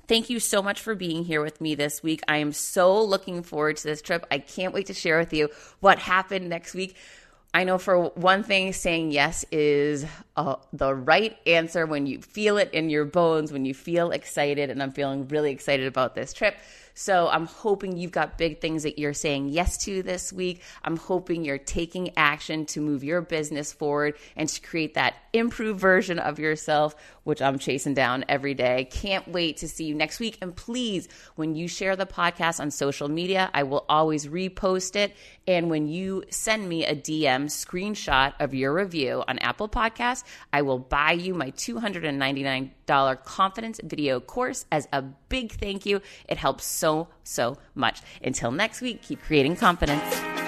Thank 0.07 0.31
you 0.31 0.41
so 0.41 0.63
much 0.63 0.81
for 0.81 0.95
being 0.95 1.25
here 1.25 1.43
with 1.43 1.61
me 1.61 1.75
this 1.75 2.03
week. 2.03 2.23
I 2.29 2.39
am 2.39 2.53
so 2.53 3.03
looking 3.03 3.43
forward 3.43 3.77
to 3.79 3.85
this 3.85 4.03
trip. 4.03 4.27
I 4.31 4.39
can't 4.39 4.73
wait 4.73 4.87
to 4.87 4.95
share 4.95 5.19
with 5.19 5.33
you 5.33 5.51
what 5.81 5.99
happened 5.99 6.49
next 6.49 6.75
week. 6.75 6.97
I 7.55 7.65
know 7.65 7.79
for 7.79 8.11
one 8.11 8.43
thing, 8.43 8.73
saying 8.73 9.11
yes 9.11 9.45
is 9.51 10.05
uh, 10.37 10.57
the 10.73 10.95
right 10.95 11.37
answer 11.47 11.87
when 11.87 12.07
you 12.07 12.21
feel 12.21 12.59
it 12.59 12.73
in 12.75 12.91
your 12.91 13.07
bones, 13.07 13.53
when 13.53 13.65
you 13.65 13.73
feel 13.73 14.11
excited. 14.11 14.71
And 14.71 14.83
I'm 14.83 14.93
feeling 14.93 15.27
really 15.29 15.51
excited 15.51 15.87
about 15.87 16.15
this 16.15 16.33
trip. 16.33 16.57
So 16.93 17.29
I'm 17.29 17.47
hoping 17.47 17.97
you've 17.97 18.11
got 18.11 18.39
big 18.39 18.61
things 18.61 18.83
that 18.83 18.99
you're 18.99 19.15
saying 19.15 19.51
yes 19.51 19.79
to 19.85 20.03
this 20.03 20.33
week. 20.33 20.63
I'm 20.83 20.97
hoping 20.97 21.45
you're 21.45 21.57
taking 21.57 22.11
action 22.17 22.67
to 22.67 22.81
move 22.81 23.05
your 23.05 23.23
business 23.23 23.73
forward 23.73 24.17
and 24.35 24.49
to 24.49 24.61
create 24.61 24.95
that 24.95 25.15
improved 25.33 25.79
version 25.79 26.19
of 26.19 26.41
yourself, 26.41 26.97
which 27.29 27.43
I'm 27.43 27.59
chasing 27.59 27.93
down 27.93 28.25
every 28.27 28.55
day. 28.55 28.89
Can't 28.91 29.29
wait 29.29 29.59
to 29.59 29.69
see 29.69 29.85
you 29.85 29.95
next 29.95 30.19
week. 30.19 30.39
And 30.41 30.57
please, 30.57 31.09
when 31.37 31.55
you 31.55 31.69
share 31.69 31.95
the 31.95 32.07
podcast 32.07 32.59
on 32.59 32.71
social 32.71 33.07
media, 33.07 33.51
I 33.53 33.65
will 33.65 33.85
always 33.87 34.27
repost 34.27 34.97
it. 34.97 35.15
And 35.47 35.69
when 35.69 35.89
you 35.89 36.25
send 36.31 36.67
me 36.71 36.87
a 36.87 36.97
DM 36.97 37.45
screenshot 37.45 38.33
of 38.41 38.55
your 38.55 38.73
review 38.73 39.23
on 39.29 39.39
Apple 39.41 39.69
Podcasts, 39.69 40.25
I 40.55 40.63
will 40.63 40.79
buy 40.79 41.13
you 41.13 41.35
my 41.35 41.51
$299 41.51 43.25
confidence 43.25 43.79
video 43.85 44.21
course 44.21 44.65
as 44.73 44.89
a 44.95 45.03
big 45.03 45.53
thank 45.53 45.85
you. 45.85 46.01
It 46.31 46.39
helps 46.39 46.65
so, 46.65 47.09
so 47.25 47.59
much. 47.75 48.01
Until 48.25 48.53
next 48.53 48.81
week, 48.81 49.03
keep 49.03 49.21
creating 49.21 49.57
confidence. 49.57 50.48